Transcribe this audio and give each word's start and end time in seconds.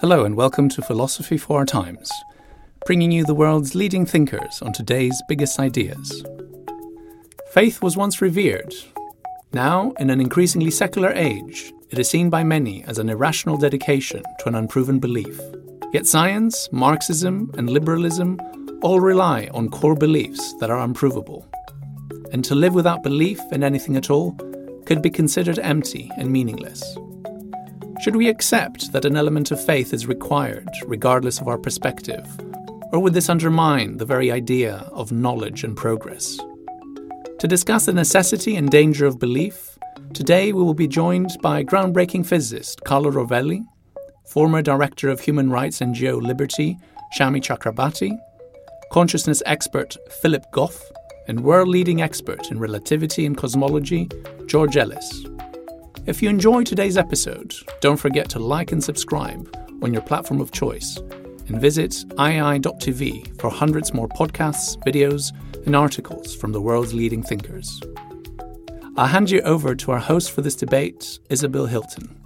Hello, 0.00 0.24
and 0.24 0.36
welcome 0.36 0.68
to 0.68 0.80
Philosophy 0.80 1.36
for 1.36 1.58
Our 1.58 1.66
Times, 1.66 2.08
bringing 2.86 3.10
you 3.10 3.24
the 3.24 3.34
world's 3.34 3.74
leading 3.74 4.06
thinkers 4.06 4.62
on 4.62 4.72
today's 4.72 5.20
biggest 5.28 5.58
ideas. 5.58 6.24
Faith 7.50 7.82
was 7.82 7.96
once 7.96 8.22
revered. 8.22 8.72
Now, 9.52 9.90
in 9.98 10.10
an 10.10 10.20
increasingly 10.20 10.70
secular 10.70 11.10
age, 11.10 11.72
it 11.90 11.98
is 11.98 12.08
seen 12.08 12.30
by 12.30 12.44
many 12.44 12.84
as 12.84 12.98
an 12.98 13.08
irrational 13.08 13.56
dedication 13.56 14.22
to 14.38 14.48
an 14.48 14.54
unproven 14.54 15.00
belief. 15.00 15.36
Yet 15.92 16.06
science, 16.06 16.68
Marxism, 16.70 17.50
and 17.58 17.68
liberalism 17.68 18.38
all 18.82 19.00
rely 19.00 19.48
on 19.52 19.68
core 19.68 19.96
beliefs 19.96 20.54
that 20.60 20.70
are 20.70 20.78
unprovable. 20.78 21.44
And 22.30 22.44
to 22.44 22.54
live 22.54 22.74
without 22.74 23.02
belief 23.02 23.40
in 23.50 23.64
anything 23.64 23.96
at 23.96 24.10
all 24.10 24.38
could 24.86 25.02
be 25.02 25.10
considered 25.10 25.58
empty 25.58 26.08
and 26.16 26.30
meaningless. 26.30 26.96
Should 28.08 28.16
we 28.16 28.30
accept 28.30 28.92
that 28.92 29.04
an 29.04 29.18
element 29.18 29.50
of 29.50 29.62
faith 29.62 29.92
is 29.92 30.06
required, 30.06 30.70
regardless 30.86 31.42
of 31.42 31.46
our 31.46 31.58
perspective? 31.58 32.26
Or 32.90 33.00
would 33.00 33.12
this 33.12 33.28
undermine 33.28 33.98
the 33.98 34.06
very 34.06 34.32
idea 34.32 34.76
of 34.92 35.12
knowledge 35.12 35.62
and 35.62 35.76
progress? 35.76 36.38
To 37.38 37.46
discuss 37.46 37.84
the 37.84 37.92
necessity 37.92 38.56
and 38.56 38.70
danger 38.70 39.04
of 39.04 39.18
belief, 39.18 39.78
today 40.14 40.54
we 40.54 40.62
will 40.62 40.72
be 40.72 40.88
joined 40.88 41.36
by 41.42 41.62
groundbreaking 41.62 42.24
physicist 42.24 42.82
Carlo 42.82 43.10
Rovelli, 43.10 43.66
former 44.26 44.62
director 44.62 45.10
of 45.10 45.20
human 45.20 45.50
rights 45.50 45.80
NGO 45.80 46.18
Liberty, 46.22 46.78
Shami 47.14 47.42
Chakrabarti, 47.42 48.18
consciousness 48.90 49.42
expert 49.44 49.98
Philip 50.22 50.50
Goff, 50.52 50.82
and 51.26 51.40
world 51.40 51.68
leading 51.68 52.00
expert 52.00 52.50
in 52.50 52.58
relativity 52.58 53.26
and 53.26 53.36
cosmology, 53.36 54.08
George 54.46 54.78
Ellis. 54.78 55.26
If 56.08 56.22
you 56.22 56.30
enjoyed 56.30 56.64
today's 56.64 56.96
episode, 56.96 57.54
don't 57.82 57.98
forget 57.98 58.30
to 58.30 58.38
like 58.38 58.72
and 58.72 58.82
subscribe 58.82 59.54
on 59.82 59.92
your 59.92 60.00
platform 60.00 60.40
of 60.40 60.50
choice 60.50 60.96
and 60.96 61.60
visit 61.60 61.90
iai.tv 62.12 63.38
for 63.38 63.50
hundreds 63.50 63.92
more 63.92 64.08
podcasts, 64.08 64.78
videos, 64.86 65.32
and 65.66 65.76
articles 65.76 66.34
from 66.34 66.52
the 66.52 66.62
world's 66.62 66.94
leading 66.94 67.22
thinkers. 67.22 67.82
I'll 68.96 69.06
hand 69.06 69.30
you 69.30 69.42
over 69.42 69.74
to 69.74 69.90
our 69.90 69.98
host 69.98 70.30
for 70.30 70.40
this 70.40 70.56
debate, 70.56 71.18
Isabel 71.28 71.66
Hilton. 71.66 72.18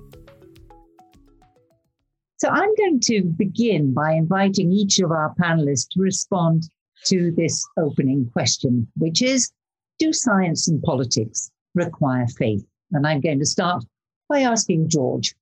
So 2.37 2.51
I'm 2.51 2.73
going 2.77 3.01
to 3.01 3.25
begin 3.37 3.93
by 3.93 4.13
inviting 4.13 4.71
each 4.71 5.01
of 5.01 5.11
our 5.11 5.35
panelists 5.41 5.89
to 5.91 6.01
respond 6.01 6.71
to 7.07 7.33
this 7.33 7.67
opening 7.77 8.31
question, 8.33 8.87
which 8.97 9.23
is 9.23 9.51
Do 9.99 10.13
science 10.13 10.69
and 10.69 10.81
politics 10.85 11.51
require 11.75 12.29
faith? 12.29 12.65
And 12.93 13.07
I'm 13.07 13.21
going 13.21 13.39
to 13.39 13.47
start 13.47 13.85
by 14.29 14.41
asking 14.41 14.89
George. 14.89 15.35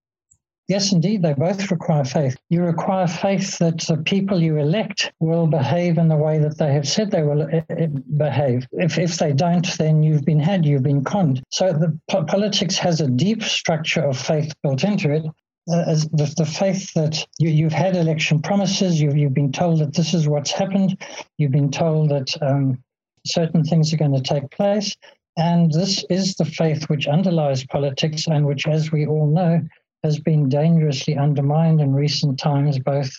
Yes, 0.71 0.93
indeed, 0.93 1.22
they 1.22 1.34
both 1.34 1.69
require 1.72 2.05
faith. 2.05 2.37
You 2.49 2.62
require 2.62 3.09
faith 3.09 3.59
that 3.59 3.81
the 3.81 3.97
people 3.97 4.41
you 4.41 4.56
elect 4.56 5.12
will 5.19 5.49
behave 5.49 5.99
in 5.99 6.06
the 6.06 6.16
way 6.16 6.39
that 6.39 6.59
they 6.59 6.72
have 6.72 6.87
said 6.87 7.10
they 7.10 7.25
will 7.25 7.43
uh, 7.43 7.60
uh, 7.69 7.87
behave. 8.16 8.69
If, 8.71 8.97
if 8.97 9.19
they 9.19 9.33
don't, 9.33 9.66
then 9.78 10.05
you've 10.05 10.25
been 10.25 10.39
had, 10.39 10.65
you've 10.65 10.84
been 10.84 11.03
conned. 11.03 11.43
So 11.50 11.72
the 11.72 11.99
po- 12.09 12.22
politics 12.22 12.78
has 12.78 13.00
a 13.00 13.09
deep 13.09 13.43
structure 13.43 14.03
of 14.03 14.16
faith 14.16 14.55
built 14.62 14.84
into 14.84 15.12
it. 15.12 15.25
Uh, 15.69 15.94
the, 16.12 16.33
the 16.37 16.47
faith 16.47 16.93
that 16.94 17.27
you, 17.41 17.65
have 17.65 17.72
had 17.72 17.97
election 17.97 18.41
promises, 18.41 19.00
you've, 19.00 19.16
you've 19.16 19.34
been 19.34 19.50
told 19.50 19.81
that 19.81 19.94
this 19.94 20.15
is 20.15 20.28
what's 20.28 20.53
happened, 20.53 20.97
you've 21.37 21.50
been 21.50 21.72
told 21.72 22.10
that 22.10 22.28
um, 22.43 22.81
certain 23.27 23.65
things 23.65 23.93
are 23.93 23.97
going 23.97 24.15
to 24.15 24.22
take 24.22 24.49
place, 24.53 24.97
and 25.36 25.72
this 25.72 26.04
is 26.10 26.34
the 26.34 26.44
faith 26.44 26.88
which 26.88 27.06
underlies 27.06 27.64
politics 27.66 28.26
and 28.26 28.46
which, 28.46 28.66
as 28.66 28.92
we 28.92 29.06
all 29.06 29.26
know, 29.26 29.60
has 30.04 30.18
been 30.18 30.48
dangerously 30.48 31.16
undermined 31.16 31.80
in 31.80 31.92
recent 31.94 32.38
times, 32.38 32.78
both 32.78 33.10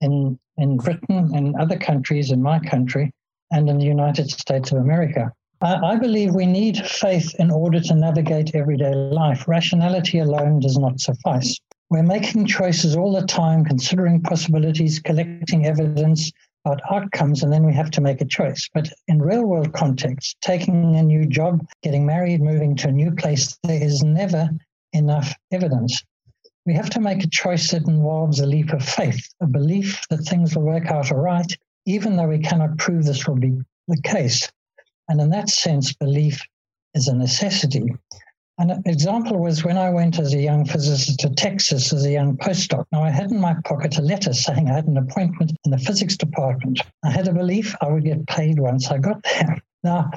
in, 0.00 0.38
in 0.56 0.76
Britain 0.76 1.30
and 1.34 1.54
other 1.56 1.78
countries, 1.78 2.30
in 2.30 2.42
my 2.42 2.58
country, 2.58 3.12
and 3.50 3.68
in 3.68 3.78
the 3.78 3.84
United 3.84 4.30
States 4.30 4.72
of 4.72 4.78
America. 4.78 5.30
I, 5.60 5.74
I 5.76 5.96
believe 5.96 6.34
we 6.34 6.46
need 6.46 6.78
faith 6.78 7.34
in 7.38 7.50
order 7.50 7.80
to 7.80 7.94
navigate 7.94 8.54
everyday 8.54 8.94
life. 8.94 9.46
Rationality 9.46 10.18
alone 10.18 10.60
does 10.60 10.78
not 10.78 11.00
suffice. 11.00 11.58
We're 11.90 12.02
making 12.02 12.46
choices 12.46 12.96
all 12.96 13.12
the 13.12 13.26
time, 13.26 13.64
considering 13.64 14.22
possibilities, 14.22 14.98
collecting 14.98 15.66
evidence, 15.66 16.32
about 16.64 16.80
outcomes, 16.90 17.42
and 17.42 17.52
then 17.52 17.64
we 17.64 17.74
have 17.74 17.90
to 17.90 18.00
make 18.00 18.20
a 18.20 18.26
choice. 18.26 18.68
But 18.72 18.88
in 19.08 19.20
real 19.20 19.44
world 19.44 19.72
context, 19.72 20.36
taking 20.40 20.96
a 20.96 21.02
new 21.02 21.26
job, 21.26 21.66
getting 21.82 22.06
married, 22.06 22.40
moving 22.40 22.76
to 22.76 22.88
a 22.88 22.92
new 22.92 23.10
place, 23.12 23.58
there 23.64 23.82
is 23.82 24.02
never 24.02 24.50
enough 24.92 25.34
evidence. 25.50 26.02
We 26.64 26.74
have 26.74 26.90
to 26.90 27.00
make 27.00 27.24
a 27.24 27.28
choice 27.28 27.70
that 27.72 27.88
involves 27.88 28.38
a 28.38 28.46
leap 28.46 28.72
of 28.72 28.84
faith, 28.84 29.28
a 29.40 29.46
belief 29.46 30.06
that 30.10 30.18
things 30.18 30.54
will 30.54 30.62
work 30.62 30.86
out 30.86 31.10
all 31.10 31.18
right, 31.18 31.50
even 31.86 32.16
though 32.16 32.28
we 32.28 32.38
cannot 32.38 32.78
prove 32.78 33.04
this 33.04 33.26
will 33.26 33.36
be 33.36 33.58
the 33.88 34.00
case. 34.02 34.48
And 35.08 35.20
in 35.20 35.30
that 35.30 35.48
sense, 35.48 35.92
belief 35.92 36.40
is 36.94 37.08
a 37.08 37.16
necessity. 37.16 37.92
An 38.62 38.80
example 38.86 39.38
was 39.40 39.64
when 39.64 39.76
I 39.76 39.90
went 39.90 40.20
as 40.20 40.32
a 40.32 40.38
young 40.38 40.64
physicist 40.64 41.18
to 41.18 41.30
Texas 41.30 41.92
as 41.92 42.04
a 42.04 42.12
young 42.12 42.36
postdoc. 42.36 42.84
Now, 42.92 43.02
I 43.02 43.10
had 43.10 43.32
in 43.32 43.40
my 43.40 43.56
pocket 43.64 43.98
a 43.98 44.02
letter 44.02 44.32
saying 44.32 44.70
I 44.70 44.74
had 44.74 44.86
an 44.86 44.96
appointment 44.96 45.50
in 45.64 45.72
the 45.72 45.78
physics 45.78 46.16
department. 46.16 46.80
I 47.02 47.10
had 47.10 47.26
a 47.26 47.32
belief 47.32 47.74
I 47.80 47.88
would 47.88 48.04
get 48.04 48.24
paid 48.28 48.60
once 48.60 48.88
I 48.88 48.98
got 48.98 49.20
there. 49.24 49.60
Now, 49.84 50.12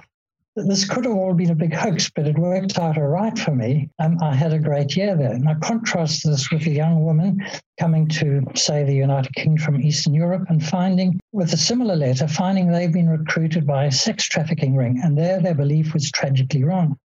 this 0.55 0.87
could 0.87 1.05
have 1.05 1.15
all 1.15 1.33
been 1.33 1.49
a 1.49 1.55
big 1.55 1.73
hoax, 1.73 2.11
but 2.11 2.27
it 2.27 2.37
worked 2.37 2.77
out 2.77 2.99
all 2.99 3.07
right 3.07 3.35
for 3.35 3.55
me. 3.55 3.89
I 3.97 4.35
had 4.35 4.53
a 4.53 4.59
great 4.59 4.95
year 4.95 5.15
there. 5.15 5.39
Now, 5.39 5.55
contrast 5.55 6.23
this 6.23 6.51
with 6.51 6.67
a 6.67 6.69
young 6.69 7.03
woman 7.03 7.43
coming 7.79 8.07
to, 8.09 8.43
say, 8.53 8.83
the 8.83 8.93
United 8.93 9.33
Kingdom 9.33 9.65
from 9.65 9.81
Eastern 9.81 10.13
Europe 10.13 10.45
and 10.49 10.63
finding, 10.63 11.19
with 11.31 11.51
a 11.51 11.57
similar 11.57 11.95
letter, 11.95 12.27
finding 12.27 12.71
they've 12.71 12.93
been 12.93 13.09
recruited 13.09 13.65
by 13.65 13.85
a 13.85 13.91
sex 13.91 14.29
trafficking 14.29 14.75
ring, 14.75 15.01
and 15.03 15.17
there 15.17 15.41
their 15.41 15.55
belief 15.55 15.95
was 15.95 16.11
tragically 16.11 16.63
wrong. 16.63 16.95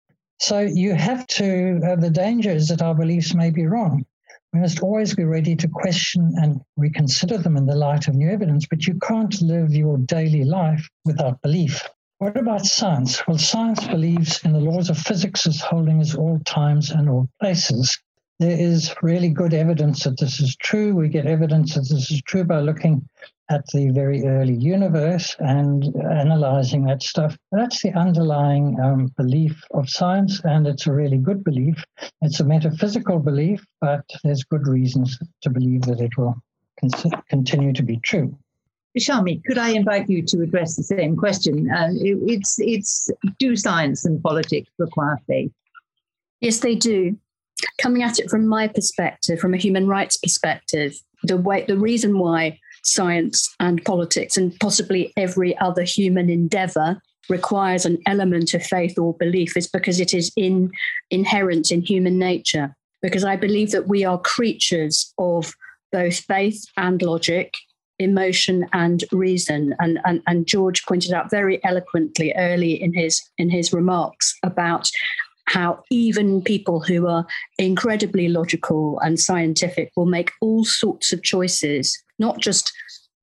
So 0.40 0.60
you 0.60 0.94
have 0.94 1.26
to, 1.38 1.80
uh, 1.86 1.96
the 1.96 2.10
danger 2.10 2.50
is 2.50 2.68
that 2.68 2.80
our 2.80 2.94
beliefs 2.94 3.34
may 3.34 3.50
be 3.50 3.66
wrong. 3.66 4.06
We 4.54 4.60
must 4.60 4.80
always 4.80 5.14
be 5.14 5.24
ready 5.24 5.54
to 5.54 5.68
question 5.68 6.32
and 6.36 6.60
reconsider 6.76 7.38
them 7.38 7.58
in 7.58 7.66
the 7.66 7.76
light 7.76 8.08
of 8.08 8.14
new 8.14 8.30
evidence, 8.30 8.66
but 8.66 8.86
you 8.86 8.94
can't 8.94 9.40
live 9.42 9.72
your 9.72 9.98
daily 9.98 10.44
life 10.44 10.88
without 11.04 11.42
belief. 11.42 11.86
What 12.18 12.38
about 12.38 12.66
science? 12.66 13.26
Well, 13.28 13.38
science 13.38 13.86
believes 13.86 14.42
in 14.42 14.52
the 14.52 14.60
laws 14.60 14.88
of 14.88 14.98
physics 14.98 15.46
as 15.46 15.60
holding 15.60 16.00
as 16.00 16.14
all 16.14 16.40
times 16.46 16.90
and 16.90 17.08
all 17.08 17.28
places. 17.40 17.98
There 18.38 18.58
is 18.58 18.94
really 19.02 19.28
good 19.28 19.52
evidence 19.52 20.04
that 20.04 20.18
this 20.18 20.40
is 20.40 20.56
true. 20.56 20.94
We 20.96 21.08
get 21.08 21.26
evidence 21.26 21.74
that 21.74 21.88
this 21.88 22.10
is 22.10 22.22
true 22.22 22.44
by 22.44 22.60
looking 22.60 23.06
at 23.50 23.66
the 23.74 23.90
very 23.90 24.24
early 24.24 24.54
universe 24.54 25.36
and 25.40 25.84
analyzing 26.10 26.84
that 26.84 27.02
stuff. 27.02 27.36
That's 27.50 27.82
the 27.82 27.92
underlying 27.92 28.78
um, 28.80 29.12
belief 29.16 29.60
of 29.72 29.90
science, 29.90 30.40
and 30.44 30.66
it's 30.66 30.86
a 30.86 30.92
really 30.92 31.18
good 31.18 31.42
belief. 31.42 31.84
It's 32.22 32.40
a 32.40 32.44
metaphysical 32.44 33.18
belief, 33.18 33.64
but 33.80 34.04
there's 34.22 34.44
good 34.44 34.66
reasons 34.68 35.18
to 35.42 35.50
believe 35.50 35.82
that 35.82 36.00
it 36.00 36.16
will 36.16 36.36
con- 36.80 37.22
continue 37.28 37.72
to 37.72 37.82
be 37.82 37.98
true. 37.98 38.36
Shami, 38.98 39.42
could 39.44 39.58
I 39.58 39.70
invite 39.70 40.08
you 40.08 40.22
to 40.22 40.42
address 40.42 40.76
the 40.76 40.82
same 40.82 41.16
question? 41.16 41.70
Uh, 41.70 41.90
it, 41.92 42.18
it's 42.26 42.58
it's 42.58 43.10
do 43.38 43.56
science 43.56 44.04
and 44.04 44.22
politics 44.22 44.70
require 44.78 45.18
faith? 45.26 45.52
Yes, 46.40 46.60
they 46.60 46.74
do. 46.74 47.16
coming 47.78 48.02
at 48.02 48.18
it 48.18 48.30
from 48.30 48.46
my 48.46 48.68
perspective, 48.68 49.38
from 49.38 49.54
a 49.54 49.58
human 49.58 49.86
rights 49.86 50.16
perspective, 50.16 50.94
the 51.22 51.36
way 51.36 51.64
the 51.66 51.76
reason 51.76 52.18
why 52.18 52.58
science 52.82 53.54
and 53.60 53.84
politics 53.84 54.36
and 54.36 54.58
possibly 54.60 55.12
every 55.16 55.56
other 55.58 55.82
human 55.82 56.30
endeavor 56.30 57.00
requires 57.28 57.86
an 57.86 57.98
element 58.06 58.54
of 58.54 58.62
faith 58.62 58.98
or 58.98 59.14
belief 59.14 59.56
is 59.56 59.68
because 59.68 60.00
it 60.00 60.12
is 60.12 60.32
in 60.36 60.70
inherent 61.10 61.70
in 61.70 61.82
human 61.82 62.18
nature. 62.18 62.74
Because 63.02 63.24
i 63.24 63.36
believe 63.36 63.70
that 63.70 63.88
we 63.88 64.04
are 64.04 64.18
creatures 64.18 65.12
of 65.18 65.54
both 65.92 66.18
faith 66.20 66.64
and 66.76 67.00
logic 67.02 67.54
emotion 67.98 68.66
and 68.72 69.04
reason. 69.12 69.74
And, 69.78 70.00
and 70.04 70.22
and 70.26 70.46
george 70.46 70.84
pointed 70.86 71.12
out 71.12 71.30
very 71.30 71.62
eloquently 71.64 72.32
early 72.36 72.80
in 72.82 72.92
his 72.92 73.20
in 73.38 73.50
his 73.50 73.72
remarks 73.72 74.36
about 74.42 74.90
how 75.46 75.82
even 75.90 76.42
people 76.42 76.80
who 76.80 77.08
are 77.08 77.26
incredibly 77.58 78.28
logical 78.28 79.00
and 79.00 79.18
scientific 79.18 79.90
will 79.96 80.06
make 80.06 80.30
all 80.40 80.64
sorts 80.64 81.12
of 81.12 81.24
choices 81.24 82.00
not 82.20 82.38
just 82.38 82.72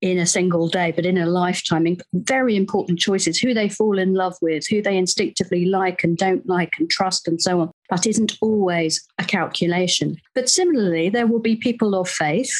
in 0.02 0.20
a 0.20 0.26
single 0.26 0.68
day, 0.68 0.92
but 0.92 1.06
in 1.06 1.18
a 1.18 1.26
lifetime, 1.26 1.98
very 2.14 2.56
important 2.56 3.00
choices. 3.00 3.40
Who 3.40 3.54
they 3.54 3.70
fall 3.70 3.98
in 3.98 4.14
love 4.14 4.36
with, 4.42 4.68
who 4.68 4.82
they 4.82 4.98
instinctively 4.98 5.66
like 5.66 6.04
and 6.04 6.18
don't 6.18 6.46
like 6.48 6.74
and 6.78 6.90
trust, 6.90 7.28
and 7.28 7.42
so 7.42 7.62
on. 7.62 7.72
That 7.90 8.06
isn't 8.06 8.38
always 8.42 9.06
a 9.18 9.24
calculation. 9.24 10.18
But 10.36 10.50
similarly, 10.50 11.10
there 11.10 11.28
will 11.28 11.40
be 11.40 11.56
people 11.56 11.96
of 11.96 12.10
faith 12.10 12.52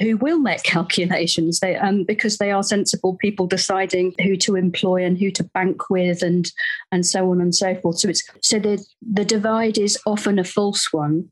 who 0.00 0.16
will 0.18 0.38
make 0.38 0.62
calculations. 0.64 1.60
They, 1.60 1.76
um, 1.76 2.04
because 2.04 2.36
they 2.36 2.50
are 2.50 2.62
sensible 2.62 3.16
people 3.16 3.46
deciding 3.46 4.14
who 4.22 4.36
to 4.38 4.56
employ 4.56 5.04
and 5.04 5.18
who 5.18 5.30
to 5.32 5.44
bank 5.44 5.88
with 5.88 6.22
and 6.22 6.50
and 6.92 7.06
so 7.06 7.30
on 7.30 7.40
and 7.40 7.54
so 7.54 7.74
forth. 7.76 8.00
So 8.00 8.08
it's 8.10 8.22
so 8.42 8.58
the 8.58 8.84
the 9.00 9.24
divide 9.24 9.78
is 9.78 9.98
often 10.04 10.38
a 10.38 10.44
false 10.44 10.92
one 10.92 11.30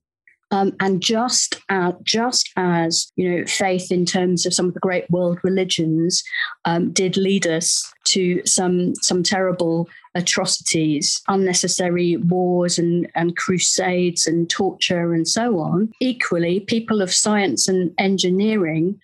um, 0.50 0.72
and 0.80 1.00
just 1.00 1.60
uh, 1.68 1.92
just 2.02 2.50
as 2.56 3.12
you 3.16 3.30
know, 3.30 3.46
faith 3.46 3.92
in 3.92 4.04
terms 4.04 4.46
of 4.46 4.54
some 4.54 4.66
of 4.66 4.74
the 4.74 4.80
great 4.80 5.08
world 5.10 5.38
religions 5.42 6.22
um, 6.64 6.90
did 6.92 7.16
lead 7.16 7.46
us 7.46 7.92
to 8.12 8.42
some 8.44 8.94
some 8.96 9.22
terrible 9.22 9.88
atrocities, 10.14 11.22
unnecessary 11.28 12.16
wars 12.16 12.78
and, 12.78 13.08
and 13.14 13.36
crusades 13.36 14.26
and 14.26 14.50
torture 14.50 15.12
and 15.12 15.26
so 15.28 15.58
on. 15.58 15.90
Equally, 16.00 16.60
people 16.60 17.00
of 17.00 17.12
science 17.12 17.68
and 17.68 17.92
engineering 17.98 19.00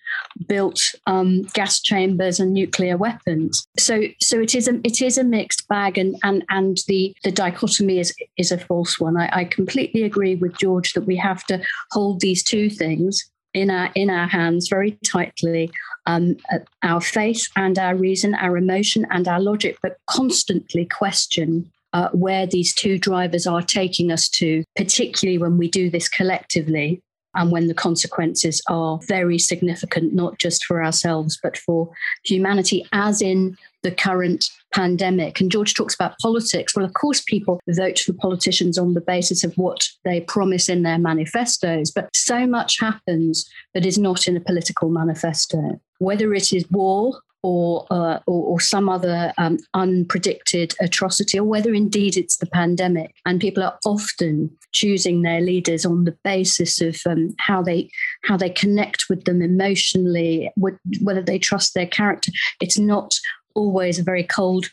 built 0.47 0.81
um, 1.07 1.43
gas 1.53 1.81
chambers 1.81 2.39
and 2.39 2.53
nuclear 2.53 2.97
weapons. 2.97 3.65
So, 3.77 4.03
so 4.21 4.39
it 4.39 4.53
is 4.53 4.67
a 4.67 4.79
it 4.83 5.01
is 5.01 5.17
a 5.17 5.23
mixed 5.23 5.67
bag, 5.67 5.97
and 5.97 6.15
and 6.23 6.43
and 6.49 6.77
the 6.87 7.15
the 7.23 7.31
dichotomy 7.31 7.99
is 7.99 8.13
is 8.37 8.51
a 8.51 8.57
false 8.57 8.99
one. 8.99 9.17
I, 9.17 9.29
I 9.31 9.45
completely 9.45 10.03
agree 10.03 10.35
with 10.35 10.57
George 10.57 10.93
that 10.93 11.05
we 11.05 11.15
have 11.17 11.43
to 11.45 11.61
hold 11.91 12.19
these 12.19 12.43
two 12.43 12.69
things 12.69 13.23
in 13.55 13.71
our 13.71 13.89
in 13.95 14.09
our 14.09 14.27
hands 14.27 14.67
very 14.67 14.91
tightly 15.03 15.71
um, 16.05 16.35
uh, 16.51 16.59
our 16.83 17.01
faith 17.01 17.47
and 17.55 17.79
our 17.79 17.95
reason, 17.95 18.35
our 18.35 18.57
emotion 18.57 19.07
and 19.09 19.27
our 19.27 19.39
logic, 19.39 19.77
but 19.81 19.97
constantly 20.07 20.85
question 20.85 21.71
uh, 21.93 22.09
where 22.09 22.45
these 22.45 22.73
two 22.73 22.99
drivers 22.99 23.47
are 23.47 23.61
taking 23.61 24.11
us 24.11 24.29
to, 24.29 24.63
particularly 24.75 25.37
when 25.37 25.57
we 25.57 25.69
do 25.69 25.89
this 25.89 26.07
collectively 26.07 27.01
and 27.33 27.51
when 27.51 27.67
the 27.67 27.73
consequences 27.73 28.61
are 28.67 28.99
very 29.07 29.39
significant, 29.39 30.13
not 30.13 30.37
just 30.37 30.65
for 30.65 30.83
ourselves, 30.83 31.39
but 31.41 31.57
for 31.57 31.89
humanity, 32.23 32.85
as 32.91 33.21
in 33.21 33.57
the 33.85 33.91
current 33.91 34.49
pandemic. 34.73 35.39
And 35.39 35.51
George 35.51 35.75
talks 35.75 35.93
about 35.93 36.17
politics. 36.17 36.75
Well, 36.75 36.83
of 36.83 36.93
course, 36.93 37.21
people 37.21 37.59
vote 37.69 37.99
for 37.99 38.13
politicians 38.13 38.79
on 38.79 38.95
the 38.95 39.01
basis 39.01 39.43
of 39.43 39.53
what 39.57 39.87
they 40.03 40.21
promise 40.21 40.67
in 40.67 40.81
their 40.81 40.97
manifestos, 40.97 41.91
but 41.91 42.09
so 42.13 42.47
much 42.47 42.79
happens 42.79 43.47
that 43.75 43.85
is 43.85 43.99
not 43.99 44.27
in 44.27 44.35
a 44.35 44.41
political 44.41 44.89
manifesto, 44.89 45.79
whether 45.99 46.33
it 46.33 46.51
is 46.51 46.65
war 46.71 47.21
or, 47.43 47.85
uh, 47.91 48.17
or, 48.25 48.43
or, 48.53 48.59
some 48.59 48.89
other 48.89 49.31
um, 49.37 49.59
unpredicted 49.75 50.73
atrocity, 50.81 51.37
or 51.37 51.43
whether 51.43 51.75
indeed 51.75 52.17
it's 52.17 52.37
the 52.37 52.47
pandemic. 52.47 53.13
And 53.23 53.39
people 53.39 53.61
are 53.61 53.77
often 53.85 54.49
choosing 54.71 55.21
their 55.21 55.41
leaders 55.41 55.85
on 55.85 56.05
the 56.05 56.17
basis 56.23 56.81
of 56.81 56.99
um, 57.05 57.35
how 57.37 57.61
they 57.61 57.91
how 58.23 58.35
they 58.35 58.49
connect 58.49 59.05
with 59.11 59.25
them 59.25 59.43
emotionally, 59.43 60.51
whether 60.55 61.21
they 61.21 61.37
trust 61.37 61.75
their 61.75 61.85
character. 61.85 62.31
It's 62.59 62.79
not 62.79 63.13
always 63.55 63.99
a 63.99 64.03
very 64.03 64.23
cold 64.23 64.67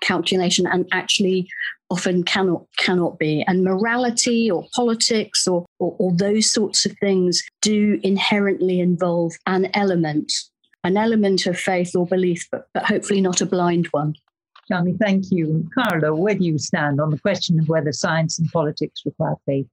calculation, 0.00 0.66
and 0.66 0.86
actually 0.92 1.48
often 1.90 2.24
cannot 2.24 2.64
cannot 2.78 3.18
be. 3.18 3.44
And 3.46 3.62
morality 3.64 4.50
or 4.50 4.66
politics 4.74 5.46
or, 5.46 5.64
or, 5.78 5.94
or 5.98 6.12
those 6.12 6.52
sorts 6.52 6.84
of 6.86 6.96
things 6.98 7.42
do 7.60 8.00
inherently 8.02 8.80
involve 8.80 9.34
an 9.46 9.70
element 9.74 10.32
an 10.84 10.96
element 10.96 11.46
of 11.46 11.58
faith 11.58 11.94
or 11.94 12.06
belief, 12.06 12.48
but, 12.50 12.66
but 12.74 12.84
hopefully 12.84 13.20
not 13.20 13.40
a 13.40 13.46
blind 13.46 13.86
one. 13.92 14.14
Shami, 14.70 14.98
thank 14.98 15.30
you. 15.30 15.68
Carlo, 15.74 16.14
where 16.14 16.34
do 16.34 16.44
you 16.44 16.58
stand 16.58 17.00
on 17.00 17.10
the 17.10 17.18
question 17.18 17.58
of 17.60 17.68
whether 17.68 17.92
science 17.92 18.38
and 18.38 18.50
politics 18.50 19.02
require 19.04 19.34
faith? 19.46 19.66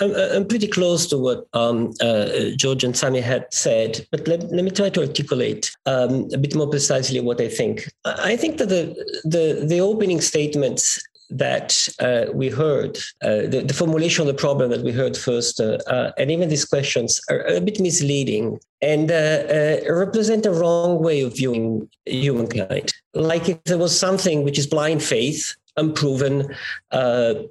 I'm, 0.00 0.14
I'm 0.14 0.46
pretty 0.46 0.68
close 0.68 1.06
to 1.08 1.18
what 1.18 1.46
um, 1.52 1.92
uh, 2.00 2.26
George 2.56 2.84
and 2.84 2.94
Shami 2.94 3.22
had 3.22 3.46
said, 3.52 4.06
but 4.10 4.26
let, 4.26 4.42
let 4.52 4.64
me 4.64 4.70
try 4.70 4.90
to 4.90 5.00
articulate 5.00 5.74
um, 5.86 6.28
a 6.32 6.38
bit 6.38 6.54
more 6.54 6.68
precisely 6.68 7.20
what 7.20 7.40
I 7.40 7.48
think. 7.48 7.88
I 8.04 8.36
think 8.36 8.58
that 8.58 8.68
the, 8.68 8.94
the, 9.24 9.66
the 9.66 9.80
opening 9.80 10.20
statements 10.20 11.00
that 11.30 11.88
uh, 12.00 12.32
we 12.32 12.48
heard, 12.48 12.98
uh, 13.22 13.46
the, 13.48 13.64
the, 13.66 13.74
formulation 13.74 14.22
of 14.22 14.28
the 14.28 14.40
problem 14.40 14.70
that 14.70 14.82
we 14.82 14.92
heard 14.92 15.16
first, 15.16 15.60
uh, 15.60 15.78
uh 15.88 16.12
and 16.18 16.30
even 16.30 16.48
these 16.48 16.64
questions 16.64 17.20
are 17.30 17.40
a 17.46 17.60
bit 17.60 17.80
misleading 17.80 18.60
and 18.80 19.10
uh, 19.10 19.14
uh, 19.14 19.92
represent 19.92 20.46
a 20.46 20.52
wrong 20.52 21.02
way 21.02 21.22
of 21.22 21.36
viewing 21.36 21.88
humankind. 22.04 22.92
Like 23.14 23.48
if 23.48 23.62
there 23.64 23.78
was 23.78 23.98
something 23.98 24.44
which 24.44 24.58
is 24.58 24.66
blind 24.66 25.02
faith, 25.02 25.56
unproven, 25.76 26.54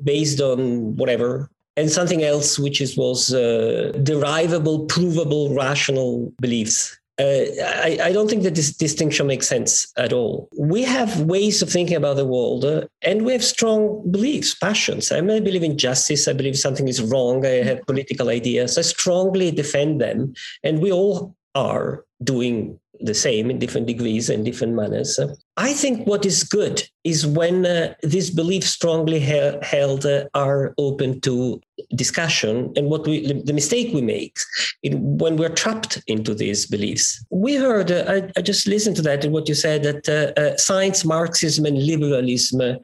based 0.04 0.40
on 0.40 0.96
whatever, 0.96 1.50
and 1.78 1.92
something 1.92 2.24
else 2.24 2.58
which 2.58 2.80
is, 2.82 2.96
was 2.98 3.30
derivable, 3.30 4.86
provable, 4.86 5.54
rational 5.54 6.34
beliefs 6.42 6.98
uh, 7.18 7.46
I, 7.64 7.98
I, 8.04 8.12
don't 8.12 8.30
think 8.30 8.44
that 8.44 8.56
this 8.56 8.76
distinction 8.76 9.28
makes 9.28 9.48
sense 9.48 9.92
at 9.96 10.12
all. 10.12 10.50
We 10.60 10.84
have 10.84 11.22
ways 11.22 11.62
of 11.62 11.70
thinking 11.70 11.96
about 11.96 12.18
the 12.18 12.26
world 12.26 12.66
uh, 12.66 12.88
and 13.04 13.24
we 13.24 13.32
have 13.32 13.44
strong 13.44 14.04
beliefs, 14.12 14.54
passions. 14.54 15.14
I, 15.14 15.22
may 15.22 15.40
believe 15.40 15.64
in 15.64 15.78
justice. 15.78 16.28
I 16.28 16.34
believe 16.34 16.58
something 16.58 16.90
is 16.90 17.02
wrong. 17.02 17.46
I 17.46 17.64
have 17.64 17.86
political 17.86 18.28
ideas. 18.28 18.78
I 18.78 18.82
strongly 18.82 19.50
defend 19.52 20.02
them. 20.02 20.34
And 20.62 20.82
we 20.82 20.92
all 20.92 21.38
are 21.56 22.04
doing 22.22 22.78
the 23.00 23.14
same 23.14 23.50
in 23.50 23.60
different 23.60 23.88
degrees 23.88 24.30
and 24.30 24.46
different 24.46 24.74
manners. 24.74 25.20
I 25.58 25.74
think 25.74 26.06
what 26.06 26.26
is 26.26 26.44
good 26.44 26.84
is 27.04 27.26
when 27.26 27.66
uh, 27.66 27.94
these 28.04 28.30
beliefs 28.30 28.68
strongly 28.68 29.20
he- 29.20 29.58
held 29.62 30.06
uh, 30.06 30.26
are 30.34 30.74
open 30.78 31.22
to 31.22 31.62
discussion 31.96 32.74
and 32.76 32.90
what 32.90 33.06
we 33.06 33.42
the 33.44 33.54
mistake 33.54 33.94
we 33.94 34.02
make 34.02 34.38
in, 34.84 35.18
when 35.18 35.38
we're 35.38 35.50
trapped 35.50 36.02
into 36.08 36.34
these 36.34 36.66
beliefs. 36.66 37.24
We 37.30 37.56
heard, 37.56 37.92
uh, 37.92 38.06
I, 38.08 38.32
I, 38.38 38.42
just 38.42 38.68
listened 38.68 38.96
to 38.98 39.02
that 39.04 39.24
and 39.24 39.34
what 39.34 39.48
you 39.48 39.56
said 39.56 39.84
that 39.84 40.10
uh, 40.10 40.40
uh, 40.40 40.58
science, 40.58 41.06
Marxism, 41.06 41.66
and 41.66 41.86
liberalism 41.86 42.80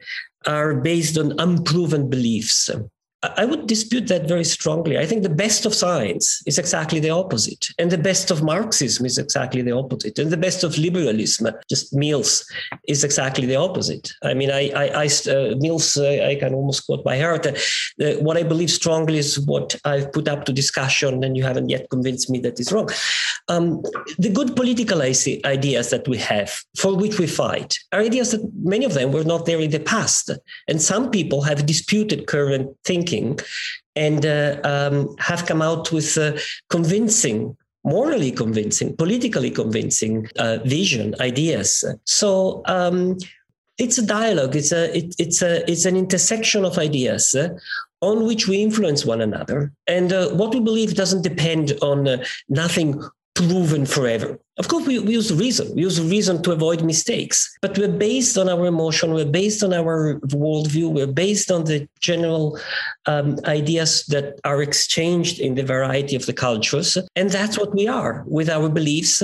are 0.46 0.74
based 0.74 1.18
on 1.18 1.38
unproven 1.38 2.08
beliefs. 2.08 2.70
I 3.22 3.44
would 3.44 3.68
dispute 3.68 4.08
that 4.08 4.26
very 4.26 4.42
strongly. 4.42 4.98
I 4.98 5.06
think 5.06 5.22
the 5.22 5.28
best 5.28 5.64
of 5.64 5.74
science 5.74 6.42
is 6.44 6.58
exactly 6.58 6.98
the 6.98 7.10
opposite. 7.10 7.68
And 7.78 7.88
the 7.88 7.98
best 7.98 8.32
of 8.32 8.42
Marxism 8.42 9.06
is 9.06 9.16
exactly 9.16 9.62
the 9.62 9.70
opposite. 9.70 10.18
And 10.18 10.30
the 10.30 10.36
best 10.36 10.64
of 10.64 10.76
liberalism, 10.76 11.54
just 11.68 11.94
Mills, 11.94 12.44
is 12.88 13.04
exactly 13.04 13.46
the 13.46 13.54
opposite. 13.54 14.12
I 14.24 14.34
mean, 14.34 14.50
I, 14.50 14.70
I, 14.70 15.04
I 15.04 15.06
uh, 15.30 15.54
Mills, 15.58 15.96
uh, 15.96 16.26
I 16.30 16.34
can 16.34 16.52
almost 16.52 16.86
quote 16.86 17.04
by 17.04 17.16
heart. 17.20 17.46
Uh, 17.46 17.52
what 18.20 18.36
I 18.36 18.42
believe 18.42 18.70
strongly 18.70 19.18
is 19.18 19.38
what 19.38 19.76
I've 19.84 20.12
put 20.12 20.26
up 20.26 20.44
to 20.46 20.52
discussion, 20.52 21.22
and 21.22 21.36
you 21.36 21.44
haven't 21.44 21.68
yet 21.68 21.90
convinced 21.90 22.28
me 22.28 22.40
that 22.40 22.58
is 22.58 22.72
wrong. 22.72 22.88
Um, 23.46 23.82
the 24.18 24.30
good 24.30 24.56
political 24.56 25.00
ideas 25.00 25.90
that 25.90 26.08
we 26.08 26.18
have, 26.18 26.50
for 26.76 26.96
which 26.96 27.20
we 27.20 27.28
fight, 27.28 27.78
are 27.92 28.00
ideas 28.00 28.32
that 28.32 28.50
many 28.64 28.84
of 28.84 28.94
them 28.94 29.12
were 29.12 29.24
not 29.24 29.46
there 29.46 29.60
in 29.60 29.70
the 29.70 29.78
past. 29.78 30.30
And 30.66 30.82
some 30.82 31.10
people 31.10 31.42
have 31.42 31.66
disputed 31.66 32.26
current 32.26 32.76
thinking 32.84 33.11
thinking 33.12 33.38
and 33.94 34.24
uh, 34.24 34.56
um, 34.64 35.14
have 35.18 35.46
come 35.46 35.62
out 35.62 35.92
with 35.92 36.18
convincing 36.70 37.56
morally 37.84 38.30
convincing, 38.30 38.96
politically 38.96 39.50
convincing 39.50 40.28
uh, 40.38 40.58
vision, 40.64 41.14
ideas. 41.20 41.84
So 42.04 42.62
um, 42.66 43.18
it's 43.76 43.98
a 43.98 44.06
dialogue. 44.06 44.54
It's 44.54 44.72
a 44.72 44.96
it, 44.96 45.14
it's 45.18 45.42
a 45.42 45.68
it's 45.70 45.84
an 45.84 45.96
intersection 45.96 46.64
of 46.64 46.78
ideas. 46.78 47.34
Uh, 47.34 47.48
on 48.00 48.26
which 48.26 48.48
we 48.48 48.60
influence 48.60 49.06
one 49.06 49.20
another. 49.20 49.72
And 49.86 50.12
uh, 50.12 50.30
what 50.30 50.52
we 50.52 50.58
believe 50.58 50.96
doesn't 50.96 51.22
depend 51.22 51.78
on 51.82 52.08
uh, 52.08 52.24
nothing 52.48 53.00
proven 53.34 53.86
forever. 53.86 54.38
Of 54.58 54.68
course, 54.68 54.86
we, 54.86 54.98
we 54.98 55.12
use 55.14 55.32
reason. 55.32 55.74
We 55.74 55.82
use 55.82 56.00
reason 56.00 56.42
to 56.42 56.52
avoid 56.52 56.84
mistakes, 56.84 57.50
but 57.62 57.76
we're 57.78 57.88
based 57.88 58.36
on 58.36 58.48
our 58.48 58.66
emotion. 58.66 59.14
We're 59.14 59.24
based 59.24 59.62
on 59.62 59.72
our 59.72 60.20
worldview. 60.26 60.90
We're 60.90 61.06
based 61.06 61.50
on 61.50 61.64
the 61.64 61.88
general 62.00 62.58
um, 63.06 63.38
ideas 63.46 64.04
that 64.06 64.38
are 64.44 64.60
exchanged 64.60 65.40
in 65.40 65.54
the 65.54 65.64
variety 65.64 66.16
of 66.16 66.26
the 66.26 66.34
cultures. 66.34 66.98
And 67.16 67.30
that's 67.30 67.58
what 67.58 67.74
we 67.74 67.88
are 67.88 68.24
with 68.26 68.50
our 68.50 68.68
beliefs 68.68 69.22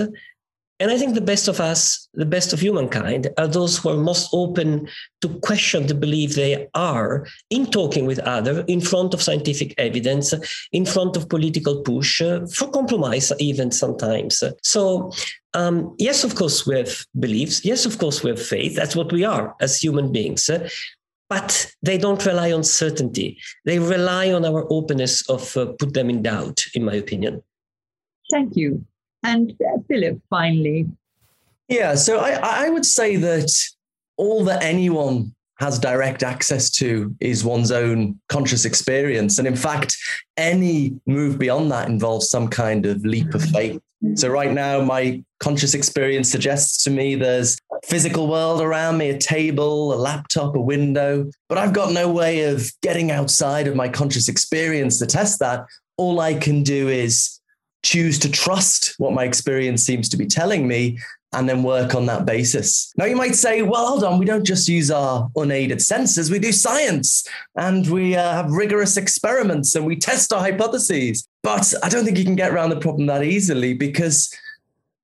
and 0.80 0.90
I 0.90 0.98
think 0.98 1.14
the 1.14 1.20
best 1.20 1.48
of 1.48 1.60
us, 1.60 2.08
the 2.14 2.26
best 2.26 2.52
of 2.52 2.60
humankind, 2.60 3.28
are 3.36 3.48
those 3.48 3.78
who 3.78 3.88
are 3.88 3.96
most 3.96 4.30
open 4.32 4.88
to 5.22 5.28
question 5.40 5.86
the 5.86 5.94
belief 5.94 6.34
they 6.34 6.68
are 6.74 7.26
in 7.50 7.66
talking 7.66 8.06
with 8.06 8.20
others, 8.20 8.64
in 8.68 8.80
front 8.80 9.12
of 9.12 9.22
scientific 9.22 9.74
evidence, 9.76 10.32
in 10.72 10.86
front 10.86 11.16
of 11.16 11.28
political 11.28 11.82
push, 11.82 12.22
uh, 12.22 12.46
for 12.46 12.70
compromise 12.70 13.32
even 13.40 13.72
sometimes. 13.72 14.42
So 14.62 15.10
um, 15.54 15.96
yes, 15.98 16.22
of 16.22 16.36
course, 16.36 16.66
we 16.66 16.76
have 16.76 17.04
beliefs. 17.18 17.64
Yes, 17.64 17.84
of 17.84 17.98
course, 17.98 18.22
we 18.22 18.30
have 18.30 18.42
faith. 18.42 18.76
That's 18.76 18.94
what 18.94 19.12
we 19.12 19.24
are 19.24 19.56
as 19.60 19.80
human 19.80 20.12
beings. 20.12 20.48
But 21.28 21.74
they 21.82 21.98
don't 21.98 22.24
rely 22.24 22.52
on 22.52 22.64
certainty. 22.64 23.38
They 23.64 23.78
rely 23.78 24.32
on 24.32 24.44
our 24.44 24.66
openness 24.70 25.28
of 25.28 25.56
uh, 25.56 25.66
put 25.78 25.92
them 25.92 26.08
in 26.08 26.22
doubt, 26.22 26.64
in 26.74 26.84
my 26.84 26.94
opinion. 26.94 27.42
Thank 28.30 28.56
you. 28.56 28.84
And 29.28 29.52
Philip, 29.88 30.20
finally. 30.30 30.86
Yeah, 31.68 31.96
so 31.96 32.18
I, 32.18 32.66
I 32.66 32.70
would 32.70 32.86
say 32.86 33.16
that 33.16 33.52
all 34.16 34.42
that 34.44 34.62
anyone 34.62 35.34
has 35.58 35.78
direct 35.78 36.22
access 36.22 36.70
to 36.70 37.14
is 37.20 37.44
one's 37.44 37.70
own 37.70 38.18
conscious 38.28 38.64
experience. 38.64 39.38
And 39.38 39.46
in 39.46 39.56
fact, 39.56 39.94
any 40.38 40.98
move 41.06 41.38
beyond 41.38 41.70
that 41.72 41.88
involves 41.88 42.30
some 42.30 42.48
kind 42.48 42.86
of 42.86 43.04
leap 43.04 43.34
of 43.34 43.42
faith. 43.42 43.80
So 44.14 44.28
right 44.28 44.52
now, 44.52 44.80
my 44.80 45.22
conscious 45.40 45.74
experience 45.74 46.30
suggests 46.30 46.84
to 46.84 46.90
me 46.90 47.16
there's 47.16 47.58
a 47.72 47.86
physical 47.86 48.28
world 48.28 48.62
around 48.62 48.96
me, 48.96 49.10
a 49.10 49.18
table, 49.18 49.92
a 49.92 49.96
laptop, 49.96 50.54
a 50.54 50.60
window, 50.60 51.28
but 51.48 51.58
I've 51.58 51.72
got 51.72 51.92
no 51.92 52.10
way 52.10 52.44
of 52.44 52.70
getting 52.80 53.10
outside 53.10 53.66
of 53.66 53.74
my 53.74 53.88
conscious 53.88 54.28
experience 54.28 54.98
to 55.00 55.06
test 55.06 55.40
that. 55.40 55.66
All 55.96 56.20
I 56.20 56.34
can 56.34 56.62
do 56.62 56.88
is 56.88 57.37
choose 57.82 58.18
to 58.20 58.30
trust 58.30 58.94
what 58.98 59.12
my 59.12 59.24
experience 59.24 59.84
seems 59.84 60.08
to 60.08 60.16
be 60.16 60.26
telling 60.26 60.66
me 60.66 60.98
and 61.32 61.48
then 61.48 61.62
work 61.62 61.94
on 61.94 62.06
that 62.06 62.24
basis. 62.24 62.92
Now, 62.96 63.04
you 63.04 63.14
might 63.14 63.34
say, 63.34 63.60
well, 63.62 63.86
hold 63.86 64.04
on, 64.04 64.18
we 64.18 64.24
don't 64.24 64.46
just 64.46 64.66
use 64.66 64.90
our 64.90 65.28
unaided 65.36 65.82
senses, 65.82 66.30
we 66.30 66.38
do 66.38 66.52
science 66.52 67.28
and 67.54 67.86
we 67.88 68.16
uh, 68.16 68.32
have 68.32 68.50
rigorous 68.50 68.96
experiments 68.96 69.74
and 69.74 69.84
we 69.84 69.96
test 69.96 70.32
our 70.32 70.40
hypotheses. 70.40 71.28
But 71.42 71.72
I 71.82 71.88
don't 71.88 72.04
think 72.04 72.18
you 72.18 72.24
can 72.24 72.36
get 72.36 72.50
around 72.52 72.70
the 72.70 72.80
problem 72.80 73.06
that 73.06 73.24
easily 73.24 73.74
because 73.74 74.34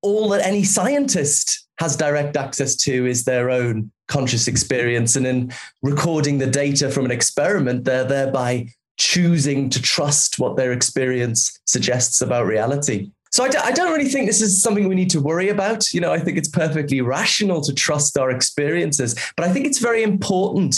all 0.00 0.30
that 0.30 0.46
any 0.46 0.64
scientist 0.64 1.66
has 1.78 1.96
direct 1.96 2.36
access 2.36 2.76
to 2.76 3.06
is 3.06 3.24
their 3.24 3.50
own 3.50 3.90
conscious 4.06 4.48
experience. 4.48 5.16
And 5.16 5.26
in 5.26 5.52
recording 5.82 6.38
the 6.38 6.46
data 6.46 6.90
from 6.90 7.04
an 7.04 7.10
experiment, 7.10 7.84
they're 7.84 8.04
thereby 8.04 8.68
choosing 8.96 9.70
to 9.70 9.82
trust 9.82 10.38
what 10.38 10.56
their 10.56 10.72
experience 10.72 11.58
suggests 11.64 12.20
about 12.20 12.46
reality. 12.46 13.10
So 13.30 13.44
I 13.44 13.48
d- 13.48 13.58
I 13.58 13.72
don't 13.72 13.92
really 13.92 14.08
think 14.08 14.26
this 14.26 14.40
is 14.40 14.62
something 14.62 14.88
we 14.88 14.94
need 14.94 15.10
to 15.10 15.20
worry 15.20 15.48
about. 15.48 15.92
You 15.92 16.00
know, 16.00 16.12
I 16.12 16.20
think 16.20 16.38
it's 16.38 16.48
perfectly 16.48 17.00
rational 17.00 17.60
to 17.62 17.74
trust 17.74 18.16
our 18.16 18.30
experiences, 18.30 19.16
but 19.36 19.44
I 19.44 19.52
think 19.52 19.66
it's 19.66 19.80
very 19.80 20.04
important 20.04 20.76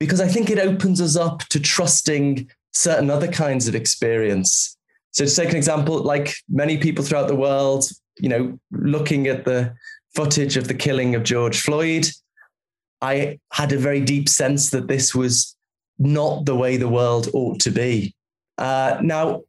because 0.00 0.20
I 0.20 0.26
think 0.26 0.50
it 0.50 0.58
opens 0.58 1.00
us 1.00 1.14
up 1.14 1.40
to 1.50 1.60
trusting 1.60 2.50
certain 2.72 3.08
other 3.08 3.28
kinds 3.28 3.68
of 3.68 3.76
experience. 3.76 4.76
So 5.12 5.26
to 5.26 5.32
take 5.32 5.50
an 5.50 5.56
example, 5.56 6.02
like 6.02 6.34
many 6.48 6.76
people 6.76 7.04
throughout 7.04 7.28
the 7.28 7.36
world, 7.36 7.84
you 8.18 8.28
know, 8.28 8.58
looking 8.72 9.28
at 9.28 9.44
the 9.44 9.72
footage 10.16 10.56
of 10.56 10.66
the 10.66 10.74
killing 10.74 11.14
of 11.14 11.22
George 11.22 11.60
Floyd, 11.60 12.08
I 13.00 13.38
had 13.52 13.72
a 13.72 13.78
very 13.78 14.00
deep 14.00 14.28
sense 14.28 14.70
that 14.70 14.88
this 14.88 15.14
was 15.14 15.54
not 16.02 16.44
the 16.44 16.54
way 16.54 16.76
the 16.76 16.88
world 16.88 17.28
ought 17.32 17.60
to 17.60 17.70
be. 17.70 18.14
Uh, 18.58 18.98
now, 19.02 19.42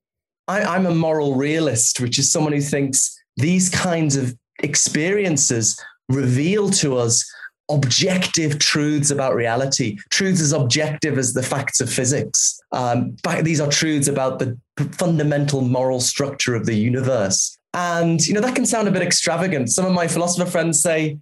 I, 0.47 0.63
I'm 0.63 0.85
a 0.85 0.95
moral 0.95 1.35
realist, 1.35 1.99
which 1.99 2.19
is 2.19 2.31
someone 2.31 2.53
who 2.53 2.61
thinks 2.61 3.17
these 3.37 3.69
kinds 3.69 4.15
of 4.15 4.35
experiences 4.61 5.79
reveal 6.09 6.69
to 6.69 6.97
us 6.97 7.29
objective 7.69 8.59
truths 8.59 9.09
about 9.09 9.35
reality, 9.35 9.97
truths 10.09 10.41
as 10.41 10.51
objective 10.51 11.17
as 11.17 11.33
the 11.33 11.41
facts 11.41 11.79
of 11.81 11.91
physics. 11.91 12.59
Um, 12.71 13.15
these 13.41 13.61
are 13.61 13.69
truths 13.69 14.07
about 14.07 14.39
the 14.39 14.57
fundamental 14.91 15.61
moral 15.61 15.99
structure 15.99 16.55
of 16.55 16.65
the 16.65 16.75
universe. 16.75 17.57
And, 17.73 18.25
you 18.27 18.33
know, 18.33 18.41
that 18.41 18.55
can 18.55 18.65
sound 18.65 18.87
a 18.87 18.91
bit 18.91 19.01
extravagant. 19.01 19.71
Some 19.71 19.85
of 19.85 19.93
my 19.93 20.07
philosopher 20.07 20.49
friends 20.49 20.81
say, 20.81 21.17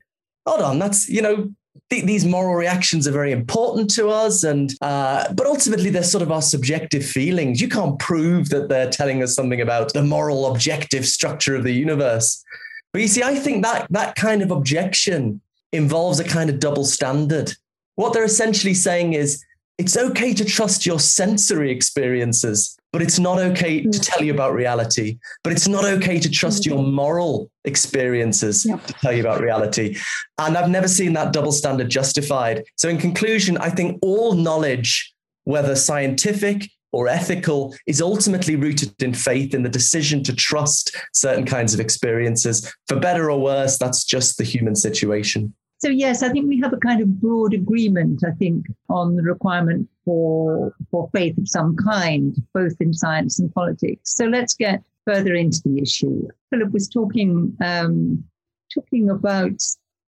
hold 0.46 0.62
on, 0.62 0.80
that's, 0.80 1.08
you 1.08 1.22
know, 1.22 1.52
th- 1.90 2.06
these 2.06 2.26
moral 2.26 2.56
reactions 2.56 3.08
are 3.08 3.12
very 3.12 3.32
important 3.32 3.90
to 3.96 4.10
us, 4.10 4.44
and 4.44 4.74
uh, 4.82 5.32
but 5.34 5.48
ultimately 5.48 5.90
they're 5.90 6.04
sort 6.04 6.22
of 6.22 6.32
our 6.32 6.42
subjective 6.42 7.06
feelings. 7.06 7.62
You 7.62 7.70
can't 7.70 8.00
prove 8.00 8.50
that 8.50 8.70
they're 8.70 8.90
telling 8.90 9.24
us 9.24 9.36
something 9.36 9.62
about 9.62 9.94
the 9.94 10.04
moral 10.04 10.52
objective 10.52 11.06
structure 11.06 11.56
of 11.56 11.64
the 11.64 11.74
universe. 11.74 12.44
But 12.94 13.02
you 13.02 13.08
see, 13.08 13.24
I 13.24 13.36
think 13.36 13.64
that 13.64 13.88
that 13.90 14.16
kind 14.16 14.42
of 14.42 14.52
objection 14.52 15.42
involves 15.72 16.20
a 16.20 16.26
kind 16.26 16.50
of 16.50 16.60
double 16.60 16.86
standard. 16.86 17.54
What 17.96 18.14
they're 18.14 18.24
essentially 18.24 18.74
saying 18.74 19.14
is 19.14 19.44
it's 19.78 19.98
okay 19.98 20.34
to 20.34 20.46
trust 20.46 20.86
your 20.86 21.00
sensory 21.00 21.72
experiences, 21.72 22.78
but 22.92 23.02
it's 23.02 23.20
not 23.20 23.40
okay 23.40 23.82
to 23.82 23.88
mm. 23.88 24.02
tell 24.02 24.24
you 24.24 24.34
about 24.34 24.54
reality. 24.54 25.18
But 25.44 25.54
it's 25.54 25.68
not 25.68 25.86
okay 25.86 26.20
to 26.20 26.30
trust 26.30 26.66
your 26.66 26.80
mm. 26.80 26.92
moral 26.92 27.50
experiences 27.66 28.64
to 28.64 28.94
tell 28.94 29.14
you 29.14 29.22
about 29.22 29.42
reality. 29.42 29.98
And 30.38 30.58
I've 30.58 30.70
never 30.70 30.88
seen 30.88 31.14
that 31.14 31.34
double 31.34 31.52
standard 31.52 31.90
justified. 31.90 32.64
So, 32.78 32.90
in 32.90 32.98
conclusion, 32.98 33.58
I 33.58 33.70
think 33.70 34.00
all 34.02 34.34
knowledge, 34.34 35.14
whether 35.46 35.76
scientific 35.76 36.70
or 36.92 37.08
ethical, 37.08 37.74
is 37.88 38.02
ultimately 38.02 38.56
rooted 38.56 39.02
in 39.02 39.14
faith 39.14 39.54
in 39.54 39.64
the 39.64 39.70
decision 39.70 40.24
to 40.24 40.36
trust 40.36 40.96
certain 41.14 41.46
kinds 41.46 41.74
of 41.74 41.80
experiences. 41.80 42.74
For 42.88 43.00
better 43.00 43.32
or 43.32 43.40
worse, 43.40 43.78
that's 43.78 44.04
just 44.04 44.38
the 44.38 44.44
human 44.44 44.76
situation. 44.76 45.54
So 45.82 45.90
yes, 45.90 46.22
I 46.22 46.30
think 46.30 46.48
we 46.48 46.60
have 46.60 46.74
a 46.74 46.78
kind 46.78 47.02
of 47.02 47.20
broad 47.20 47.56
agreement, 47.56 48.24
I 48.24 48.32
think, 48.32 48.68
on 48.88 49.16
the 49.16 49.24
requirement 49.24 49.90
for 50.06 50.74
for 50.90 51.10
faith 51.14 51.38
of 51.38 51.48
some 51.48 51.76
kind, 51.76 52.36
both 52.54 52.76
in 52.80 52.94
science 52.94 53.40
and 53.40 53.54
politics. 53.54 54.16
So 54.16 54.26
let's 54.26 54.54
get 54.54 54.84
further 55.06 55.36
into 55.36 55.62
the 55.66 55.82
issue. 55.82 56.28
Philip 56.50 56.72
was 56.72 56.88
talking 56.88 57.56
um, 57.64 58.24
talking 58.74 59.10
about 59.10 59.62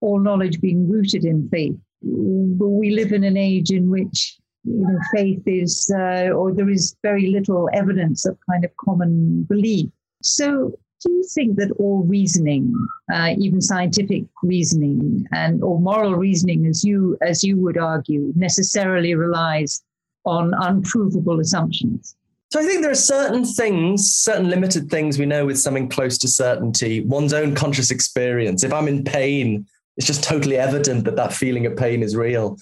all 0.01 0.19
knowledge 0.19 0.61
being 0.61 0.89
rooted 0.89 1.25
in 1.25 1.49
faith. 1.49 1.75
But 2.01 2.67
we 2.67 2.91
live 2.91 3.11
in 3.11 3.23
an 3.23 3.37
age 3.37 3.71
in 3.71 3.89
which 3.89 4.37
you 4.63 4.79
know 4.79 4.99
faith 5.13 5.41
is, 5.45 5.91
uh, 5.95 6.29
or 6.29 6.53
there 6.53 6.69
is 6.69 6.95
very 7.03 7.27
little 7.27 7.69
evidence 7.73 8.25
of 8.25 8.37
kind 8.49 8.63
of 8.63 8.71
common 8.77 9.43
belief. 9.43 9.89
So 10.21 10.77
do 11.03 11.11
you 11.11 11.23
think 11.23 11.57
that 11.57 11.71
all 11.77 12.03
reasoning, 12.03 12.73
uh, 13.13 13.33
even 13.37 13.61
scientific 13.61 14.23
reasoning 14.41 15.27
and 15.31 15.63
or 15.63 15.79
moral 15.79 16.15
reasoning, 16.15 16.65
as 16.65 16.83
you 16.83 17.17
as 17.21 17.43
you 17.43 17.57
would 17.57 17.77
argue, 17.77 18.33
necessarily 18.35 19.13
relies 19.13 19.83
on 20.25 20.53
unprovable 20.61 21.39
assumptions? 21.39 22.15
So 22.49 22.61
I 22.61 22.63
think 22.63 22.81
there 22.81 22.91
are 22.91 22.95
certain 22.95 23.43
things, 23.43 24.09
certain 24.09 24.49
limited 24.49 24.89
things 24.89 25.19
we 25.19 25.25
know 25.25 25.45
with 25.45 25.59
something 25.59 25.89
close 25.89 26.17
to 26.19 26.27
certainty. 26.27 27.01
One's 27.01 27.33
own 27.33 27.53
conscious 27.53 27.91
experience. 27.91 28.63
If 28.63 28.73
I'm 28.73 28.87
in 28.87 29.03
pain, 29.03 29.65
it's 29.97 30.07
just 30.07 30.23
totally 30.23 30.57
evident 30.57 31.03
that 31.05 31.17
that 31.17 31.33
feeling 31.33 31.65
of 31.65 31.75
pain 31.75 32.01
is 32.01 32.15
real. 32.15 32.57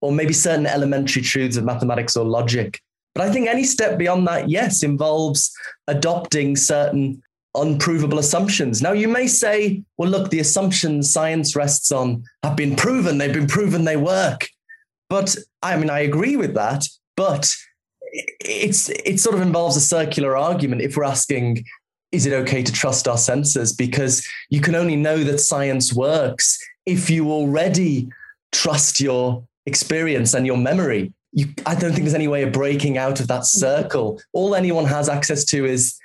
Or 0.00 0.10
maybe 0.10 0.32
certain 0.32 0.66
elementary 0.66 1.22
truths 1.22 1.56
of 1.56 1.64
mathematics 1.64 2.16
or 2.16 2.24
logic. 2.24 2.80
But 3.14 3.28
I 3.28 3.32
think 3.32 3.48
any 3.48 3.64
step 3.64 3.98
beyond 3.98 4.26
that, 4.26 4.48
yes, 4.48 4.82
involves 4.82 5.52
adopting 5.86 6.56
certain 6.56 7.22
unprovable 7.54 8.18
assumptions. 8.18 8.80
Now, 8.80 8.92
you 8.92 9.08
may 9.08 9.26
say, 9.26 9.82
well, 9.96 10.08
look, 10.08 10.30
the 10.30 10.40
assumptions 10.40 11.12
science 11.12 11.56
rests 11.56 11.90
on 11.90 12.24
have 12.42 12.56
been 12.56 12.76
proven, 12.76 13.18
they've 13.18 13.32
been 13.32 13.46
proven 13.46 13.84
they 13.84 13.96
work. 13.96 14.48
But 15.08 15.36
I 15.62 15.76
mean, 15.76 15.90
I 15.90 16.00
agree 16.00 16.36
with 16.36 16.54
that, 16.54 16.86
but 17.16 17.54
it's 18.12 18.88
it 18.88 19.20
sort 19.20 19.36
of 19.36 19.42
involves 19.42 19.76
a 19.76 19.80
circular 19.80 20.36
argument 20.36 20.82
if 20.82 20.96
we're 20.96 21.04
asking 21.04 21.64
is 22.12 22.26
it 22.26 22.32
okay 22.32 22.62
to 22.62 22.72
trust 22.72 23.06
our 23.06 23.18
senses 23.18 23.72
because 23.72 24.26
you 24.48 24.60
can 24.60 24.74
only 24.74 24.96
know 24.96 25.18
that 25.22 25.38
science 25.38 25.92
works 25.92 26.58
if 26.86 27.08
you 27.08 27.30
already 27.30 28.08
trust 28.50 29.00
your 29.00 29.44
experience 29.66 30.34
and 30.34 30.44
your 30.44 30.56
memory 30.56 31.12
you, 31.32 31.46
i 31.66 31.74
don't 31.74 31.92
think 31.92 32.02
there's 32.02 32.14
any 32.14 32.26
way 32.26 32.42
of 32.42 32.52
breaking 32.52 32.98
out 32.98 33.20
of 33.20 33.28
that 33.28 33.44
circle 33.44 34.20
all 34.32 34.54
anyone 34.54 34.86
has 34.86 35.08
access 35.08 35.44
to 35.44 35.64
is 35.64 35.99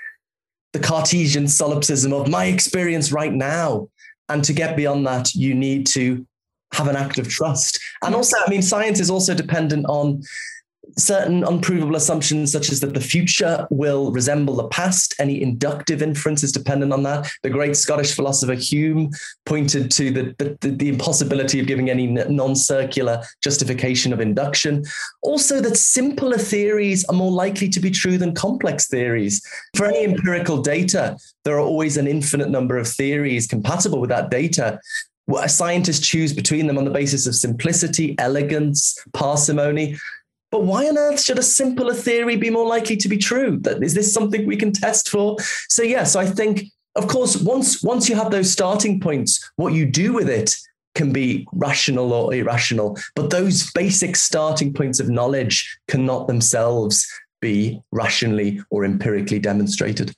the 0.76 0.86
Cartesian 0.86 1.48
solipsism 1.48 2.12
of 2.12 2.28
my 2.28 2.46
experience 2.46 3.10
right 3.10 3.34
now. 3.34 3.88
And 4.28 4.44
to 4.44 4.52
get 4.52 4.76
beyond 4.76 5.08
that, 5.08 5.34
you 5.34 5.56
need 5.56 5.88
to 5.88 6.28
have 6.74 6.90
an 6.90 6.98
act 6.98 7.18
of 7.18 7.30
trust. 7.30 7.80
And 8.04 8.14
also, 8.14 8.36
I 8.46 8.50
mean, 8.50 8.62
science 8.62 9.00
is 9.00 9.10
also 9.10 9.34
dependent 9.34 9.86
on 9.88 10.22
certain 10.98 11.44
unprovable 11.44 11.96
assumptions, 11.96 12.52
such 12.52 12.72
as 12.72 12.80
that 12.80 12.94
the 12.94 13.02
future 13.02 13.68
will 13.70 14.12
resemble 14.12 14.56
the 14.56 14.68
past. 14.68 15.16
Any 15.20 15.42
inductive 15.42 16.02
inference 16.02 16.44
is 16.44 16.52
dependent 16.52 16.94
on 16.94 17.04
that. 17.04 17.30
The 17.44 17.50
great 17.50 17.76
Scottish 17.76 18.16
philosopher 18.16 18.54
Hume 18.54 19.12
pointed 19.46 19.92
to 19.92 20.12
the, 20.12 20.58
the, 20.62 20.70
the 20.70 20.90
impossibility 20.90 21.60
of 21.60 21.68
giving 21.68 21.90
any 21.90 22.08
non 22.08 22.56
circular 22.56 23.22
justification 23.44 24.14
of 24.14 24.22
induction. 24.22 24.84
Also, 25.22 25.60
that 25.62 25.78
simpler 25.78 26.38
theories 26.38 27.06
are 27.06 27.16
more 27.16 27.32
likely 27.32 27.70
to 27.70 27.80
be 27.80 27.92
true 27.92 28.18
than 28.18 28.34
complex 28.34 28.88
theories. 28.88 29.42
For 29.76 29.86
any 29.86 30.06
empirical 30.06 30.62
data, 30.62 31.18
there 31.44 31.56
are 31.56 31.62
always 31.62 31.98
an 31.98 32.08
infinite 32.08 32.50
number 32.50 32.78
of 32.78 32.88
theories 32.88 33.48
compatible 33.48 34.00
with 34.00 34.10
that 34.10 34.30
data 34.30 34.80
scientists 35.48 36.06
choose 36.06 36.34
between 36.34 36.68
them 36.68 36.78
on 36.78 36.86
the 36.86 36.92
basis 36.92 37.28
of 37.28 37.36
simplicity, 37.36 38.16
elegance, 38.20 38.98
parsimony. 39.14 39.98
But 40.52 40.64
why 40.64 40.88
on 40.88 40.98
earth 40.98 41.22
should 41.22 41.40
a 41.40 41.44
simpler 41.44 41.94
theory 41.94 42.36
be 42.38 42.50
more 42.50 42.68
likely 42.68 42.96
to 42.98 43.10
be 43.10 43.18
true? 43.18 43.58
That 43.62 43.84
is 43.84 43.94
this 43.94 44.14
something 44.14 44.46
we 44.46 44.56
can 44.56 44.72
test 44.72 45.10
for? 45.10 45.38
So 45.70 45.84
yes, 45.84 46.16
I 46.16 46.26
think, 46.26 46.66
of 46.96 47.08
course, 47.08 47.38
once 47.38 47.84
once 47.84 48.08
you 48.08 48.16
have 48.16 48.32
those 48.32 48.52
starting 48.52 49.00
points, 49.00 49.52
what 49.58 49.74
you 49.74 49.86
do 49.86 50.14
with 50.14 50.30
it 50.30 50.56
can 50.94 51.12
be 51.12 51.46
rational 51.54 52.14
or 52.14 52.34
irrational. 52.34 52.98
But 53.16 53.30
those 53.30 53.70
basic 53.72 54.16
starting 54.16 54.74
points 54.74 55.00
of 55.00 55.10
knowledge 55.10 55.78
cannot 55.88 56.28
themselves 56.28 57.06
be 57.42 57.82
rationally 57.92 58.62
or 58.70 58.86
empirically 58.86 59.40
demonstrated. 59.40 60.16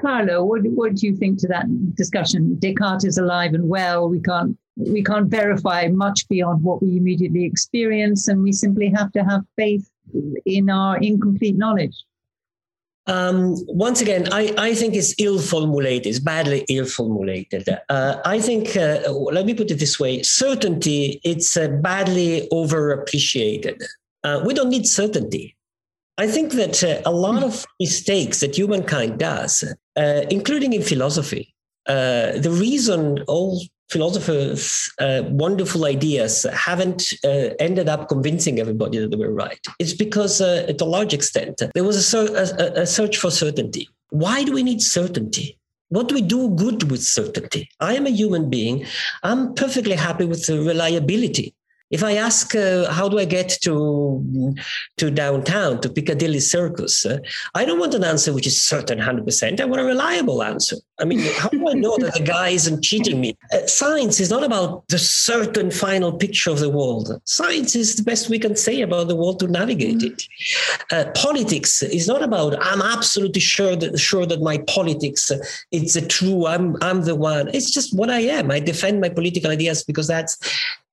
Carlo, 0.00 0.44
what, 0.44 0.62
what 0.64 0.94
do 0.94 1.06
you 1.06 1.16
think 1.16 1.38
to 1.40 1.48
that 1.48 1.66
discussion? 1.96 2.56
Descartes 2.58 3.04
is 3.04 3.18
alive 3.18 3.54
and 3.54 3.68
well. 3.68 4.08
We 4.08 4.20
can't 4.20 4.56
we 4.76 5.02
can't 5.02 5.28
verify 5.28 5.88
much 5.88 6.28
beyond 6.28 6.62
what 6.62 6.82
we 6.82 6.96
immediately 6.96 7.44
experience, 7.44 8.28
and 8.28 8.42
we 8.42 8.52
simply 8.52 8.88
have 8.88 9.12
to 9.12 9.24
have 9.24 9.42
faith 9.56 9.90
in 10.44 10.70
our 10.70 10.98
incomplete 10.98 11.56
knowledge. 11.56 12.04
Um, 13.06 13.56
once 13.66 14.00
again, 14.00 14.28
I, 14.32 14.54
I 14.56 14.74
think 14.74 14.94
it's 14.94 15.14
ill 15.18 15.40
formulated, 15.40 16.06
it's 16.06 16.20
badly 16.20 16.64
ill 16.68 16.86
formulated. 16.86 17.68
Uh, 17.88 18.16
I 18.24 18.38
think, 18.38 18.76
uh, 18.76 19.10
let 19.10 19.44
me 19.44 19.54
put 19.54 19.70
it 19.72 19.78
this 19.80 19.98
way 19.98 20.22
certainty, 20.22 21.20
it's 21.24 21.56
uh, 21.56 21.68
badly 21.68 22.48
overappreciated. 22.52 23.82
Uh, 24.22 24.42
we 24.46 24.54
don't 24.54 24.70
need 24.70 24.86
certainty. 24.86 25.56
I 26.16 26.28
think 26.28 26.52
that 26.52 26.84
uh, 26.84 27.02
a 27.04 27.10
lot 27.10 27.42
of 27.42 27.66
mistakes 27.80 28.38
that 28.40 28.56
humankind 28.56 29.18
does, 29.18 29.64
uh, 29.96 30.22
including 30.30 30.72
in 30.72 30.82
philosophy, 30.82 31.52
the 31.86 32.56
reason 32.60 33.18
all 33.26 33.60
philosophers' 33.92 34.90
uh, 34.98 35.22
wonderful 35.44 35.84
ideas 35.84 36.46
haven't 36.52 37.02
uh, 37.24 37.50
ended 37.58 37.88
up 37.88 38.08
convincing 38.08 38.58
everybody 38.58 38.98
that 38.98 39.10
they 39.10 39.16
were 39.16 39.32
right. 39.32 39.62
It's 39.78 39.92
because, 39.92 40.40
uh, 40.40 40.72
to 40.78 40.84
a 40.84 40.92
large 40.96 41.12
extent, 41.12 41.62
there 41.74 41.84
was 41.84 42.14
a, 42.14 42.18
a, 42.18 42.82
a 42.82 42.86
search 42.86 43.16
for 43.18 43.30
certainty. 43.30 43.88
Why 44.10 44.44
do 44.44 44.52
we 44.52 44.62
need 44.62 44.80
certainty? 44.80 45.58
What 45.88 46.08
do 46.08 46.14
we 46.14 46.22
do 46.22 46.48
good 46.64 46.90
with 46.90 47.02
certainty? 47.02 47.68
I 47.80 47.94
am 47.94 48.06
a 48.06 48.10
human 48.10 48.48
being. 48.48 48.86
I'm 49.22 49.54
perfectly 49.54 49.94
happy 49.94 50.24
with 50.24 50.46
the 50.46 50.58
reliability 50.60 51.54
if 51.92 52.02
I 52.02 52.14
ask, 52.16 52.54
uh, 52.54 52.90
how 52.90 53.08
do 53.08 53.18
I 53.18 53.26
get 53.26 53.50
to 53.62 54.54
to 54.96 55.10
downtown 55.10 55.80
to 55.82 55.88
Piccadilly 55.88 56.40
Circus? 56.40 57.04
Uh, 57.04 57.18
I 57.54 57.66
don't 57.66 57.78
want 57.78 57.94
an 57.94 58.02
answer 58.02 58.32
which 58.32 58.46
is 58.46 58.60
certain 58.60 58.98
100%. 58.98 59.60
I 59.60 59.64
want 59.66 59.82
a 59.82 59.84
reliable 59.84 60.42
answer. 60.42 60.76
I 60.98 61.04
mean, 61.04 61.20
how 61.36 61.50
do 61.50 61.68
I 61.68 61.74
know 61.74 61.96
that 61.98 62.14
the 62.14 62.22
guy 62.22 62.48
isn't 62.50 62.82
cheating 62.82 63.20
me? 63.20 63.36
Uh, 63.52 63.66
science 63.66 64.20
is 64.20 64.30
not 64.30 64.42
about 64.42 64.88
the 64.88 64.98
certain 64.98 65.70
final 65.70 66.12
picture 66.12 66.50
of 66.50 66.60
the 66.60 66.70
world. 66.70 67.20
Science 67.24 67.76
is 67.76 67.96
the 67.96 68.02
best 68.02 68.30
we 68.30 68.38
can 68.38 68.56
say 68.56 68.80
about 68.80 69.08
the 69.08 69.16
world 69.16 69.38
to 69.40 69.48
navigate 69.48 69.98
mm-hmm. 69.98 70.14
it. 70.14 70.28
Uh, 70.90 71.10
politics 71.12 71.82
is 71.82 72.08
not 72.08 72.22
about 72.22 72.56
I'm 72.60 72.80
absolutely 72.80 73.40
sure 73.40 73.76
that 73.76 73.98
sure 73.98 74.24
that 74.26 74.40
my 74.40 74.58
politics 74.66 75.30
uh, 75.30 75.38
it's 75.72 75.96
a 75.96 76.06
true. 76.06 76.46
I'm 76.46 76.76
I'm 76.80 77.02
the 77.02 77.16
one. 77.16 77.48
It's 77.52 77.70
just 77.70 77.94
what 77.94 78.08
I 78.08 78.20
am. 78.20 78.50
I 78.50 78.60
defend 78.60 79.00
my 79.00 79.10
political 79.10 79.50
ideas 79.50 79.84
because 79.84 80.06
that's 80.06 80.38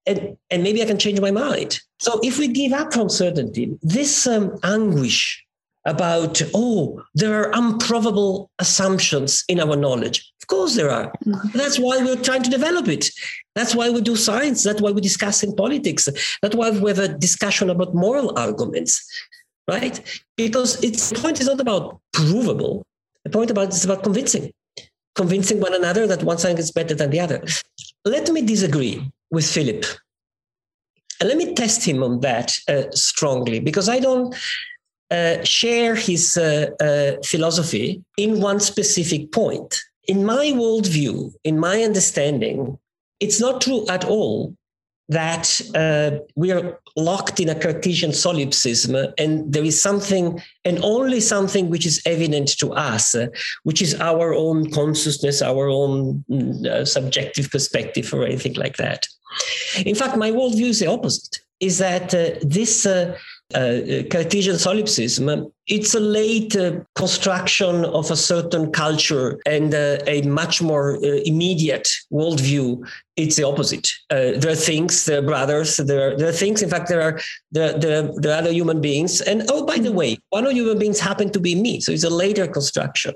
and, 0.10 0.38
and 0.50 0.64
maybe 0.64 0.82
I 0.82 0.86
can 0.86 0.98
change 0.98 1.22
my 1.22 1.32
mind. 1.32 1.80
So 2.00 2.20
if 2.24 2.40
we 2.40 2.48
give 2.48 2.74
up 2.74 2.94
from 2.94 3.10
certainty, 3.10 3.78
this 3.84 4.26
um, 4.26 4.58
anguish 4.64 5.46
about, 5.86 6.42
oh, 6.54 7.02
there 7.14 7.40
are 7.40 7.52
unprovable 7.54 8.50
assumptions 8.60 9.44
in 9.48 9.60
our 9.60 9.76
knowledge. 9.76 10.18
Of 10.42 10.48
course 10.48 10.76
there 10.76 10.90
are. 10.90 11.12
Mm-hmm. 11.26 11.58
That's 11.58 11.78
why 11.78 12.00
we're 12.00 12.22
trying 12.22 12.44
to 12.44 12.50
develop 12.50 12.88
it. 12.88 13.12
That's 13.54 13.76
why 13.76 13.90
we 13.92 14.02
do 14.02 14.16
science. 14.16 14.64
That's 14.64 14.82
why 14.82 14.92
we 14.92 15.02
discuss 15.02 15.44
in 15.44 15.56
politics. 15.56 16.10
That's 16.42 16.56
why 16.56 16.72
we 16.72 16.90
have 16.90 17.00
a 17.00 17.08
discussion 17.08 17.70
about 17.70 17.94
moral 17.94 18.38
arguments, 18.38 19.08
right? 19.68 20.02
Because 20.36 20.84
it's, 20.84 21.10
the 21.10 21.20
point 21.20 21.40
is 21.40 21.48
not 21.48 21.62
about 21.62 22.00
provable. 22.14 22.84
The 23.26 23.30
point 23.30 23.52
about 23.52 23.70
is 23.70 23.86
about 23.86 24.04
convincing, 24.04 24.52
convincing 25.14 25.60
one 25.60 25.76
another 25.76 26.08
that 26.08 26.24
one 26.24 26.38
thing 26.38 26.58
is 26.58 26.72
better 26.72 26.96
than 26.96 27.12
the 27.12 27.20
other. 27.20 27.44
Let 28.06 28.32
me 28.32 28.42
disagree 28.42 29.12
with 29.32 29.50
Philip. 29.50 29.86
And 31.20 31.28
let 31.30 31.38
me 31.38 31.54
test 31.54 31.84
him 31.86 32.02
on 32.04 32.22
that 32.22 32.58
uh, 32.68 32.84
strongly 32.92 33.60
because 33.60 33.90
I 33.90 34.00
don't 34.00 34.34
uh, 35.12 35.44
share 35.44 35.96
his 35.96 36.38
uh, 36.38 36.70
uh, 36.80 37.22
philosophy 37.26 38.04
in 38.18 38.42
one 38.42 38.60
specific 38.60 39.32
point. 39.32 39.82
In 40.08 40.26
my 40.26 40.52
worldview, 40.54 41.34
in 41.44 41.60
my 41.60 41.82
understanding, 41.82 42.78
it's 43.20 43.40
not 43.40 43.62
true 43.62 43.86
at 43.90 44.06
all 44.06 44.56
that 45.10 45.60
uh, 45.74 46.24
we 46.36 46.52
are 46.52 46.80
locked 46.96 47.40
in 47.40 47.50
a 47.50 47.60
Cartesian 47.60 48.14
solipsism 48.14 48.96
and 49.18 49.52
there 49.52 49.64
is 49.64 49.82
something 49.82 50.40
and 50.64 50.80
only 50.84 51.20
something 51.20 51.70
which 51.70 51.88
is 51.88 52.00
evident 52.06 52.50
to 52.60 52.72
us, 52.74 53.16
uh, 53.16 53.28
which 53.64 53.82
is 53.82 54.00
our 54.00 54.36
own 54.36 54.70
consciousness, 54.70 55.42
our 55.42 55.68
own 55.68 56.24
mm, 56.30 56.88
subjective 56.88 57.50
perspective 57.50 58.14
or 58.14 58.24
anything 58.24 58.54
like 58.54 58.78
that. 58.78 59.08
In 59.86 59.96
fact, 59.96 60.18
my 60.18 60.32
worldview 60.32 60.70
is 60.70 60.80
the 60.80 60.88
opposite, 60.88 61.40
is 61.60 61.78
that 61.78 62.14
uh, 62.14 62.40
this 62.42 62.86
uh, 62.86 63.18
uh, 63.54 64.04
Cartesian 64.12 64.58
solipsism, 64.58 65.52
it's 65.68 65.96
a 65.96 66.00
late 66.00 66.56
uh, 66.56 66.80
construction 66.96 67.86
of 67.86 68.12
a 68.12 68.16
certain 68.16 68.72
culture 68.72 69.40
and 69.46 69.74
uh, 69.74 69.98
a 70.08 70.22
much 70.24 70.62
more 70.62 70.98
uh, 70.98 71.22
immediate 71.26 71.88
worldview. 72.12 72.88
It's 73.16 73.36
the 73.36 73.44
opposite. 73.44 73.88
Uh, 74.10 74.38
there 74.38 74.52
are 74.52 74.56
things, 74.56 75.06
there 75.06 75.20
are 75.20 75.24
brothers, 75.24 75.78
there 75.78 76.12
are, 76.12 76.18
there 76.18 76.30
are 76.30 76.32
things. 76.32 76.62
In 76.62 76.70
fact, 76.70 76.90
there 76.90 77.02
are 77.02 77.20
there, 77.52 77.78
there, 77.78 78.10
there 78.18 78.34
are 78.34 78.38
other 78.38 78.52
human 78.52 78.82
beings. 78.82 79.22
And 79.22 79.44
oh, 79.50 79.66
by 79.66 79.78
the 79.78 79.92
way, 79.92 80.18
one 80.30 80.46
of 80.46 80.54
human 80.54 80.78
beings 80.78 81.00
happened 81.00 81.34
to 81.34 81.40
be 81.40 81.56
me. 81.56 81.82
So 81.82 81.92
it's 81.92 82.04
a 82.04 82.10
later 82.10 82.48
construction. 82.48 83.16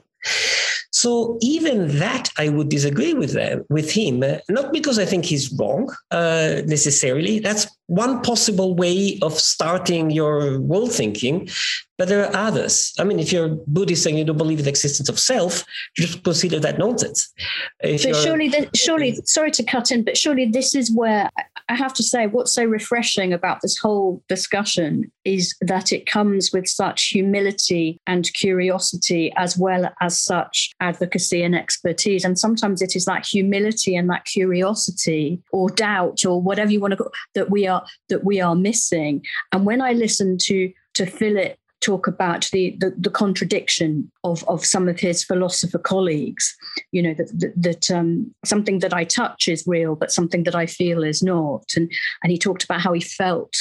So 0.93 1.39
even 1.41 1.97
that, 1.97 2.29
I 2.37 2.49
would 2.49 2.69
disagree 2.69 3.15
with 3.15 3.33
them, 3.33 3.65
with 3.69 3.91
him, 3.91 4.21
uh, 4.21 4.37
not 4.47 4.71
because 4.71 4.99
I 4.99 5.05
think 5.05 5.25
he's 5.25 5.51
wrong 5.51 5.91
uh, 6.11 6.61
necessarily. 6.67 7.39
That's 7.39 7.65
one 7.87 8.21
possible 8.21 8.75
way 8.75 9.17
of 9.23 9.33
starting 9.33 10.11
your 10.11 10.59
world 10.59 10.93
thinking, 10.93 11.49
but 11.97 12.07
there 12.07 12.25
are 12.25 12.35
others. 12.35 12.93
I 12.99 13.03
mean, 13.03 13.19
if 13.19 13.31
you're 13.31 13.49
Buddhist 13.67 14.05
and 14.05 14.17
you 14.17 14.25
don't 14.25 14.37
believe 14.37 14.59
in 14.59 14.65
the 14.65 14.69
existence 14.69 15.09
of 15.09 15.19
self, 15.19 15.63
you 15.97 16.05
just 16.05 16.23
consider 16.23 16.59
that 16.59 16.79
nonsense. 16.79 17.31
If 17.81 18.03
but 18.03 18.15
surely, 18.15 18.49
the, 18.49 18.69
surely, 18.75 19.15
sorry 19.25 19.51
to 19.51 19.63
cut 19.63 19.91
in, 19.91 20.03
but 20.03 20.17
surely 20.17 20.45
this 20.45 20.73
is 20.73 20.91
where 20.91 21.29
I 21.69 21.75
have 21.75 21.93
to 21.95 22.03
say 22.03 22.27
what's 22.27 22.53
so 22.53 22.65
refreshing 22.65 23.31
about 23.31 23.61
this 23.61 23.77
whole 23.77 24.23
discussion 24.27 25.11
is 25.23 25.55
that 25.61 25.91
it 25.91 26.05
comes 26.05 26.51
with 26.51 26.67
such 26.67 27.05
humility 27.09 27.99
and 28.07 28.31
curiosity, 28.33 29.31
as 29.37 29.57
well 29.57 29.91
as 30.01 30.19
such 30.19 30.71
advocacy 30.79 31.43
and 31.43 31.55
expertise. 31.55 32.25
And 32.25 32.37
sometimes 32.37 32.81
it 32.81 32.95
is 32.95 33.05
that 33.05 33.25
humility 33.25 33.95
and 33.95 34.09
that 34.09 34.25
curiosity 34.25 35.41
or 35.51 35.69
doubt 35.69 36.25
or 36.25 36.41
whatever 36.41 36.71
you 36.71 36.79
want 36.79 36.91
to 36.91 36.97
call 36.97 37.11
that 37.35 37.49
we 37.49 37.67
are 37.67 37.85
that 38.09 38.23
we 38.23 38.41
are 38.41 38.55
missing. 38.55 39.23
And 39.51 39.65
when 39.65 39.81
I 39.81 39.93
listen 39.93 40.37
to 40.43 40.71
to 40.95 41.05
Philip 41.05 41.57
talk 41.83 42.07
about 42.07 42.49
the, 42.51 42.75
the, 42.79 42.93
the, 42.97 43.09
contradiction 43.09 44.09
of, 44.23 44.47
of 44.47 44.65
some 44.65 44.87
of 44.87 44.99
his 44.99 45.23
philosopher 45.23 45.77
colleagues. 45.77 46.55
You 46.91 47.03
know, 47.03 47.13
that, 47.13 47.39
that, 47.39 47.53
that 47.61 47.91
um, 47.91 48.33
something 48.45 48.79
that 48.79 48.93
I 48.93 49.03
touch 49.03 49.47
is 49.47 49.67
real, 49.67 49.95
but 49.95 50.11
something 50.11 50.43
that 50.43 50.55
I 50.55 50.65
feel 50.65 51.03
is 51.03 51.21
not. 51.21 51.65
And, 51.75 51.91
and 52.23 52.31
he 52.31 52.37
talked 52.37 52.63
about 52.63 52.81
how 52.81 52.93
he 52.93 53.01
felt 53.01 53.55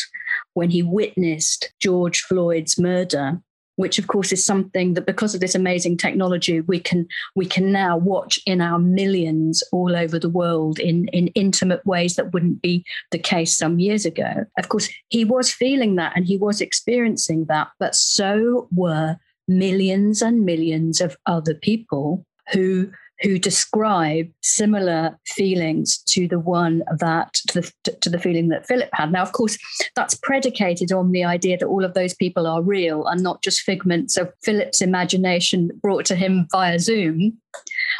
when 0.54 0.70
he 0.70 0.82
witnessed 0.82 1.72
George 1.80 2.22
Floyd's 2.22 2.78
murder 2.78 3.40
which 3.76 3.98
of 3.98 4.06
course 4.06 4.32
is 4.32 4.44
something 4.44 4.94
that 4.94 5.06
because 5.06 5.34
of 5.34 5.40
this 5.40 5.54
amazing 5.54 5.96
technology 5.96 6.60
we 6.60 6.78
can 6.78 7.06
we 7.34 7.46
can 7.46 7.72
now 7.72 7.96
watch 7.96 8.38
in 8.46 8.60
our 8.60 8.78
millions 8.78 9.62
all 9.72 9.96
over 9.96 10.18
the 10.18 10.28
world 10.28 10.78
in 10.78 11.08
in 11.08 11.28
intimate 11.28 11.84
ways 11.86 12.16
that 12.16 12.32
wouldn't 12.32 12.60
be 12.62 12.84
the 13.10 13.18
case 13.18 13.56
some 13.56 13.78
years 13.78 14.04
ago. 14.04 14.44
Of 14.58 14.68
course 14.68 14.88
he 15.08 15.24
was 15.24 15.52
feeling 15.52 15.96
that 15.96 16.12
and 16.16 16.26
he 16.26 16.36
was 16.36 16.60
experiencing 16.60 17.46
that 17.46 17.68
but 17.78 17.94
so 17.94 18.68
were 18.74 19.16
millions 19.48 20.22
and 20.22 20.44
millions 20.44 21.00
of 21.00 21.16
other 21.26 21.54
people 21.54 22.24
who 22.52 22.90
who 23.22 23.38
describe 23.38 24.28
similar 24.42 25.18
feelings 25.26 25.98
to 25.98 26.26
the 26.28 26.38
one 26.38 26.82
that 26.98 27.34
to 27.34 27.60
the, 27.60 27.92
to 28.00 28.10
the 28.10 28.18
feeling 28.18 28.48
that 28.48 28.66
Philip 28.66 28.90
had. 28.92 29.12
Now, 29.12 29.22
of 29.22 29.32
course, 29.32 29.58
that's 29.94 30.14
predicated 30.14 30.92
on 30.92 31.12
the 31.12 31.24
idea 31.24 31.58
that 31.58 31.66
all 31.66 31.84
of 31.84 31.94
those 31.94 32.14
people 32.14 32.46
are 32.46 32.62
real 32.62 33.06
and 33.06 33.22
not 33.22 33.42
just 33.42 33.60
figments 33.60 34.16
of 34.16 34.32
Philip's 34.42 34.80
imagination 34.80 35.70
brought 35.82 36.04
to 36.06 36.16
him 36.16 36.46
via 36.50 36.78
Zoom. 36.78 37.38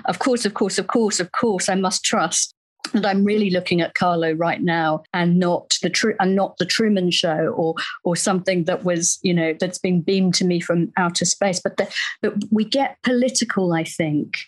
Of 0.06 0.18
course, 0.18 0.44
of 0.44 0.54
course, 0.54 0.78
of 0.78 0.86
course, 0.86 1.20
of 1.20 1.30
course, 1.32 1.68
I 1.68 1.74
must 1.74 2.04
trust 2.04 2.54
and 2.94 3.06
I'm 3.06 3.24
really 3.24 3.50
looking 3.50 3.80
at 3.80 3.94
Carlo 3.94 4.32
right 4.32 4.60
now, 4.60 5.02
and 5.14 5.38
not 5.38 5.76
the 5.82 5.90
true 5.90 6.14
and 6.20 6.34
not 6.34 6.58
the 6.58 6.66
Truman 6.66 7.10
Show 7.10 7.54
or 7.56 7.74
or 8.04 8.16
something 8.16 8.64
that 8.64 8.84
was 8.84 9.18
you 9.22 9.34
know 9.34 9.54
that's 9.58 9.78
been 9.78 10.00
beamed 10.00 10.34
to 10.34 10.44
me 10.44 10.60
from 10.60 10.92
outer 10.96 11.24
space. 11.24 11.60
But 11.60 11.76
the, 11.76 11.92
but 12.20 12.34
we 12.50 12.64
get 12.64 12.98
political, 13.02 13.72
I 13.72 13.84
think, 13.84 14.38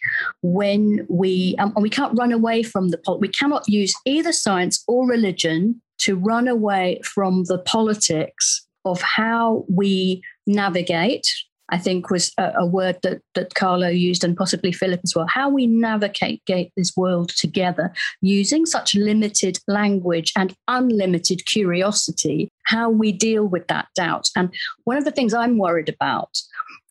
when 0.42 1.07
we 1.09 1.57
um, 1.59 1.73
and 1.75 1.83
we 1.83 1.90
can't 1.90 2.18
run 2.18 2.33
away 2.33 2.62
from 2.62 2.88
the 2.90 3.01
we 3.18 3.29
cannot 3.29 3.68
use 3.68 3.94
either 4.05 4.33
science 4.33 4.83
or 4.87 5.07
religion 5.07 5.81
to 5.99 6.16
run 6.16 6.49
away 6.49 7.01
from 7.05 7.44
the 7.44 7.59
politics 7.59 8.66
of 8.85 9.01
how 9.01 9.64
we 9.68 10.23
navigate 10.47 11.27
I 11.70 11.79
think 11.79 12.11
was 12.11 12.33
a, 12.38 12.53
a, 12.59 12.66
word 12.66 12.98
that, 13.03 13.22
that 13.35 13.55
Carlo 13.55 13.88
used 13.88 14.22
and 14.22 14.37
possibly 14.37 14.70
Philip 14.70 15.00
as 15.03 15.14
well. 15.14 15.27
How 15.27 15.48
we 15.48 15.66
navigate 15.66 16.72
this 16.77 16.92
world 16.96 17.31
together 17.31 17.92
using 18.20 18.66
such 18.66 18.94
limited 18.94 19.59
language 19.66 20.33
and 20.37 20.55
unlimited 20.68 21.46
curiosity, 21.46 22.50
how 22.64 22.90
we 22.90 23.12
deal 23.12 23.46
with 23.46 23.66
that 23.68 23.88
doubt. 23.94 24.29
And 24.37 24.53
one 24.85 24.98
of 24.98 25.05
the 25.05 25.11
things 25.11 25.33
I'm 25.33 25.59
worried 25.59 25.88
about 25.88 26.37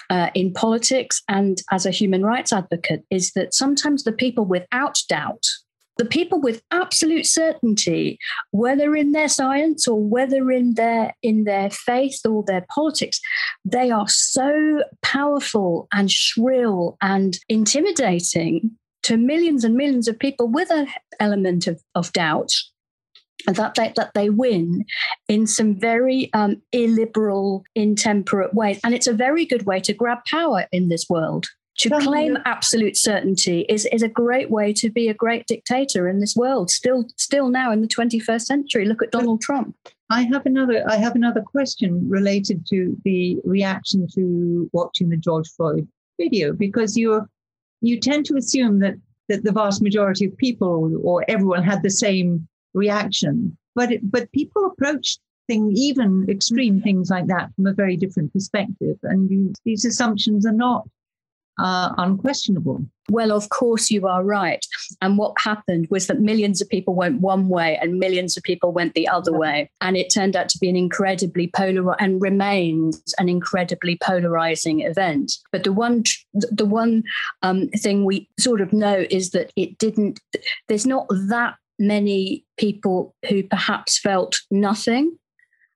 uh, 0.09 0.29
in 0.33 0.53
politics 0.53 1.21
and 1.27 1.61
as 1.71 1.85
a 1.85 1.91
human 1.91 2.23
rights 2.23 2.51
advocate 2.51 3.03
is 3.09 3.31
that 3.31 3.53
sometimes 3.53 4.03
the 4.03 4.11
people 4.11 4.45
without 4.45 4.97
doubt 5.07 5.45
the 5.97 6.05
people 6.05 6.39
with 6.41 6.61
absolute 6.71 7.25
certainty 7.25 8.17
whether 8.51 8.95
in 8.95 9.11
their 9.11 9.29
science 9.29 9.87
or 9.87 10.01
whether 10.01 10.51
in 10.51 10.73
their 10.73 11.13
in 11.21 11.43
their 11.43 11.69
faith 11.69 12.19
or 12.27 12.43
their 12.45 12.65
politics 12.73 13.19
they 13.63 13.91
are 13.91 14.07
so 14.07 14.81
powerful 15.01 15.87
and 15.93 16.11
shrill 16.11 16.97
and 17.01 17.37
intimidating 17.49 18.71
to 19.03 19.17
millions 19.17 19.63
and 19.63 19.75
millions 19.75 20.07
of 20.07 20.17
people 20.17 20.47
with 20.47 20.71
an 20.71 20.87
element 21.19 21.67
of, 21.67 21.81
of 21.93 22.11
doubt 22.13 22.51
that 23.45 23.75
they, 23.75 23.91
that 23.95 24.13
they 24.13 24.29
win 24.29 24.85
in 25.27 25.45
some 25.45 25.77
very 25.77 26.29
um, 26.33 26.61
illiberal, 26.71 27.63
intemperate 27.75 28.53
ways. 28.53 28.79
And 28.83 28.93
it's 28.93 29.07
a 29.07 29.13
very 29.13 29.45
good 29.45 29.65
way 29.65 29.81
to 29.81 29.93
grab 29.93 30.19
power 30.29 30.65
in 30.71 30.87
this 30.87 31.07
world 31.09 31.47
to 31.77 31.89
claim 31.89 32.37
absolute 32.45 32.95
certainty 32.95 33.61
is, 33.67 33.85
is 33.91 34.03
a 34.03 34.07
great 34.07 34.49
way 34.49 34.73
to 34.73 34.91
be 34.91 35.09
a 35.09 35.13
great 35.13 35.47
dictator 35.47 36.07
in 36.07 36.19
this 36.19 36.35
world. 36.35 36.69
Still 36.69 37.05
still 37.17 37.49
now 37.49 37.71
in 37.71 37.81
the 37.81 37.87
21st 37.87 38.41
century. 38.41 38.85
Look 38.85 39.01
at 39.01 39.11
donald 39.11 39.41
trump. 39.41 39.75
I 40.09 40.23
have 40.23 40.45
another 40.45 40.83
i 40.89 40.95
have 40.97 41.15
another 41.15 41.41
question 41.41 42.07
related 42.07 42.65
to 42.67 42.95
the 43.03 43.37
reaction 43.43 44.07
to 44.13 44.69
watching 44.73 45.09
the 45.09 45.17
george 45.17 45.49
floyd 45.57 45.87
video 46.19 46.53
because 46.53 46.95
you 46.95 47.27
you 47.81 47.99
tend 47.99 48.25
to 48.27 48.35
assume 48.35 48.79
that 48.79 48.95
that 49.29 49.43
the 49.43 49.51
vast 49.51 49.81
majority 49.81 50.25
of 50.25 50.37
people 50.37 50.99
or 51.03 51.25
everyone 51.27 51.63
had 51.63 51.81
the 51.81 51.89
same 51.89 52.47
reaction. 52.73 53.57
But 53.75 53.91
it, 53.91 54.11
but 54.11 54.31
people 54.31 54.65
approach 54.65 55.17
thing 55.47 55.71
even 55.75 56.25
extreme 56.29 56.79
mm. 56.79 56.83
things 56.83 57.09
like 57.09 57.27
that 57.27 57.53
from 57.55 57.67
a 57.67 57.73
very 57.73 57.97
different 57.97 58.31
perspective 58.31 58.97
and 59.03 59.29
you, 59.29 59.53
these 59.65 59.83
assumptions 59.83 60.45
are 60.45 60.53
not 60.53 60.87
are 61.59 61.93
unquestionable. 61.97 62.85
Well, 63.09 63.31
of 63.31 63.49
course, 63.49 63.91
you 63.91 64.07
are 64.07 64.23
right. 64.23 64.65
And 65.01 65.17
what 65.17 65.33
happened 65.37 65.87
was 65.89 66.07
that 66.07 66.21
millions 66.21 66.61
of 66.61 66.69
people 66.69 66.95
went 66.95 67.19
one 67.19 67.49
way 67.49 67.77
and 67.81 67.99
millions 67.99 68.37
of 68.37 68.43
people 68.43 68.71
went 68.71 68.93
the 68.93 69.07
other 69.07 69.37
way. 69.37 69.69
And 69.81 69.97
it 69.97 70.13
turned 70.13 70.35
out 70.35 70.47
to 70.49 70.57
be 70.57 70.69
an 70.69 70.77
incredibly 70.77 71.47
polar 71.53 72.01
and 72.01 72.21
remains 72.21 73.13
an 73.19 73.27
incredibly 73.27 73.97
polarizing 73.97 74.81
event. 74.81 75.33
But 75.51 75.63
the 75.63 75.73
one, 75.73 76.03
the 76.33 76.65
one 76.65 77.03
um, 77.41 77.67
thing 77.69 78.05
we 78.05 78.29
sort 78.39 78.61
of 78.61 78.71
know 78.71 79.05
is 79.09 79.31
that 79.31 79.51
it 79.57 79.77
didn't, 79.77 80.21
there's 80.69 80.87
not 80.87 81.07
that 81.27 81.55
many 81.79 82.45
people 82.57 83.15
who 83.27 83.43
perhaps 83.43 83.99
felt 83.99 84.39
nothing 84.49 85.17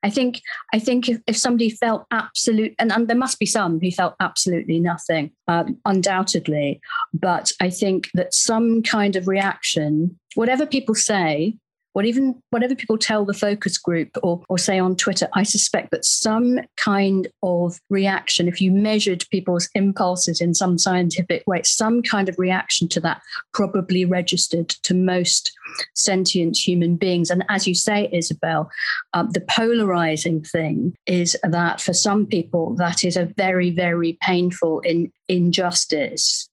I 0.03 0.10
think 0.10 0.41
I 0.73 0.79
think 0.79 1.10
if, 1.10 1.19
if 1.27 1.38
somebody 1.38 1.69
felt 1.69 2.05
absolute, 2.12 2.75
and, 2.79 2.91
and, 2.91 3.07
there 3.07 3.17
must 3.17 3.39
be 3.39 3.45
some 3.45 3.79
who 3.79 3.91
felt 3.91 4.15
absolutely 4.19 4.79
nothing, 4.79 5.31
um, 5.47 5.77
undoubtedly, 5.86 6.79
but 7.13 7.51
I 7.60 7.69
think 7.69 8.10
that 8.13 8.33
some 8.33 8.83
kind 8.83 9.15
of 9.15 9.27
reaction, 9.27 10.17
whatever 10.36 10.65
people 10.65 10.95
say, 10.95 11.57
what 11.97 12.05
even 12.05 12.39
whatever 12.51 12.75
people 12.75 12.95
tell 12.95 13.25
the 13.25 13.33
focus 13.33 13.79
group 13.79 14.15
or, 14.21 14.43
or 14.49 14.60
say 14.60 14.77
on 14.77 14.95
Twitter, 14.95 15.27
I 15.33 15.41
suspect 15.41 15.89
that 15.89 16.05
some 16.05 16.60
kind 16.75 17.27
of 17.41 17.79
reaction, 17.89 18.47
if 18.47 18.62
you 18.62 18.71
measured 18.71 19.25
people's 19.31 19.67
impulses 19.73 20.39
in 20.39 20.53
some 20.53 20.77
scientific 20.77 21.41
way, 21.47 21.63
some 21.63 22.03
kind 22.03 22.29
of 22.29 22.38
reaction 22.38 22.88
to 22.89 22.99
that 22.99 23.23
probably 23.51 24.05
registered 24.05 24.69
to 24.69 24.93
most 24.93 25.51
sentient 25.95 26.55
human 26.55 26.97
beings. 26.97 27.31
And 27.31 27.43
as 27.49 27.67
you 27.67 27.73
say, 27.73 28.10
Isabel, 28.13 28.69
uh, 29.15 29.23
the 29.31 29.41
polarizing 29.49 30.43
thing 30.43 30.93
is 31.07 31.36
that 31.41 31.81
for 31.81 31.93
some 31.93 32.27
people, 32.27 32.75
that 32.75 33.03
is 33.03 33.17
a 33.17 33.33
very, 33.38 33.71
very 33.71 34.19
painful 34.21 34.81
in, 34.81 35.12
injustice. 35.27 36.47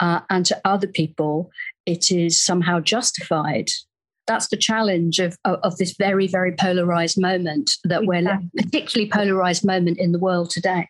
Uh, 0.00 0.22
and 0.28 0.44
to 0.46 0.60
other 0.64 0.88
people, 0.88 1.52
it 1.86 2.10
is 2.10 2.42
somehow 2.44 2.80
justified 2.80 3.68
that's 4.28 4.48
the 4.48 4.56
challenge 4.56 5.18
of, 5.18 5.36
of, 5.44 5.58
of 5.64 5.76
this 5.78 5.96
very, 5.96 6.28
very 6.28 6.52
polarized 6.52 7.20
moment 7.20 7.70
that 7.84 8.02
exactly. 8.02 8.06
we're 8.06 8.30
a 8.30 8.62
particularly 8.62 9.10
polarized 9.10 9.66
moment 9.66 9.98
in 9.98 10.12
the 10.12 10.18
world 10.18 10.50
today. 10.50 10.86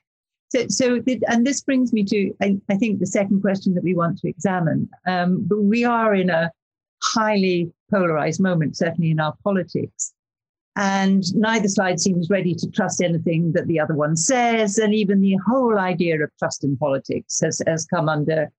So, 0.50 0.66
so 0.68 1.00
and 1.28 1.46
this 1.46 1.62
brings 1.62 1.92
me 1.92 2.04
to, 2.04 2.32
I, 2.42 2.58
I 2.68 2.76
think, 2.76 3.00
the 3.00 3.06
second 3.06 3.40
question 3.40 3.74
that 3.74 3.84
we 3.84 3.94
want 3.94 4.18
to 4.18 4.28
examine. 4.28 4.88
Um, 5.06 5.44
but 5.46 5.62
we 5.62 5.84
are 5.84 6.14
in 6.14 6.30
a 6.30 6.50
highly 7.02 7.72
polarized 7.90 8.40
moment, 8.40 8.76
certainly 8.76 9.10
in 9.10 9.20
our 9.20 9.34
politics. 9.44 10.12
And 10.76 11.24
neither 11.34 11.68
side 11.68 12.00
seems 12.00 12.30
ready 12.30 12.54
to 12.54 12.70
trust 12.70 13.02
anything 13.02 13.52
that 13.52 13.66
the 13.66 13.80
other 13.80 13.94
one 13.94 14.16
says. 14.16 14.78
And 14.78 14.94
even 14.94 15.20
the 15.20 15.36
whole 15.46 15.78
idea 15.78 16.22
of 16.22 16.30
trust 16.38 16.64
in 16.64 16.76
politics 16.76 17.40
has, 17.42 17.60
has 17.66 17.84
come 17.86 18.08
under 18.08 18.50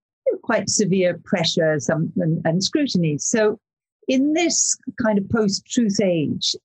quite 0.44 0.70
severe 0.70 1.20
pressure 1.24 1.80
some, 1.80 2.12
and, 2.18 2.42
and 2.46 2.64
scrutiny. 2.64 3.18
So, 3.18 3.60
in 4.10 4.34
this 4.34 4.76
kind 5.02 5.18
of 5.20 5.30
post 5.30 5.66
truth 5.66 6.02
age, 6.04 6.56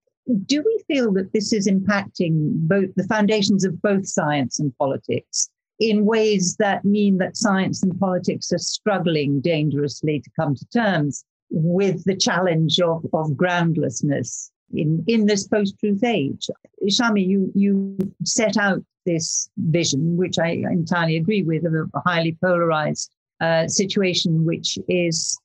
do 0.47 0.63
we 0.65 0.83
feel 0.89 1.13
that 1.13 1.33
this 1.35 1.53
is 1.53 1.69
impacting 1.69 2.51
both 2.67 2.89
the 2.97 3.05
foundations 3.05 3.65
of 3.65 3.81
both 3.83 4.09
science 4.09 4.59
and 4.59 4.77
politics 4.79 5.51
in 5.79 6.07
ways 6.07 6.57
that 6.57 6.85
mean 6.85 7.19
that 7.19 7.37
science 7.37 7.83
and 7.83 8.01
politics 8.01 8.51
are 8.51 8.59
struggling 8.59 9.41
dangerously 9.43 10.21
to 10.21 10.31
come 10.41 10.55
to 10.55 10.67
terms 10.69 11.25
with 11.51 12.03
the 12.05 12.17
challenge 12.17 12.81
of, 12.81 13.05
of 13.13 13.37
groundlessness 13.37 14.51
in, 14.73 15.05
in 15.07 15.27
this 15.27 15.47
post 15.47 15.79
truth 15.79 16.03
age? 16.03 16.49
Shami, 16.89 17.27
you, 17.27 17.53
you 17.55 17.99
set 18.25 18.57
out 18.57 18.83
this 19.05 19.51
vision, 19.59 20.17
which 20.17 20.39
I 20.39 20.63
entirely 20.71 21.19
agree 21.19 21.43
with, 21.43 21.67
of 21.67 21.75
a 21.75 22.01
highly 22.07 22.39
polarized 22.43 23.15
uh, 23.45 23.69
situation, 23.69 24.45
which 24.45 24.79
is 24.89 25.39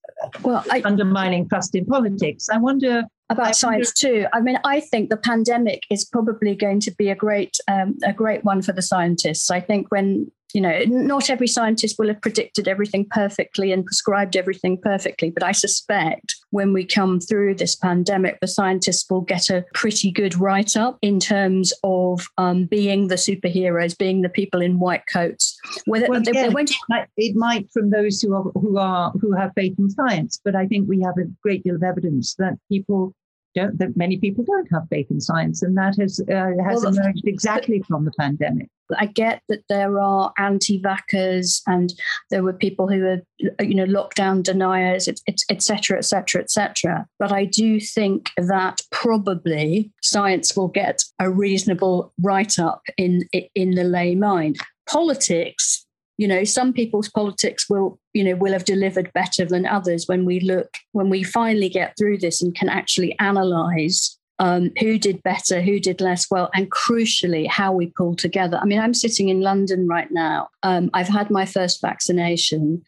well, 0.44 0.64
I, 0.70 0.82
undermining 0.86 1.48
trust 1.48 1.76
in 1.76 1.86
politics. 1.86 2.50
I 2.50 2.58
wonder 2.58 3.04
about 3.30 3.48
I 3.48 3.52
science 3.52 3.94
wonder, 4.04 4.22
too. 4.22 4.28
I 4.34 4.42
mean, 4.42 4.58
I 4.64 4.80
think 4.80 5.10
the 5.10 5.18
pandemic 5.18 5.84
is 5.90 6.06
probably 6.06 6.56
going 6.56 6.80
to 6.82 6.92
be 7.02 7.10
a 7.10 7.16
great 7.16 7.54
um, 7.68 7.98
a 8.04 8.14
great 8.14 8.44
one 8.44 8.62
for 8.62 8.74
the 8.74 8.82
scientists. 8.82 9.52
I 9.52 9.60
think 9.60 9.88
when 9.90 10.32
you 10.54 10.62
know, 10.62 10.82
not 10.88 11.30
every 11.30 11.48
scientist 11.48 11.98
will 12.00 12.08
have 12.08 12.22
predicted 12.22 12.68
everything 12.68 13.06
perfectly 13.10 13.72
and 13.72 13.86
prescribed 13.86 14.36
everything 14.36 14.80
perfectly, 14.82 15.30
but 15.30 15.44
I 15.44 15.52
suspect 15.52 16.36
when 16.52 16.74
we 16.74 16.86
come 16.86 17.20
through 17.20 17.56
this 17.56 17.76
pandemic, 17.76 18.40
the 18.40 18.48
scientists 18.48 19.10
will 19.10 19.22
get 19.22 19.50
a 19.50 19.66
pretty 19.74 20.12
good 20.12 20.36
write 20.36 20.76
up 20.76 20.98
in 21.02 21.20
terms 21.20 21.72
of 21.84 22.28
um, 22.38 22.66
being 22.66 23.08
the 23.08 23.16
superheroes, 23.16 23.98
being 23.98 24.22
the 24.22 24.30
people 24.30 24.62
in 24.62 24.80
white 24.80 25.04
coats. 25.12 25.58
Whether 25.86 26.08
well, 26.10 26.22
they, 26.22 26.32
again, 26.32 26.54
they 26.54 26.62
it, 26.62 26.76
might, 26.90 27.08
it 27.18 27.36
might 27.36 27.72
from 27.72 27.92
those 27.92 28.22
who 28.22 28.34
are 28.34 28.44
who 28.56 28.78
are 28.78 29.12
who 29.22 29.34
have 29.34 29.52
faith 29.56 29.76
in 29.78 29.90
science, 29.90 30.40
but 30.44 30.56
I 30.56 30.66
think 30.66 30.90
we 30.90 31.02
have 31.02 31.18
a 31.18 31.30
great 31.44 31.64
deal 31.64 31.76
of 31.76 31.84
evidence 31.84 32.36
that 32.36 32.58
people 32.70 33.14
that 33.56 33.94
many 33.96 34.18
people 34.18 34.44
don't 34.44 34.72
have 34.72 34.88
faith 34.90 35.08
in 35.10 35.20
science, 35.22 35.62
and 35.62 35.78
that 35.78 35.96
has 36.00 36.20
uh, 36.20 36.52
has 36.66 36.84
well, 36.84 36.96
emerged 36.96 37.26
exactly 37.26 37.82
from 37.88 38.06
the 38.06 38.12
pandemic. 38.20 38.70
I 38.98 39.06
get 39.06 39.44
that 39.50 39.64
there 39.70 40.00
are 40.00 40.34
anti-vaxxers 40.38 41.62
and 41.68 41.94
there 42.32 42.42
were 42.44 42.54
people 42.54 42.88
who 42.88 43.06
are, 43.06 43.22
you 43.64 43.76
know, 43.76 43.86
lockdown 43.86 44.42
deniers, 44.42 45.08
etc., 45.08 45.98
etc., 45.98 46.42
etc. 46.42 47.08
But 47.20 47.32
I 47.32 47.46
do 47.46 47.80
think 47.80 48.32
that 48.38 48.82
probably 48.92 49.92
science 50.02 50.56
will 50.56 50.70
get 50.70 51.04
a 51.20 51.30
reasonable 51.30 52.14
write-up 52.22 52.82
in 52.98 53.28
in 53.56 53.72
the 53.72 53.84
lay 53.84 54.16
mind. 54.16 54.58
Politics 54.88 55.86
you 56.20 56.28
know 56.28 56.44
some 56.44 56.74
people's 56.74 57.10
politics 57.10 57.70
will 57.70 57.98
you 58.14 58.24
know 58.26 58.36
will 58.36 58.52
have 58.52 58.66
delivered 58.66 59.12
better 59.14 59.46
than 59.46 59.66
others 59.66 60.06
when 60.08 60.26
we 60.26 60.42
look 60.42 60.78
when 60.92 61.10
we 61.10 61.24
finally 61.24 61.70
get 61.70 61.96
through 61.98 62.18
this 62.18 62.42
and 62.42 62.54
can 62.54 62.68
actually 62.68 63.18
analyze 63.20 64.20
um, 64.42 64.72
who 64.80 64.98
did 64.98 65.22
better, 65.22 65.62
who 65.62 65.82
did 65.82 66.00
less 66.00 66.32
well, 66.32 66.50
and 66.54 66.72
crucially, 66.72 67.46
how 67.46 67.74
we 67.74 67.88
pull 67.88 68.16
together. 68.16 68.58
I 68.62 68.64
mean, 68.64 68.80
I'm 68.80 68.94
sitting 68.94 69.28
in 69.28 69.42
London 69.42 69.86
right 69.86 70.10
now. 70.12 70.48
Um, 70.64 70.90
I've 70.94 71.10
had 71.10 71.30
my 71.30 71.46
first 71.46 71.82
vaccination, 71.82 72.82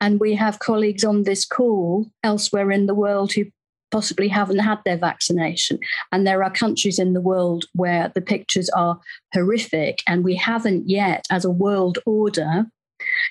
and 0.00 0.20
we 0.20 0.36
have 0.36 0.60
colleagues 0.60 1.02
on 1.02 1.24
this 1.24 1.44
call 1.44 2.06
elsewhere 2.22 2.70
in 2.70 2.86
the 2.86 2.94
world 2.94 3.32
who 3.32 3.46
possibly 3.92 4.28
haven't 4.28 4.58
had 4.58 4.78
their 4.84 4.96
vaccination. 4.96 5.78
And 6.10 6.26
there 6.26 6.42
are 6.42 6.50
countries 6.50 6.98
in 6.98 7.12
the 7.12 7.20
world 7.20 7.66
where 7.74 8.10
the 8.14 8.20
pictures 8.20 8.68
are 8.70 8.98
horrific, 9.32 10.02
and 10.08 10.24
we 10.24 10.34
haven't 10.34 10.88
yet, 10.88 11.26
as 11.30 11.44
a 11.44 11.50
world 11.50 11.98
order, 12.06 12.66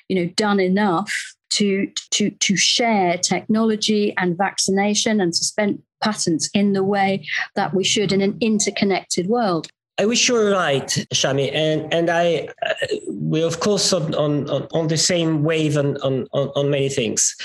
you 0.08 0.16
know, 0.16 0.32
done 0.36 0.60
enough 0.60 1.12
to 1.52 1.92
to 2.12 2.30
to 2.30 2.56
share 2.56 3.18
technology 3.18 4.14
and 4.18 4.38
vaccination 4.38 5.20
and 5.20 5.36
suspend 5.36 5.82
patents 6.02 6.50
in 6.54 6.74
the 6.74 6.84
way 6.84 7.28
that 7.56 7.74
we 7.74 7.84
should 7.84 8.12
in 8.12 8.22
an 8.22 8.38
interconnected 8.40 9.28
world. 9.28 9.68
I 10.00 10.06
wish 10.06 10.28
you 10.28 10.34
were 10.36 10.50
right, 10.52 10.88
Shami, 11.14 11.54
and 11.54 11.94
and 11.94 12.10
I 12.10 12.48
uh, 12.66 12.74
we're 13.08 13.46
of 13.46 13.60
course 13.60 13.94
on 13.94 14.16
on 14.16 14.50
on 14.50 14.88
the 14.88 14.98
same 14.98 15.44
wave 15.44 15.78
on 15.78 15.98
on 15.98 16.28
on 16.34 16.72
many 16.72 16.90
things, 16.90 17.36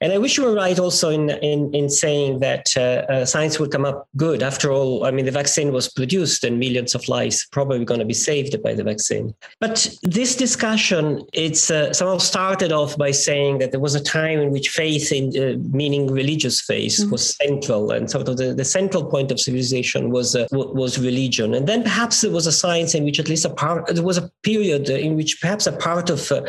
and 0.00 0.12
I 0.12 0.18
wish 0.18 0.38
you 0.38 0.44
were 0.44 0.54
right 0.54 0.78
also 0.78 1.10
in 1.10 1.30
in 1.30 1.74
in 1.74 1.90
saying 1.90 2.38
that 2.40 2.66
uh, 2.76 3.12
uh, 3.12 3.24
science 3.26 3.58
will 3.58 3.68
come 3.68 3.84
up 3.84 4.08
good. 4.16 4.42
After 4.42 4.72
all, 4.72 5.04
I 5.04 5.10
mean 5.10 5.26
the 5.26 5.30
vaccine 5.30 5.70
was 5.70 5.88
produced, 5.88 6.44
and 6.44 6.58
millions 6.58 6.94
of 6.94 7.06
lives 7.08 7.46
probably 7.52 7.84
going 7.84 8.00
to 8.00 8.06
be 8.06 8.14
saved 8.14 8.60
by 8.62 8.72
the 8.74 8.84
vaccine. 8.84 9.34
But 9.60 9.94
this 10.02 10.34
discussion 10.34 11.22
it's 11.34 11.70
uh, 11.70 11.92
somehow 11.92 12.18
started 12.18 12.72
off 12.72 12.96
by 12.96 13.10
saying 13.10 13.58
that 13.58 13.70
there 13.70 13.80
was 13.80 13.94
a 13.94 14.02
time 14.02 14.40
in 14.40 14.50
which 14.50 14.70
faith, 14.70 15.12
in 15.12 15.24
uh, 15.36 15.58
meaning 15.76 16.06
religious 16.06 16.60
faith, 16.60 16.96
mm-hmm. 17.00 17.10
was 17.10 17.36
central, 17.36 17.90
and 17.90 18.10
sort 18.10 18.28
of 18.28 18.38
the, 18.38 18.54
the 18.54 18.64
central 18.64 19.04
point 19.04 19.30
of 19.30 19.38
civilization 19.38 20.10
was 20.10 20.34
uh, 20.34 20.46
was 20.52 20.98
religion, 20.98 21.52
and 21.52 21.66
then 21.66 21.82
perhaps 21.82 21.97
there 22.06 22.30
was 22.30 22.46
a 22.46 22.52
science 22.52 22.94
in 22.94 23.04
which 23.04 23.18
at 23.18 23.28
least 23.28 23.44
a 23.44 23.50
part, 23.50 23.86
there 23.86 24.04
was 24.04 24.18
a 24.18 24.30
period 24.42 24.88
in 24.88 25.16
which 25.16 25.40
perhaps 25.40 25.66
a 25.66 25.72
part 25.72 26.10
of 26.10 26.30
uh, 26.30 26.42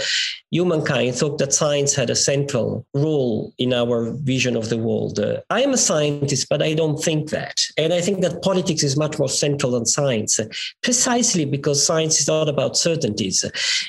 humankind 0.51 1.15
thought 1.15 1.38
that 1.39 1.53
science 1.53 1.95
had 1.95 2.09
a 2.09 2.15
central 2.15 2.85
role 2.93 3.51
in 3.57 3.73
our 3.73 4.12
vision 4.12 4.55
of 4.55 4.69
the 4.69 4.77
world. 4.77 5.19
Uh, 5.19 5.41
I 5.49 5.62
am 5.62 5.73
a 5.73 5.77
scientist, 5.77 6.47
but 6.49 6.62
I 6.62 6.73
don't 6.73 7.01
think 7.03 7.29
that. 7.31 7.59
And 7.77 7.93
I 7.93 8.01
think 8.01 8.21
that 8.21 8.41
politics 8.43 8.83
is 8.83 8.97
much 8.97 9.17
more 9.17 9.29
central 9.29 9.71
than 9.71 9.85
science, 9.85 10.39
precisely 10.83 11.45
because 11.45 11.85
science 11.85 12.19
is 12.19 12.27
not 12.27 12.47
about 12.47 12.77
certainties. 12.77 13.43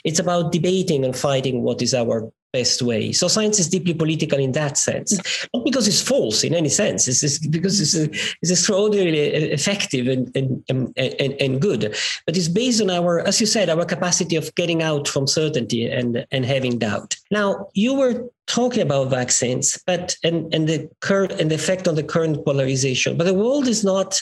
It's 0.04 0.18
about 0.18 0.52
debating 0.52 1.04
and 1.04 1.16
fighting 1.16 1.62
what 1.62 1.82
is 1.82 1.94
our 1.94 2.30
best 2.52 2.82
way. 2.82 3.12
So 3.12 3.28
science 3.28 3.58
is 3.58 3.68
deeply 3.68 3.94
political 3.94 4.38
in 4.38 4.52
that 4.52 4.76
sense, 4.76 5.46
not 5.54 5.64
because 5.64 5.86
it's 5.88 6.02
false 6.02 6.44
in 6.44 6.54
any 6.54 6.68
sense. 6.68 7.08
It's, 7.08 7.22
it's 7.22 7.38
because 7.46 7.80
it's, 7.80 7.94
uh, 7.94 8.08
it's 8.42 8.50
extraordinarily 8.50 9.18
effective 9.52 10.08
and, 10.08 10.34
and, 10.36 10.62
and, 10.68 10.92
and, 11.40 11.60
good, 11.60 11.96
but 12.26 12.36
it's 12.36 12.48
based 12.48 12.82
on 12.82 12.90
our, 12.90 13.20
as 13.20 13.40
you 13.40 13.46
said, 13.46 13.68
our 13.68 13.84
capacity 13.84 14.36
of 14.36 14.54
getting 14.54 14.82
out 14.82 15.06
from 15.08 15.26
certainty 15.26 15.86
and, 15.86 16.26
and 16.30 16.44
having 16.44 16.78
doubt. 16.78 17.16
Now, 17.30 17.68
you 17.74 17.94
were 17.94 18.28
talking 18.46 18.82
about 18.82 19.10
vaccines, 19.10 19.80
but 19.86 20.16
and, 20.24 20.52
and 20.54 20.68
the 20.68 20.90
current 21.00 21.32
and 21.32 21.50
the 21.50 21.54
effect 21.54 21.86
on 21.86 21.94
the 21.94 22.02
current 22.02 22.44
polarization, 22.44 23.16
but 23.16 23.24
the 23.24 23.34
world 23.34 23.68
is 23.68 23.84
not 23.84 24.20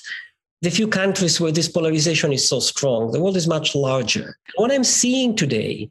the 0.61 0.71
few 0.71 0.89
countries 0.89 1.41
where 1.41 1.53
this 1.53 1.69
polarization 1.69 2.33
is 2.33 2.49
so 2.49 2.61
strong. 2.61 3.13
The 3.13 3.21
world 3.21 3.37
is 3.37 3.47
much 3.47 3.75
larger. 3.75 4.37
What 4.57 4.73
I'm 4.73 4.85
seeing 4.85 5.37
today 5.37 5.91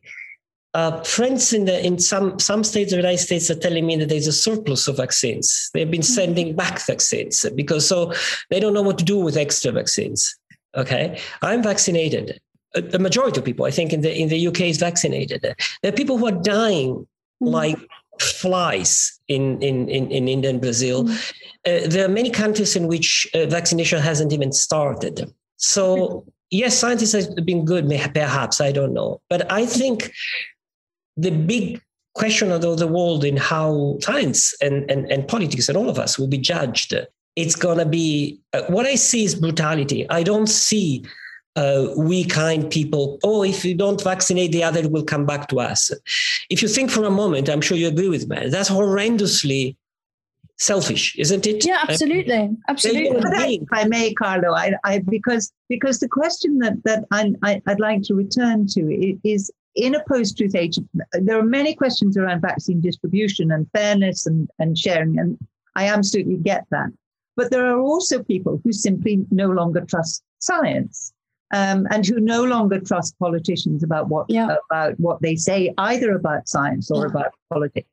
uh, 0.74 1.02
friends 1.04 1.54
in 1.54 1.66
the 1.66 1.86
in 1.86 2.00
some 2.00 2.38
some 2.40 2.64
states 2.64 2.92
of 2.92 2.98
the 2.98 3.02
United 3.02 3.24
States 3.24 3.50
are 3.50 3.60
telling 3.60 3.86
me 3.86 3.96
that 3.96 4.10
there's 4.10 4.28
a 4.28 4.34
surplus 4.34 4.88
of 4.88 4.98
vaccines. 4.98 5.70
They've 5.74 5.90
been 5.90 6.02
mm-hmm. 6.02 6.14
sending 6.14 6.56
back 6.56 6.86
vaccines 6.86 7.46
because 7.56 7.88
so 7.88 8.14
they 8.50 8.60
don't 8.60 8.74
know 8.74 8.82
what 8.82 8.98
to 9.00 9.06
do 9.06 9.18
with 9.20 9.38
extra 9.38 9.72
vaccines. 9.72 10.38
Okay, 10.76 11.20
I'm 11.42 11.64
vaccinated. 11.64 12.40
A, 12.76 12.84
a 12.94 13.00
majority 13.00 13.40
of 13.40 13.46
people, 13.46 13.66
I 13.66 13.72
think, 13.72 13.94
in 13.94 14.02
the 14.02 14.16
in 14.16 14.30
the 14.30 14.48
UK 14.48 14.62
is 14.62 14.78
vaccinated. 14.78 15.42
There 15.42 15.92
are 15.92 15.96
people 15.96 16.18
who 16.18 16.28
are 16.28 16.44
dying 16.44 16.94
mm-hmm. 16.96 17.48
like 17.48 17.80
flies 18.20 19.20
in 19.28 19.62
in 19.62 19.90
in, 19.90 20.12
in 20.12 20.28
India 20.28 20.50
and 20.50 20.62
Brazil. 20.62 21.06
Mm-hmm. 21.06 21.14
Uh, 21.66 21.88
there 21.90 22.06
are 22.06 22.10
many 22.10 22.30
countries 22.30 22.76
in 22.76 22.88
which 22.88 23.28
uh, 23.34 23.46
vaccination 23.48 24.00
hasn't 24.00 24.32
even 24.32 24.52
started. 24.52 25.34
So 25.58 26.26
yes, 26.52 26.78
scientists 26.78 27.14
have 27.14 27.46
been 27.46 27.66
good, 27.66 27.90
perhaps 28.14 28.62
I 28.62 28.72
don't 28.72 28.94
know, 28.94 29.22
but 29.30 29.52
I 29.52 29.66
think 29.66 30.12
the 31.18 31.32
big 31.32 31.82
question 32.14 32.52
of 32.52 32.62
the 32.62 32.88
world 32.88 33.24
in 33.24 33.38
how 33.38 33.98
science 34.02 34.56
and, 34.62 34.90
and, 34.90 35.12
and 35.12 35.28
politics 35.28 35.70
and 35.70 35.78
all 35.78 35.90
of 35.90 36.00
us 36.00 36.18
will 36.18 36.28
be 36.28 36.38
judged. 36.38 36.94
It's 37.36 37.56
going 37.56 37.78
to 37.78 37.86
be 37.86 38.40
uh, 38.54 38.64
what 38.68 38.86
I 38.86 38.96
see 38.96 39.24
is 39.24 39.36
brutality. 39.36 40.10
I 40.10 40.24
don't 40.24 40.48
see 40.48 41.06
uh, 41.56 41.94
we 41.98 42.24
kind 42.24 42.70
people, 42.72 43.20
oh, 43.24 43.44
if 43.44 43.66
you 43.66 43.76
don't 43.76 44.02
vaccinate, 44.04 44.52
the 44.52 44.64
other 44.64 44.88
will 44.88 45.04
come 45.04 45.26
back 45.26 45.48
to 45.50 45.60
us. 45.60 45.92
If 46.50 46.62
you 46.62 46.68
think 46.68 46.92
for 46.92 47.04
a 47.04 47.12
moment, 47.12 47.50
I'm 47.50 47.62
sure 47.62 47.78
you 47.78 47.88
agree 47.88 48.10
with 48.10 48.28
me, 48.30 48.50
that's 48.50 48.70
horrendously 48.70 49.76
selfish, 50.58 51.16
isn't 51.18 51.46
it? 51.48 51.66
Yeah, 51.66 51.84
absolutely, 51.88 52.56
absolutely. 52.68 53.22
I, 53.36 53.60
if 53.62 53.70
I 53.72 53.86
may, 53.86 54.14
Carlo, 54.14 54.54
I, 54.54 54.74
I, 54.84 55.00
because 55.00 55.52
because 55.70 56.00
the 56.00 56.08
question 56.08 56.60
that 56.60 56.84
that 56.84 57.06
I, 57.12 57.34
I, 57.44 57.62
would 57.66 57.80
like 57.80 58.04
to 58.04 58.16
return 58.16 58.68
to 58.68 59.20
is 59.24 59.52
in 59.78 59.96
a 59.96 60.04
post-truth 60.08 60.56
age, 60.56 60.78
there 61.14 61.40
are 61.40 61.44
many 61.44 61.76
questions 61.76 62.18
around 62.18 62.42
vaccine 62.42 62.82
distribution 62.82 63.52
and 63.52 63.70
fairness 63.72 64.26
and, 64.26 64.50
and 64.60 64.78
sharing, 64.78 65.18
and 65.20 65.38
I 65.76 65.88
absolutely 65.88 66.38
get 66.38 66.66
that. 66.72 66.90
But 67.36 67.52
there 67.52 67.66
are 67.68 67.80
also 67.80 68.24
people 68.24 68.60
who 68.64 68.74
simply 68.74 69.24
no 69.32 69.48
longer 69.48 69.82
trust 69.82 70.24
science. 70.40 71.14
Um, 71.54 71.88
and 71.92 72.06
who 72.06 72.20
no 72.20 72.44
longer 72.44 72.78
trust 72.78 73.18
politicians 73.20 73.82
about 73.82 74.10
what 74.10 74.26
yeah. 74.28 74.58
about 74.70 75.00
what 75.00 75.22
they 75.22 75.38
say, 75.38 75.74
either 75.78 76.12
about 76.14 76.50
science 76.50 76.92
or 76.92 77.04
yeah. 77.04 77.12
about 77.12 77.32
politics. 77.50 77.88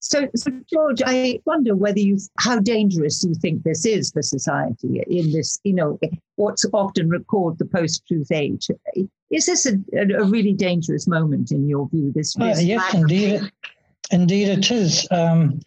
So, 0.00 0.28
so 0.34 0.50
George, 0.72 1.02
I 1.04 1.40
wonder 1.44 1.74
whether 1.74 1.98
you 1.98 2.18
how 2.38 2.58
dangerous 2.60 3.24
you 3.24 3.34
think 3.34 3.62
this 3.62 3.84
is 3.84 4.10
for 4.10 4.22
society 4.22 5.02
in 5.06 5.32
this, 5.32 5.58
you 5.64 5.74
know, 5.74 5.98
what's 6.36 6.64
often 6.72 7.08
recalled 7.08 7.58
the 7.58 7.64
post-truth 7.64 8.30
age. 8.32 8.68
Is 9.30 9.46
this 9.46 9.66
a, 9.66 9.74
a 9.94 10.24
really 10.24 10.52
dangerous 10.52 11.06
moment 11.06 11.52
in 11.52 11.68
your 11.68 11.88
view? 11.88 12.12
This, 12.14 12.36
uh, 12.38 12.54
yes, 12.58 12.94
indeed, 12.94 13.40
indeed 14.10 14.48
it 14.48 14.70
is. 14.70 15.06
Um, 15.10 15.60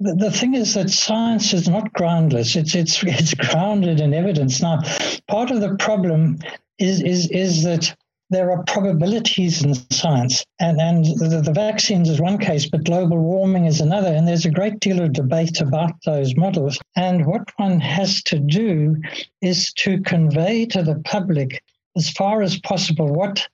the, 0.00 0.14
the 0.14 0.30
thing 0.30 0.54
is 0.54 0.74
that 0.74 0.90
science 0.90 1.54
is 1.54 1.68
not 1.68 1.92
groundless; 1.92 2.56
it's 2.56 2.74
it's 2.74 3.02
it's 3.02 3.34
grounded 3.34 4.00
in 4.00 4.12
evidence. 4.12 4.60
Now, 4.60 4.80
part 5.28 5.50
of 5.50 5.60
the 5.60 5.76
problem 5.76 6.38
is 6.78 7.00
is 7.02 7.30
is 7.30 7.62
that 7.64 7.96
there 8.30 8.50
are 8.50 8.62
probabilities 8.64 9.62
in 9.62 9.74
science, 9.92 10.44
and, 10.58 10.80
and 10.80 11.04
the, 11.04 11.40
the, 11.44 11.52
vaccines 11.52 12.08
is 12.08 12.20
one 12.20 12.38
case, 12.38 12.68
but 12.68 12.84
global 12.84 13.18
warming 13.18 13.66
is 13.66 13.80
another. 13.80 14.12
And 14.12 14.26
there's 14.26 14.44
a 14.44 14.50
great 14.50 14.80
deal 14.80 15.00
of 15.00 15.12
debate 15.12 15.60
about 15.60 15.92
those 16.04 16.36
models. 16.36 16.78
And 16.96 17.24
what 17.26 17.48
one 17.56 17.78
has 17.80 18.22
to 18.24 18.38
do 18.38 18.96
is 19.42 19.72
to 19.74 20.00
convey 20.02 20.66
to 20.66 20.82
the 20.82 20.96
public, 21.04 21.62
as 21.96 22.10
far 22.10 22.42
as 22.42 22.58
possible, 22.60 23.12
what 23.12 23.46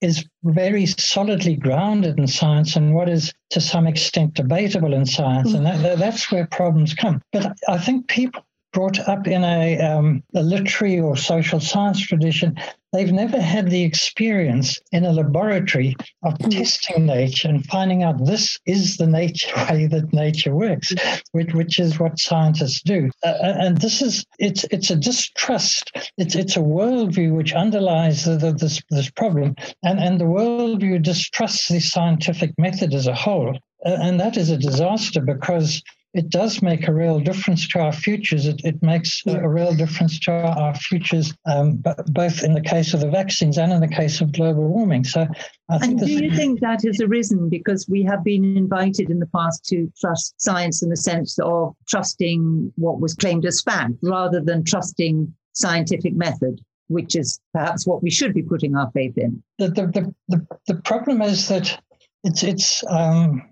is 0.00 0.24
very 0.44 0.86
solidly 0.86 1.56
grounded 1.56 2.18
in 2.18 2.26
science 2.26 2.76
and 2.76 2.94
what 2.94 3.08
is 3.08 3.32
to 3.50 3.60
some 3.60 3.86
extent 3.86 4.34
debatable 4.34 4.94
in 4.94 5.04
science. 5.04 5.52
And 5.52 5.66
that, 5.66 5.98
that's 5.98 6.30
where 6.30 6.46
problems 6.46 6.94
come. 6.94 7.20
But 7.32 7.56
I 7.68 7.78
think 7.78 8.08
people 8.08 8.42
brought 8.72 8.98
up 9.00 9.26
in 9.26 9.44
a, 9.44 9.78
um, 9.80 10.22
a 10.34 10.42
literary 10.42 11.00
or 11.00 11.16
social 11.16 11.60
science 11.60 12.00
tradition 12.00 12.56
They've 12.92 13.12
never 13.12 13.40
had 13.40 13.70
the 13.70 13.84
experience 13.84 14.76
in 14.90 15.04
a 15.04 15.12
laboratory 15.12 15.94
of 16.24 16.36
hmm. 16.40 16.48
testing 16.48 17.06
nature 17.06 17.48
and 17.48 17.64
finding 17.66 18.02
out 18.02 18.24
this 18.24 18.58
is 18.66 18.96
the 18.96 19.06
nature 19.06 19.54
way 19.70 19.86
that 19.86 20.12
nature 20.12 20.54
works, 20.54 20.92
which, 21.30 21.54
which 21.54 21.78
is 21.78 22.00
what 22.00 22.18
scientists 22.18 22.82
do. 22.82 23.10
Uh, 23.24 23.28
uh, 23.28 23.54
and 23.60 23.78
this 23.80 24.02
is 24.02 24.24
it's 24.40 24.64
it's 24.72 24.90
a 24.90 24.96
distrust. 24.96 25.92
It's 26.18 26.34
it's 26.34 26.56
a 26.56 26.60
worldview 26.60 27.36
which 27.36 27.52
underlies 27.52 28.24
the, 28.24 28.36
the, 28.36 28.52
this 28.52 28.82
this 28.90 29.10
problem, 29.10 29.54
and 29.84 30.00
and 30.00 30.20
the 30.20 30.24
worldview 30.24 31.00
distrusts 31.00 31.68
the 31.68 31.80
scientific 31.80 32.52
method 32.58 32.92
as 32.92 33.06
a 33.06 33.14
whole, 33.14 33.56
uh, 33.86 33.98
and 34.02 34.18
that 34.18 34.36
is 34.36 34.50
a 34.50 34.58
disaster 34.58 35.20
because 35.20 35.80
it 36.12 36.28
does 36.28 36.60
make 36.60 36.88
a 36.88 36.92
real 36.92 37.20
difference 37.20 37.68
to 37.68 37.78
our 37.78 37.92
futures. 37.92 38.46
It, 38.46 38.60
it 38.64 38.82
makes 38.82 39.22
a, 39.26 39.48
real 39.48 39.72
difference 39.74 40.18
to 40.20 40.32
our, 40.32 40.74
futures, 40.74 41.32
um, 41.46 41.82
both 42.08 42.42
in 42.42 42.54
the 42.54 42.60
case 42.60 42.94
of 42.94 43.00
the 43.00 43.08
vaccines 43.08 43.58
and 43.58 43.72
in 43.72 43.80
the 43.80 43.88
case 43.88 44.20
of 44.20 44.32
global 44.32 44.66
warming. 44.66 45.04
So, 45.04 45.26
I 45.68 45.76
and 45.76 45.98
do 45.98 46.10
you 46.10 46.34
think 46.34 46.60
that 46.60 46.82
has 46.84 47.00
arisen 47.00 47.48
because 47.48 47.86
we 47.88 48.02
have 48.02 48.24
been 48.24 48.56
invited 48.56 49.08
in 49.08 49.20
the 49.20 49.26
past 49.26 49.64
to 49.66 49.90
trust 50.00 50.34
science 50.40 50.82
in 50.82 50.88
the 50.88 50.96
sense 50.96 51.38
of 51.38 51.76
trusting 51.88 52.72
what 52.76 53.00
was 53.00 53.14
claimed 53.14 53.46
as 53.46 53.62
fact 53.62 53.92
rather 54.02 54.40
than 54.40 54.64
trusting 54.64 55.32
scientific 55.52 56.14
method? 56.14 56.60
Which 56.88 57.14
is 57.14 57.38
perhaps 57.52 57.86
what 57.86 58.02
we 58.02 58.10
should 58.10 58.34
be 58.34 58.42
putting 58.42 58.74
our 58.74 58.90
faith 58.90 59.16
in. 59.16 59.40
The, 59.58 59.68
the, 59.68 59.86
the, 59.86 60.14
the, 60.26 60.46
the 60.66 60.74
problem 60.82 61.22
is 61.22 61.46
that 61.46 61.80
it's 62.24 62.42
it's 62.42 62.84
um, 62.88 63.49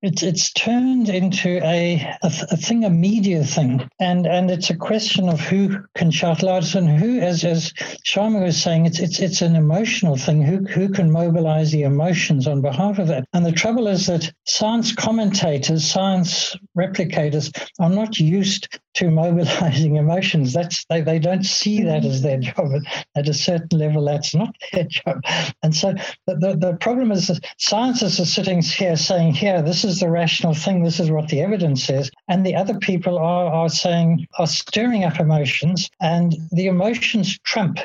it's 0.00 0.22
it's 0.22 0.52
turned 0.52 1.08
into 1.08 1.58
a, 1.64 1.96
a, 2.22 2.26
a 2.50 2.56
thing, 2.56 2.84
a 2.84 2.90
media 2.90 3.42
thing, 3.42 3.88
and 3.98 4.26
and 4.26 4.50
it's 4.50 4.70
a 4.70 4.76
question 4.76 5.28
of 5.28 5.40
who 5.40 5.76
can 5.96 6.10
shout 6.10 6.42
loudest 6.42 6.76
and 6.76 6.88
who, 6.88 7.18
as 7.18 7.44
as 7.44 7.72
Shami 8.06 8.42
was 8.42 8.62
saying, 8.62 8.86
it's 8.86 9.00
it's 9.00 9.18
it's 9.18 9.42
an 9.42 9.56
emotional 9.56 10.16
thing. 10.16 10.42
Who 10.42 10.58
who 10.66 10.88
can 10.88 11.10
mobilize 11.10 11.72
the 11.72 11.82
emotions 11.82 12.46
on 12.46 12.60
behalf 12.60 12.98
of 12.98 13.08
that? 13.08 13.24
And 13.32 13.44
the 13.44 13.52
trouble 13.52 13.88
is 13.88 14.06
that 14.06 14.32
science 14.46 14.94
commentators, 14.94 15.84
science 15.84 16.56
replicators, 16.76 17.50
are 17.80 17.90
not 17.90 18.18
used 18.18 18.78
to 18.94 19.10
mobilizing 19.10 19.96
emotions. 19.96 20.52
That's 20.52 20.84
they, 20.88 21.00
they 21.00 21.18
don't 21.18 21.44
see 21.44 21.82
that 21.82 22.04
as 22.04 22.22
their 22.22 22.38
mm-hmm. 22.38 22.70
job. 22.70 22.82
At 23.16 23.28
a 23.28 23.34
certain 23.34 23.78
level, 23.78 24.04
that's 24.04 24.34
not 24.34 24.54
their 24.72 24.84
job. 24.84 25.22
And 25.62 25.74
so 25.74 25.94
the, 26.26 26.36
the, 26.36 26.56
the 26.56 26.76
problem 26.80 27.10
is 27.10 27.28
that 27.28 27.44
scientists 27.58 28.20
are 28.20 28.26
sitting 28.26 28.62
here 28.62 28.96
saying, 28.96 29.34
here, 29.34 29.62
this 29.62 29.84
is 29.84 29.87
the 29.96 30.10
rational 30.10 30.54
thing, 30.54 30.82
this 30.82 31.00
is 31.00 31.10
what 31.10 31.28
the 31.28 31.40
evidence 31.40 31.84
says. 31.84 32.10
And 32.28 32.44
the 32.44 32.54
other 32.54 32.78
people 32.78 33.18
are, 33.18 33.46
are 33.46 33.68
saying, 33.68 34.26
are 34.38 34.46
stirring 34.46 35.04
up 35.04 35.18
emotions, 35.18 35.90
and 36.00 36.36
the 36.52 36.66
emotions 36.66 37.38
trump 37.40 37.78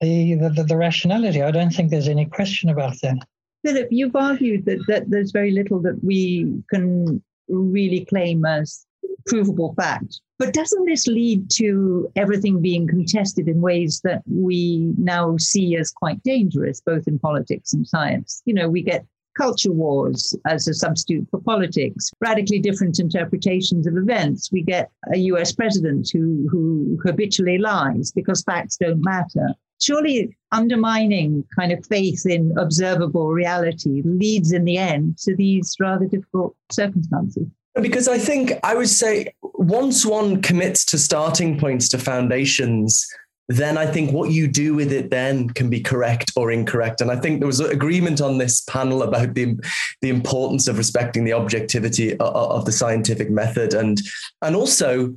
the, 0.00 0.34
the, 0.34 0.64
the 0.64 0.76
rationality. 0.76 1.42
I 1.42 1.50
don't 1.50 1.70
think 1.70 1.90
there's 1.90 2.08
any 2.08 2.26
question 2.26 2.70
about 2.70 3.00
that. 3.02 3.18
Philip, 3.64 3.88
you've 3.90 4.16
argued 4.16 4.64
that, 4.64 4.84
that 4.88 5.10
there's 5.10 5.32
very 5.32 5.50
little 5.50 5.80
that 5.82 6.02
we 6.02 6.62
can 6.70 7.22
really 7.48 8.04
claim 8.06 8.44
as 8.44 8.86
provable 9.26 9.74
fact. 9.74 10.20
But 10.38 10.54
doesn't 10.54 10.86
this 10.86 11.06
lead 11.06 11.50
to 11.56 12.10
everything 12.16 12.62
being 12.62 12.86
contested 12.86 13.48
in 13.48 13.60
ways 13.60 14.00
that 14.04 14.22
we 14.26 14.92
now 14.96 15.36
see 15.36 15.76
as 15.76 15.92
quite 15.92 16.22
dangerous, 16.22 16.80
both 16.80 17.06
in 17.06 17.18
politics 17.18 17.74
and 17.74 17.86
science? 17.86 18.40
You 18.46 18.54
know, 18.54 18.68
we 18.68 18.82
get 18.82 19.04
culture 19.40 19.72
wars 19.72 20.36
as 20.46 20.68
a 20.68 20.74
substitute 20.74 21.26
for 21.30 21.40
politics, 21.40 22.10
radically 22.20 22.58
different 22.58 22.98
interpretations 22.98 23.86
of 23.86 23.96
events. 23.96 24.50
We 24.52 24.62
get 24.62 24.90
a 25.14 25.18
US 25.30 25.52
president 25.52 26.10
who, 26.12 26.46
who 26.50 26.98
habitually 27.02 27.58
lies 27.58 28.12
because 28.12 28.42
facts 28.42 28.76
don't 28.76 29.02
matter. 29.02 29.54
Surely 29.82 30.36
undermining 30.52 31.42
kind 31.58 31.72
of 31.72 31.84
faith 31.86 32.26
in 32.26 32.52
observable 32.58 33.28
reality 33.30 34.02
leads 34.04 34.52
in 34.52 34.64
the 34.64 34.76
end 34.76 35.16
to 35.18 35.34
these 35.34 35.74
rather 35.80 36.06
difficult 36.06 36.54
circumstances. 36.70 37.46
Because 37.80 38.08
I 38.08 38.18
think 38.18 38.52
I 38.62 38.74
would 38.74 38.90
say 38.90 39.32
once 39.42 40.04
one 40.04 40.42
commits 40.42 40.84
to 40.86 40.98
starting 40.98 41.58
points, 41.58 41.88
to 41.90 41.98
foundations, 41.98 43.06
then 43.50 43.76
I 43.76 43.84
think 43.84 44.12
what 44.12 44.30
you 44.30 44.46
do 44.46 44.74
with 44.74 44.92
it 44.92 45.10
then 45.10 45.50
can 45.50 45.68
be 45.68 45.80
correct 45.80 46.30
or 46.36 46.52
incorrect. 46.52 47.00
And 47.00 47.10
I 47.10 47.16
think 47.16 47.40
there 47.40 47.48
was 47.48 47.58
agreement 47.58 48.20
on 48.20 48.38
this 48.38 48.60
panel 48.60 49.02
about 49.02 49.34
the, 49.34 49.58
the 50.02 50.08
importance 50.08 50.68
of 50.68 50.78
respecting 50.78 51.24
the 51.24 51.32
objectivity 51.32 52.12
of, 52.12 52.20
of 52.20 52.64
the 52.64 52.70
scientific 52.70 53.28
method 53.28 53.74
and 53.74 54.00
and 54.40 54.54
also 54.54 55.16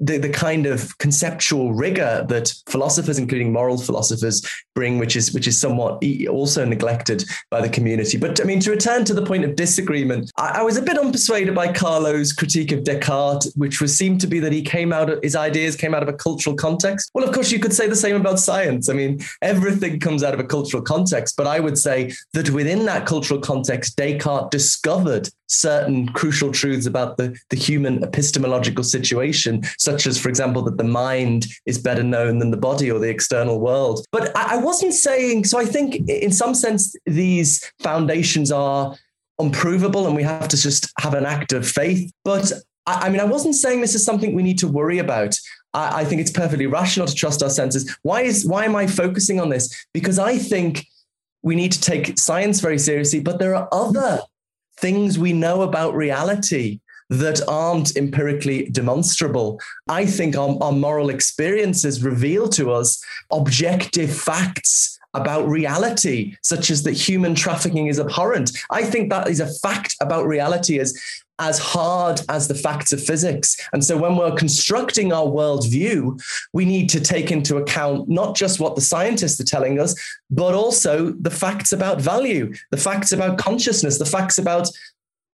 the, 0.00 0.18
the 0.18 0.28
kind 0.28 0.66
of 0.66 0.96
conceptual 0.98 1.72
rigor 1.74 2.24
that 2.28 2.52
philosophers, 2.68 3.18
including 3.18 3.52
moral 3.52 3.78
philosophers, 3.78 4.46
bring, 4.74 4.98
which 4.98 5.16
is 5.16 5.32
which 5.32 5.48
is 5.48 5.60
somewhat 5.60 6.02
also 6.28 6.64
neglected 6.64 7.24
by 7.50 7.60
the 7.60 7.68
community. 7.68 8.16
But 8.16 8.40
I 8.40 8.44
mean, 8.44 8.60
to 8.60 8.70
return 8.70 9.04
to 9.06 9.14
the 9.14 9.24
point 9.24 9.44
of 9.44 9.56
disagreement, 9.56 10.30
I, 10.36 10.60
I 10.60 10.62
was 10.62 10.76
a 10.76 10.82
bit 10.82 10.96
unpersuaded 10.96 11.54
by 11.54 11.72
Carlo's 11.72 12.32
critique 12.32 12.72
of 12.72 12.84
Descartes, 12.84 13.52
which 13.56 13.80
was 13.80 13.96
seemed 13.96 14.20
to 14.20 14.26
be 14.26 14.38
that 14.40 14.52
he 14.52 14.62
came 14.62 14.92
out 14.92 15.10
of 15.10 15.20
his 15.22 15.34
ideas 15.34 15.76
came 15.76 15.94
out 15.94 16.02
of 16.02 16.08
a 16.08 16.12
cultural 16.12 16.54
context. 16.54 17.10
Well, 17.14 17.24
of 17.24 17.34
course, 17.34 17.50
you 17.50 17.58
could 17.58 17.72
say 17.72 17.88
the 17.88 17.96
same 17.96 18.16
about 18.16 18.38
science. 18.38 18.88
I 18.88 18.92
mean, 18.92 19.20
everything 19.42 19.98
comes 20.00 20.22
out 20.22 20.34
of 20.34 20.40
a 20.40 20.44
cultural 20.44 20.82
context, 20.82 21.36
but 21.36 21.46
I 21.46 21.60
would 21.60 21.78
say 21.78 22.12
that 22.34 22.50
within 22.50 22.86
that 22.86 23.06
cultural 23.06 23.40
context, 23.40 23.96
Descartes 23.96 24.50
discovered 24.50 25.28
certain 25.48 26.08
crucial 26.10 26.52
truths 26.52 26.86
about 26.86 27.16
the, 27.16 27.36
the 27.50 27.56
human 27.56 28.02
epistemological 28.04 28.84
situation, 28.84 29.62
such 29.78 30.06
as, 30.06 30.18
for 30.18 30.28
example, 30.28 30.62
that 30.62 30.76
the 30.76 30.84
mind 30.84 31.46
is 31.66 31.78
better 31.78 32.02
known 32.02 32.38
than 32.38 32.50
the 32.50 32.56
body 32.56 32.90
or 32.90 32.98
the 32.98 33.08
external 33.08 33.60
world. 33.60 34.06
But 34.12 34.36
I, 34.36 34.54
I 34.54 34.56
wasn't 34.58 34.94
saying, 34.94 35.44
so 35.44 35.58
I 35.58 35.64
think 35.64 36.08
in 36.08 36.32
some 36.32 36.54
sense, 36.54 36.94
these 37.06 37.70
foundations 37.80 38.52
are 38.52 38.94
unprovable 39.38 40.06
and 40.06 40.16
we 40.16 40.22
have 40.22 40.48
to 40.48 40.56
just 40.56 40.92
have 41.00 41.14
an 41.14 41.26
act 41.26 41.52
of 41.52 41.66
faith. 41.66 42.12
But 42.24 42.52
I, 42.86 43.06
I 43.06 43.08
mean, 43.08 43.20
I 43.20 43.24
wasn't 43.24 43.54
saying 43.54 43.80
this 43.80 43.94
is 43.94 44.04
something 44.04 44.34
we 44.34 44.42
need 44.42 44.58
to 44.58 44.68
worry 44.68 44.98
about. 44.98 45.36
I, 45.74 46.00
I 46.00 46.04
think 46.04 46.20
it's 46.20 46.30
perfectly 46.30 46.66
rational 46.66 47.06
to 47.06 47.14
trust 47.14 47.42
our 47.42 47.50
senses. 47.50 47.96
Why 48.02 48.22
is 48.22 48.46
why 48.46 48.64
am 48.64 48.76
I 48.76 48.86
focusing 48.86 49.40
on 49.40 49.48
this? 49.48 49.86
Because 49.92 50.18
I 50.18 50.38
think 50.38 50.86
we 51.42 51.54
need 51.54 51.72
to 51.72 51.80
take 51.80 52.18
science 52.18 52.60
very 52.60 52.78
seriously, 52.78 53.20
but 53.20 53.38
there 53.38 53.54
are 53.54 53.68
other 53.70 54.20
things 54.80 55.18
we 55.18 55.32
know 55.32 55.62
about 55.62 55.94
reality 55.94 56.80
that 57.10 57.40
aren't 57.48 57.96
empirically 57.96 58.68
demonstrable. 58.70 59.58
I 59.88 60.04
think 60.04 60.36
our, 60.36 60.56
our, 60.60 60.72
moral 60.72 61.08
experiences 61.08 62.04
reveal 62.04 62.48
to 62.50 62.70
us 62.70 63.02
objective 63.30 64.14
facts 64.14 64.98
about 65.14 65.48
reality, 65.48 66.36
such 66.42 66.70
as 66.70 66.82
that 66.82 66.92
human 66.92 67.34
trafficking 67.34 67.86
is 67.86 67.98
abhorrent. 67.98 68.50
I 68.70 68.82
think 68.84 69.08
that 69.10 69.28
is 69.28 69.40
a 69.40 69.52
fact 69.60 69.96
about 70.00 70.26
reality 70.26 70.78
as, 70.78 70.94
as 71.38 71.58
hard 71.58 72.20
as 72.28 72.48
the 72.48 72.54
facts 72.54 72.92
of 72.92 73.02
physics. 73.02 73.56
And 73.72 73.84
so 73.84 73.96
when 73.96 74.16
we're 74.16 74.34
constructing 74.34 75.12
our 75.12 75.26
worldview, 75.26 76.20
we 76.52 76.64
need 76.64 76.88
to 76.90 77.00
take 77.00 77.30
into 77.30 77.56
account 77.56 78.08
not 78.08 78.36
just 78.36 78.60
what 78.60 78.74
the 78.74 78.80
scientists 78.80 79.40
are 79.40 79.44
telling 79.44 79.78
us, 79.78 79.94
but 80.30 80.54
also 80.54 81.10
the 81.12 81.30
facts 81.30 81.72
about 81.72 82.00
value, 82.00 82.52
the 82.70 82.76
facts 82.76 83.12
about 83.12 83.38
consciousness, 83.38 83.98
the 83.98 84.04
facts 84.04 84.38
about 84.38 84.68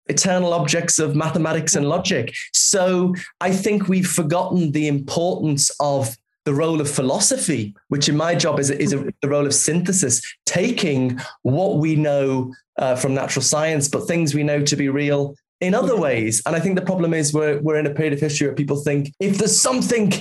eternal 0.08 0.54
objects 0.54 1.00
of 1.00 1.16
mathematics 1.16 1.76
and 1.76 1.88
logic. 1.88 2.34
So 2.52 3.16
I 3.40 3.52
think 3.52 3.88
we've 3.88 4.08
forgotten 4.08 4.72
the 4.72 4.88
importance 4.88 5.72
of 5.80 6.18
the 6.46 6.54
role 6.54 6.82
of 6.82 6.92
philosophy, 6.92 7.74
which 7.88 8.10
in 8.10 8.18
my 8.18 8.36
job 8.36 8.60
is, 8.60 8.70
is 8.70 8.92
a, 8.92 9.14
the 9.22 9.30
role 9.30 9.46
of 9.46 9.54
synthesis, 9.54 10.22
taking 10.46 11.18
what 11.44 11.78
we 11.78 11.96
know 11.96 12.54
uh, 12.78 12.96
from 12.98 13.14
natural 13.14 13.44
science, 13.44 13.88
but 13.88 14.08
things 14.08 14.34
we 14.34 14.44
know 14.44 14.62
to 14.62 14.76
be 14.76 14.90
real 14.90 15.36
in 15.66 15.74
other 15.74 15.98
ways. 16.08 16.42
And 16.46 16.56
I 16.56 16.60
think 16.60 16.76
the 16.76 16.86
problem 16.86 17.14
is 17.14 17.34
we're, 17.34 17.60
we're 17.62 17.78
in 17.78 17.88
a 17.88 17.94
period 17.94 18.14
of 18.14 18.20
history 18.20 18.48
where 18.48 18.56
people 18.56 18.78
think 18.78 19.14
if 19.20 19.38
there's 19.38 19.60
something 19.60 20.14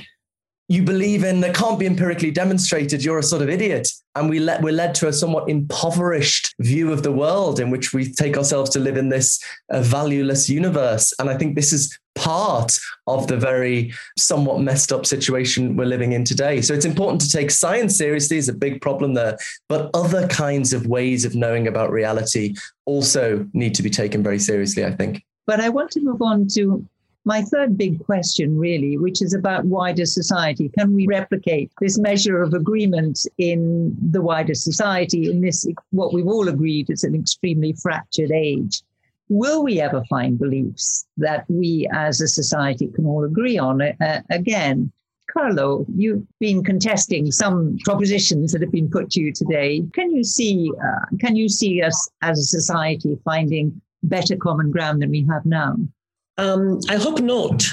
you 0.68 0.82
believe 0.82 1.22
in 1.22 1.40
that 1.40 1.54
can't 1.54 1.78
be 1.78 1.84
empirically 1.84 2.30
demonstrated, 2.30 3.04
you're 3.04 3.18
a 3.18 3.22
sort 3.22 3.42
of 3.42 3.50
idiot. 3.50 3.88
And 4.14 4.30
we 4.30 4.38
let, 4.38 4.62
we're 4.62 4.72
led 4.72 4.94
to 4.96 5.08
a 5.08 5.12
somewhat 5.12 5.50
impoverished 5.50 6.54
view 6.60 6.92
of 6.92 7.02
the 7.02 7.12
world 7.12 7.60
in 7.60 7.68
which 7.68 7.92
we 7.92 8.10
take 8.10 8.38
ourselves 8.38 8.70
to 8.70 8.78
live 8.78 8.96
in 8.96 9.10
this 9.10 9.38
uh, 9.70 9.82
valueless 9.82 10.48
universe. 10.48 11.12
And 11.18 11.28
I 11.28 11.36
think 11.36 11.56
this 11.56 11.74
is 11.74 11.98
part 12.14 12.72
of 13.06 13.26
the 13.26 13.36
very 13.36 13.92
somewhat 14.16 14.60
messed 14.60 14.92
up 14.92 15.04
situation 15.04 15.76
we're 15.76 15.84
living 15.84 16.12
in 16.12 16.24
today. 16.24 16.62
So 16.62 16.72
it's 16.72 16.86
important 16.86 17.20
to 17.22 17.28
take 17.28 17.50
science 17.50 17.96
seriously 17.96 18.38
is 18.38 18.48
a 18.48 18.54
big 18.54 18.80
problem 18.80 19.12
there, 19.12 19.36
but 19.68 19.90
other 19.92 20.26
kinds 20.28 20.72
of 20.72 20.86
ways 20.86 21.26
of 21.26 21.34
knowing 21.34 21.66
about 21.66 21.90
reality 21.90 22.54
also 22.86 23.46
need 23.52 23.74
to 23.74 23.82
be 23.82 23.90
taken 23.90 24.22
very 24.22 24.38
seriously, 24.38 24.84
I 24.84 24.92
think. 24.92 25.22
But 25.46 25.60
I 25.60 25.68
want 25.68 25.90
to 25.92 26.00
move 26.00 26.22
on 26.22 26.46
to 26.54 26.86
my 27.24 27.42
third 27.42 27.78
big 27.78 28.04
question, 28.04 28.58
really, 28.58 28.96
which 28.96 29.22
is 29.22 29.32
about 29.32 29.64
wider 29.64 30.06
society. 30.06 30.68
Can 30.76 30.92
we 30.92 31.06
replicate 31.06 31.70
this 31.80 31.98
measure 31.98 32.42
of 32.42 32.52
agreement 32.52 33.26
in 33.38 33.96
the 34.10 34.20
wider 34.20 34.54
society 34.54 35.30
in 35.30 35.40
this, 35.40 35.66
what 35.90 36.12
we've 36.12 36.26
all 36.26 36.48
agreed 36.48 36.90
is 36.90 37.04
an 37.04 37.14
extremely 37.14 37.72
fractured 37.74 38.32
age? 38.32 38.82
Will 39.28 39.62
we 39.62 39.80
ever 39.80 40.02
find 40.10 40.38
beliefs 40.38 41.06
that 41.16 41.44
we 41.48 41.88
as 41.92 42.20
a 42.20 42.28
society 42.28 42.88
can 42.88 43.06
all 43.06 43.24
agree 43.24 43.56
on 43.56 43.80
uh, 43.80 44.22
again? 44.30 44.90
Carlo, 45.32 45.86
you've 45.94 46.26
been 46.40 46.62
contesting 46.62 47.30
some 47.30 47.78
propositions 47.84 48.52
that 48.52 48.60
have 48.60 48.72
been 48.72 48.90
put 48.90 49.10
to 49.10 49.20
you 49.20 49.32
today. 49.32 49.82
Can 49.94 50.14
you 50.14 50.24
see, 50.24 50.70
uh, 50.76 51.16
can 51.20 51.36
you 51.36 51.48
see 51.48 51.80
us 51.82 52.10
as 52.20 52.38
a 52.38 52.42
society 52.42 53.16
finding 53.24 53.80
better 54.02 54.36
common 54.36 54.70
ground 54.70 55.02
than 55.02 55.10
we 55.10 55.26
have 55.30 55.44
now? 55.46 55.76
Um, 56.38 56.80
I 56.88 56.96
hope 56.96 57.20
not. 57.20 57.64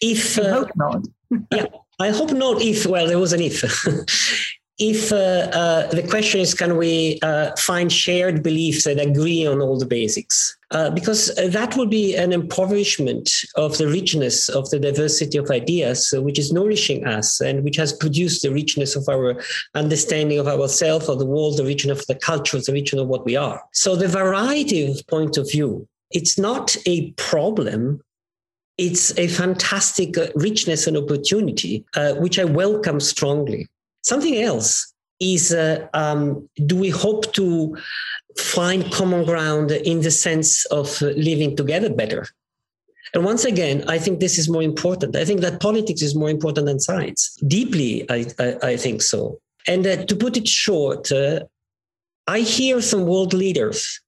If 0.00 0.38
uh, 0.38 0.52
hope 0.52 0.70
not. 0.76 1.06
yeah, 1.52 1.66
I 1.98 2.10
hope 2.10 2.32
not. 2.32 2.62
If 2.62 2.86
well, 2.86 3.06
there 3.06 3.18
was 3.18 3.32
an 3.32 3.40
if. 3.40 3.62
if 4.78 5.12
uh, 5.12 5.16
uh, 5.16 5.86
the 5.88 6.06
question 6.06 6.40
is, 6.40 6.54
can 6.54 6.76
we 6.76 7.18
uh, 7.22 7.50
find 7.56 7.92
shared 7.92 8.42
beliefs 8.42 8.84
that 8.84 9.00
agree 9.00 9.44
on 9.46 9.60
all 9.60 9.78
the 9.78 9.86
basics? 9.86 10.56
Because 10.94 11.34
that 11.34 11.76
would 11.76 11.88
be 11.88 12.14
an 12.14 12.30
impoverishment 12.30 13.30
of 13.56 13.78
the 13.78 13.88
richness 13.88 14.50
of 14.50 14.68
the 14.68 14.78
diversity 14.78 15.38
of 15.38 15.50
ideas, 15.50 16.12
which 16.18 16.38
is 16.38 16.52
nourishing 16.52 17.06
us 17.06 17.40
and 17.40 17.64
which 17.64 17.76
has 17.76 17.94
produced 17.94 18.42
the 18.42 18.52
richness 18.52 18.94
of 18.94 19.08
our 19.08 19.42
understanding 19.74 20.38
of 20.38 20.46
ourselves, 20.46 21.08
of 21.08 21.18
the 21.18 21.24
world, 21.24 21.56
the 21.56 21.64
richness 21.64 22.00
of 22.00 22.06
the 22.06 22.14
culture, 22.14 22.60
the 22.60 22.72
richness 22.72 23.00
of 23.00 23.08
what 23.08 23.24
we 23.24 23.34
are. 23.34 23.62
So 23.72 23.96
the 23.96 24.08
variety 24.08 24.90
of 24.90 25.06
point 25.06 25.38
of 25.38 25.50
view 25.50 25.88
it's 26.10 26.38
not 26.38 26.76
a 26.86 27.10
problem. 27.12 28.00
It's 28.78 29.16
a 29.18 29.28
fantastic 29.28 30.14
richness 30.34 30.86
and 30.86 30.96
opportunity, 30.96 31.84
uh, 31.94 32.14
which 32.14 32.38
I 32.38 32.44
welcome 32.44 33.00
strongly. 33.00 33.68
Something 34.08 34.36
else 34.50 34.68
is 35.20 35.52
uh, 35.52 35.86
um, 35.94 36.48
do 36.70 36.76
we 36.76 36.90
hope 36.90 37.32
to 37.34 37.76
find 38.38 38.90
common 38.92 39.24
ground 39.24 39.70
in 39.70 40.00
the 40.00 40.10
sense 40.10 40.64
of 40.66 41.00
living 41.02 41.56
together 41.56 41.92
better. 41.92 42.26
And 43.14 43.24
once 43.24 43.44
again, 43.44 43.84
I 43.88 43.98
think 43.98 44.20
this 44.20 44.38
is 44.38 44.48
more 44.48 44.62
important. 44.62 45.16
I 45.16 45.24
think 45.24 45.40
that 45.40 45.60
politics 45.60 46.02
is 46.02 46.14
more 46.14 46.30
important 46.30 46.66
than 46.66 46.78
science. 46.78 47.36
Deeply, 47.46 48.08
I, 48.10 48.26
I, 48.38 48.56
I 48.62 48.76
think 48.76 49.02
so. 49.02 49.38
And 49.66 49.86
uh, 49.86 50.04
to 50.04 50.16
put 50.16 50.36
it 50.36 50.46
short, 50.46 51.10
uh, 51.10 51.40
I 52.26 52.40
hear 52.40 52.80
some 52.80 53.06
world 53.06 53.32
leaders 53.32 54.00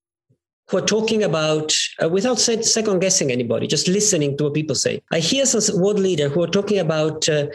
who 0.68 0.78
are 0.78 0.86
talking 0.86 1.22
about, 1.24 1.74
uh, 2.02 2.08
without 2.08 2.38
second 2.38 3.00
guessing 3.00 3.32
anybody, 3.32 3.66
just 3.66 3.88
listening 3.88 4.36
to 4.36 4.44
what 4.44 4.54
people 4.54 4.76
say. 4.76 5.02
I 5.10 5.18
hear 5.18 5.44
some 5.46 5.80
world 5.80 5.98
leaders 5.98 6.32
who 6.32 6.42
are 6.42 6.54
talking 6.58 6.78
about 6.78 7.28
uh, 7.28 7.46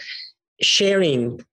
sharing 0.62 1.46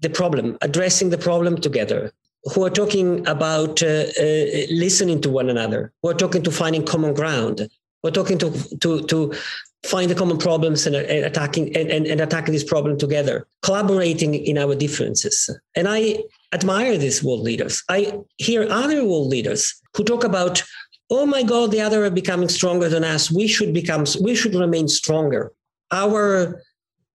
the 0.00 0.10
problem, 0.10 0.56
addressing 0.62 1.10
the 1.10 1.18
problem 1.18 1.60
together, 1.60 2.12
who 2.54 2.64
are 2.64 2.70
talking 2.70 3.26
about 3.26 3.82
uh, 3.82 3.86
uh, 3.86 4.66
listening 4.70 5.20
to 5.20 5.30
one 5.30 5.50
another, 5.50 5.92
who 6.02 6.10
are 6.10 6.14
talking 6.14 6.42
to 6.42 6.50
finding 6.50 6.84
common 6.84 7.12
ground, 7.14 7.68
who 8.02 8.08
are 8.08 8.12
talking 8.12 8.38
to 8.38 8.50
to 8.78 9.02
to 9.06 9.34
find 9.84 10.10
the 10.10 10.14
common 10.14 10.38
problems 10.38 10.86
and, 10.86 10.96
and 10.96 11.24
attacking 11.24 11.76
and, 11.76 11.90
and, 11.90 12.06
and 12.06 12.20
attacking 12.20 12.52
this 12.52 12.64
problem 12.64 12.98
together, 12.98 13.46
collaborating 13.62 14.34
in 14.34 14.58
our 14.58 14.74
differences. 14.74 15.48
And 15.74 15.88
I 15.88 16.18
admire 16.52 16.96
these 16.98 17.22
world 17.22 17.40
leaders. 17.40 17.82
I 17.88 18.18
hear 18.36 18.66
other 18.70 19.04
world 19.04 19.28
leaders 19.28 19.80
who 19.94 20.04
talk 20.04 20.24
about, 20.24 20.62
oh 21.10 21.26
my 21.26 21.42
God, 21.42 21.70
the 21.70 21.80
other 21.80 22.04
are 22.04 22.10
becoming 22.10 22.48
stronger 22.48 22.88
than 22.88 23.04
us. 23.04 23.30
We 23.30 23.46
should 23.46 23.72
become, 23.72 24.04
we 24.20 24.34
should 24.34 24.54
remain 24.54 24.88
stronger. 24.88 25.52
Our 25.92 26.62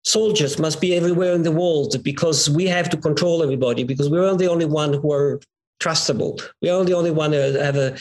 soldiers 0.07 0.59
must 0.59 0.81
be 0.81 0.95
everywhere 0.95 1.35
in 1.35 1.43
the 1.43 1.53
world 1.53 2.03
because 2.03 2.49
we 2.49 2.65
have 2.67 2.89
to 2.91 2.97
control 2.97 3.43
everybody 3.43 3.83
because 3.83 4.09
we're 4.09 4.35
the 4.37 4.49
only 4.49 4.65
one 4.65 4.93
who 4.93 5.13
are 5.13 5.41
trustable. 5.81 6.41
We 6.63 6.71
are 6.71 6.85
the 6.85 6.95
only 6.95 7.11
one 7.11 7.33
who 7.33 7.39
have 7.39 7.77
a 7.77 7.99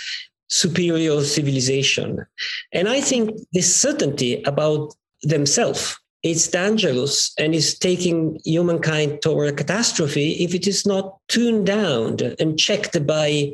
superior 0.47 1.21
civilization. 1.23 2.25
And 2.71 2.87
I 2.87 3.01
think 3.01 3.31
this 3.53 3.75
certainty 3.75 4.43
about 4.43 4.93
themselves 5.23 5.97
it's 6.25 6.47
dangerous 6.47 7.31
and 7.37 7.53
is 7.53 7.77
taking 7.77 8.39
humankind 8.43 9.21
toward 9.21 9.47
a 9.47 9.53
catastrophe 9.53 10.31
if 10.43 10.55
it 10.55 10.65
is 10.65 10.83
not 10.83 11.19
tuned 11.27 11.67
down 11.67 12.17
and 12.39 12.57
checked 12.57 13.05
by 13.05 13.51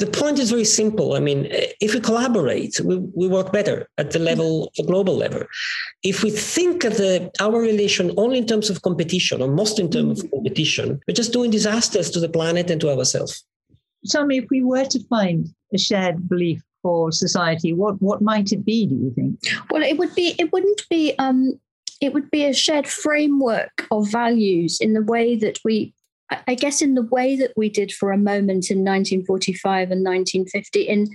the 0.00 0.06
point 0.06 0.38
is 0.38 0.50
very 0.50 0.64
simple. 0.64 1.12
I 1.14 1.20
mean, 1.20 1.46
if 1.80 1.94
we 1.94 2.00
collaborate, 2.00 2.80
we, 2.80 2.96
we 3.14 3.28
work 3.28 3.52
better 3.52 3.86
at 3.98 4.10
the 4.12 4.18
level, 4.18 4.72
the 4.76 4.82
global 4.82 5.14
level. 5.14 5.42
If 6.02 6.22
we 6.22 6.30
think 6.30 6.84
of 6.84 6.96
the, 6.96 7.30
our 7.38 7.60
relation 7.60 8.12
only 8.16 8.38
in 8.38 8.46
terms 8.46 8.70
of 8.70 8.80
competition, 8.80 9.42
or 9.42 9.48
most 9.48 9.78
in 9.78 9.90
terms 9.90 10.24
of 10.24 10.30
competition, 10.30 11.00
we're 11.06 11.14
just 11.14 11.34
doing 11.34 11.50
disasters 11.50 12.10
to 12.12 12.20
the 12.20 12.30
planet 12.30 12.70
and 12.70 12.80
to 12.80 12.90
ourselves. 12.90 13.44
Tell 14.08 14.24
me, 14.24 14.38
if 14.38 14.46
we 14.50 14.64
were 14.64 14.86
to 14.86 15.00
find 15.08 15.46
a 15.74 15.78
shared 15.78 16.26
belief 16.28 16.62
for 16.82 17.12
society, 17.12 17.74
what 17.74 18.00
what 18.00 18.22
might 18.22 18.50
it 18.52 18.64
be? 18.64 18.86
Do 18.86 18.94
you 18.94 19.12
think? 19.14 19.38
Well, 19.70 19.82
it 19.82 19.98
would 19.98 20.14
be. 20.14 20.34
It 20.38 20.50
wouldn't 20.50 20.82
be. 20.88 21.14
Um, 21.18 21.60
it 22.00 22.14
would 22.14 22.30
be 22.30 22.46
a 22.46 22.54
shared 22.54 22.88
framework 22.88 23.86
of 23.90 24.10
values 24.10 24.80
in 24.80 24.94
the 24.94 25.02
way 25.02 25.36
that 25.36 25.58
we 25.62 25.92
I 26.46 26.54
guess 26.54 26.80
in 26.80 26.94
the 26.94 27.02
way 27.02 27.36
that 27.36 27.52
we 27.56 27.68
did 27.68 27.92
for 27.92 28.12
a 28.12 28.18
moment 28.18 28.70
in 28.70 28.78
1945 28.78 29.90
and 29.90 30.04
1950 30.04 30.82
in 30.82 31.08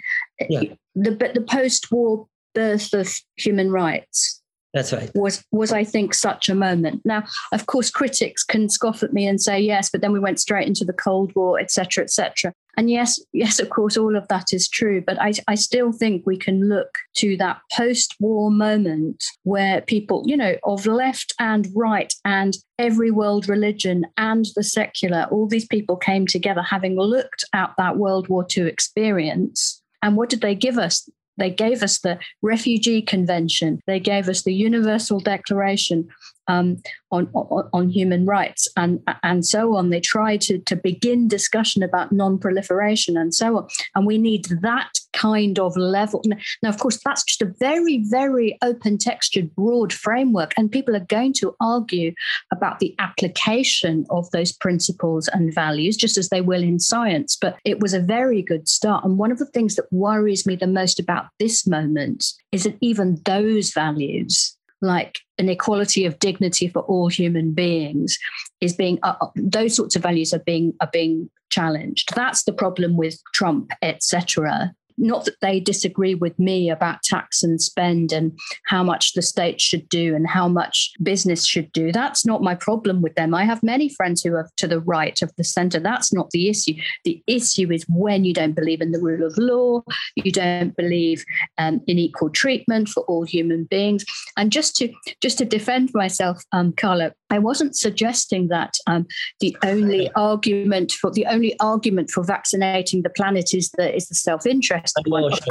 yeah. 0.49 0.61
the 0.93 1.11
the 1.33 1.45
post-war 1.47 2.27
birth 2.53 2.93
of 2.93 3.13
human 3.37 3.71
rights. 3.71 4.41
That's 4.75 4.91
right. 4.91 5.09
Was 5.15 5.41
was 5.53 5.71
I 5.71 5.85
think 5.85 6.13
such 6.13 6.49
a 6.49 6.53
moment. 6.53 7.01
Now, 7.05 7.23
of 7.53 7.65
course, 7.65 7.89
critics 7.89 8.43
can 8.43 8.67
scoff 8.67 9.03
at 9.03 9.13
me 9.13 9.25
and 9.25 9.41
say 9.41 9.57
yes, 9.57 9.89
but 9.89 10.01
then 10.01 10.11
we 10.11 10.19
went 10.19 10.37
straight 10.37 10.67
into 10.67 10.83
the 10.83 10.91
Cold 10.91 11.31
War, 11.33 11.57
etc., 11.57 12.03
etc. 12.03 12.51
And 12.75 12.89
yes, 12.89 13.17
yes, 13.31 13.61
of 13.61 13.69
course, 13.69 13.95
all 13.95 14.17
of 14.17 14.27
that 14.27 14.47
is 14.51 14.67
true. 14.67 15.01
But 15.01 15.17
I, 15.21 15.31
I 15.47 15.55
still 15.55 15.93
think 15.93 16.25
we 16.25 16.35
can 16.35 16.67
look 16.67 16.97
to 17.15 17.37
that 17.37 17.61
post 17.71 18.15
war 18.19 18.51
moment 18.51 19.23
where 19.43 19.79
people, 19.79 20.23
you 20.25 20.35
know, 20.35 20.57
of 20.65 20.85
left 20.85 21.33
and 21.39 21.69
right 21.73 22.13
and 22.25 22.57
every 22.77 23.11
world 23.11 23.47
religion 23.47 24.05
and 24.17 24.45
the 24.57 24.63
secular, 24.63 25.25
all 25.31 25.47
these 25.47 25.67
people 25.67 25.95
came 25.95 26.27
together 26.27 26.61
having 26.61 26.97
looked 26.99 27.45
at 27.53 27.71
that 27.77 27.95
World 27.95 28.27
War 28.27 28.45
II 28.57 28.67
experience. 28.67 29.81
And 30.01 30.17
what 30.17 30.29
did 30.29 30.41
they 30.41 30.53
give 30.53 30.77
us? 30.77 31.09
They 31.37 31.49
gave 31.49 31.83
us 31.83 31.99
the 31.99 32.19
Refugee 32.41 33.01
Convention. 33.01 33.81
They 33.87 33.99
gave 33.99 34.29
us 34.29 34.43
the 34.43 34.53
Universal 34.53 35.21
Declaration 35.21 36.07
um, 36.47 36.81
on, 37.11 37.29
on, 37.33 37.69
on 37.73 37.89
human 37.89 38.25
rights 38.25 38.67
and 38.75 38.99
and 39.23 39.45
so 39.45 39.75
on. 39.75 39.89
They 39.89 40.01
try 40.01 40.37
to 40.37 40.59
to 40.59 40.75
begin 40.75 41.27
discussion 41.27 41.83
about 41.83 42.11
non-proliferation 42.11 43.17
and 43.17 43.33
so 43.33 43.57
on. 43.57 43.67
And 43.95 44.05
we 44.05 44.17
need 44.17 44.45
that 44.61 44.91
kind 45.13 45.59
of 45.59 45.75
level. 45.77 46.21
Now, 46.61 46.69
of 46.69 46.77
course, 46.77 46.99
that's 47.03 47.23
just 47.23 47.41
a 47.41 47.53
very 47.59 48.03
very 48.09 48.57
open 48.61 48.97
textured, 48.97 49.53
broad 49.55 49.93
framework, 49.93 50.53
and 50.57 50.71
people 50.71 50.95
are 50.95 51.05
going 51.07 51.33
to 51.33 51.55
argue 51.59 52.13
about 52.51 52.79
the 52.79 52.95
application 52.99 54.05
of 54.09 54.29
those 54.31 54.51
principles 54.51 55.27
and 55.29 55.53
values, 55.53 55.97
just 55.97 56.17
as 56.17 56.29
they 56.29 56.41
will 56.41 56.63
in 56.63 56.79
science. 56.79 57.37
But 57.39 57.57
it 57.63 57.79
was 57.79 57.93
a 57.93 57.99
very 57.99 58.41
good 58.41 58.67
start. 58.67 59.03
And 59.03 59.17
one 59.17 59.31
of 59.31 59.39
the 59.39 59.45
things 59.45 59.75
that 59.75 59.91
worries 59.91 60.45
me 60.45 60.55
the 60.55 60.67
most 60.67 60.99
about 60.99 61.25
this 61.39 61.65
moment 61.67 62.25
is 62.51 62.63
that 62.63 62.77
even 62.81 63.21
those 63.25 63.71
values 63.71 64.57
like 64.81 65.19
an 65.37 65.49
equality 65.49 66.05
of 66.05 66.19
dignity 66.19 66.67
for 66.67 66.81
all 66.83 67.07
human 67.07 67.53
beings 67.53 68.17
is 68.61 68.73
being 68.73 68.99
uh, 69.03 69.15
uh 69.21 69.27
those 69.35 69.75
sorts 69.75 69.95
of 69.95 70.03
values 70.03 70.33
are 70.33 70.43
being 70.45 70.73
are 70.81 70.89
being 70.91 71.29
challenged. 71.49 72.13
That's 72.15 72.43
the 72.43 72.53
problem 72.53 72.97
with 72.97 73.19
trump 73.33 73.71
etc 73.81 74.73
not 74.97 75.25
that 75.25 75.39
they 75.41 75.59
disagree 75.59 76.15
with 76.15 76.37
me 76.39 76.69
about 76.69 77.03
tax 77.03 77.43
and 77.43 77.61
spend 77.61 78.11
and 78.11 78.37
how 78.65 78.83
much 78.83 79.13
the 79.13 79.21
state 79.21 79.59
should 79.59 79.87
do 79.89 80.15
and 80.15 80.27
how 80.27 80.47
much 80.47 80.93
business 81.01 81.45
should 81.45 81.71
do. 81.71 81.91
That's 81.91 82.25
not 82.25 82.41
my 82.41 82.55
problem 82.55 83.01
with 83.01 83.15
them. 83.15 83.33
I 83.33 83.45
have 83.45 83.63
many 83.63 83.89
friends 83.89 84.23
who 84.23 84.35
are 84.35 84.49
to 84.57 84.67
the 84.67 84.79
right 84.79 85.21
of 85.21 85.33
the 85.37 85.43
center. 85.43 85.79
That's 85.79 86.13
not 86.13 86.31
the 86.31 86.49
issue. 86.49 86.73
The 87.03 87.21
issue 87.27 87.71
is 87.71 87.85
when 87.89 88.25
you 88.25 88.33
don't 88.33 88.53
believe 88.53 88.81
in 88.81 88.91
the 88.91 88.99
rule 88.99 89.25
of 89.25 89.37
law, 89.37 89.81
you 90.15 90.31
don't 90.31 90.75
believe 90.75 91.25
um, 91.57 91.81
in 91.87 91.99
equal 91.99 92.29
treatment 92.29 92.89
for 92.89 93.03
all 93.03 93.23
human 93.23 93.65
beings. 93.65 94.05
And 94.37 94.51
just 94.51 94.75
to 94.77 94.93
just 95.21 95.37
to 95.39 95.45
defend 95.45 95.91
myself, 95.93 96.43
um, 96.51 96.73
Carlo, 96.73 97.11
I 97.29 97.39
wasn't 97.39 97.75
suggesting 97.75 98.47
that 98.49 98.75
um, 98.87 99.07
the 99.39 99.57
only 99.63 100.11
argument 100.15 100.91
for 100.91 101.11
the 101.11 101.25
only 101.25 101.59
argument 101.59 102.11
for 102.11 102.23
vaccinating 102.23 103.01
the 103.01 103.09
planet 103.09 103.53
is 103.53 103.71
the 103.71 103.95
is 103.95 104.07
the 104.07 104.15
self 104.15 104.45
interest. 104.45 104.84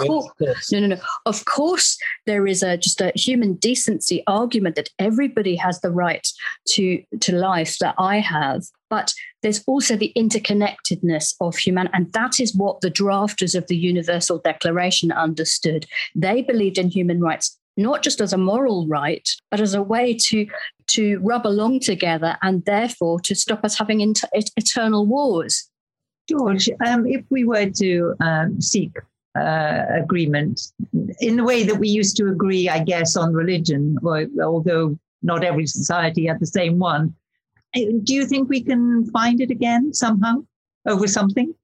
Of 0.09 0.37
course, 0.37 0.73
no, 0.73 0.81
no, 0.81 0.87
no. 0.87 1.01
Of 1.27 1.45
course, 1.45 1.99
there 2.27 2.47
is 2.47 2.63
a 2.63 2.77
just 2.77 3.01
a 3.01 3.13
human 3.15 3.55
decency 3.55 4.23
argument 4.27 4.77
that 4.77 4.91
everybody 4.99 5.57
has 5.57 5.81
the 5.81 5.91
right 5.91 6.27
to 6.69 7.03
to 7.21 7.35
life 7.35 7.79
that 7.79 7.95
I 7.99 8.19
have. 8.19 8.65
But 8.91 9.13
there's 9.43 9.65
also 9.67 9.97
the 9.97 10.13
interconnectedness 10.17 11.35
of 11.41 11.57
human, 11.57 11.89
and 11.93 12.13
that 12.13 12.39
is 12.39 12.55
what 12.55 12.81
the 12.81 12.91
drafters 12.91 13.55
of 13.57 13.67
the 13.67 13.77
Universal 13.77 14.39
Declaration 14.39 15.11
understood. 15.11 15.87
They 16.15 16.43
believed 16.43 16.79
in 16.79 16.89
human 16.89 17.21
rights 17.21 17.59
not 17.77 18.03
just 18.03 18.21
as 18.21 18.33
a 18.33 18.39
moral 18.39 18.87
right, 18.87 19.29
but 19.51 19.61
as 19.61 19.75
a 19.75 19.83
way 19.83 20.15
to 20.15 20.47
to 20.87 21.19
rub 21.21 21.47
along 21.47 21.81
together 21.81 22.37
and 22.43 22.65
therefore 22.67 23.19
to 23.21 23.35
stop 23.35 23.65
us 23.65 23.79
having 23.79 24.01
inter- 24.01 24.29
eternal 24.57 25.07
wars. 25.07 25.71
George, 26.29 26.69
um, 26.87 27.07
if 27.07 27.25
we 27.31 27.45
were 27.45 27.71
to 27.71 28.15
um, 28.21 28.61
seek 28.61 28.93
uh, 29.35 29.85
agreement 29.91 30.73
in 31.21 31.37
the 31.37 31.45
way 31.45 31.65
that 31.65 31.77
we 31.77 31.89
used 31.89 32.17
to 32.17 32.29
agree, 32.29 32.69
I 32.69 32.81
guess, 32.81 33.17
on 33.17 33.33
religion, 33.33 33.99
although 34.05 34.99
not 35.23 35.45
every 35.45 35.67
society 35.67 36.27
had 36.27 36.41
the 36.41 36.47
same 36.47 36.79
one, 36.79 37.15
uh, 37.75 37.81
do 38.05 38.15
you 38.15 38.27
think 38.27 38.49
we 38.49 38.63
can 38.63 39.05
find 39.11 39.41
it 39.41 39.51
again 39.51 39.93
somehow 39.93 40.45
over 40.87 41.07
something? 41.07 41.55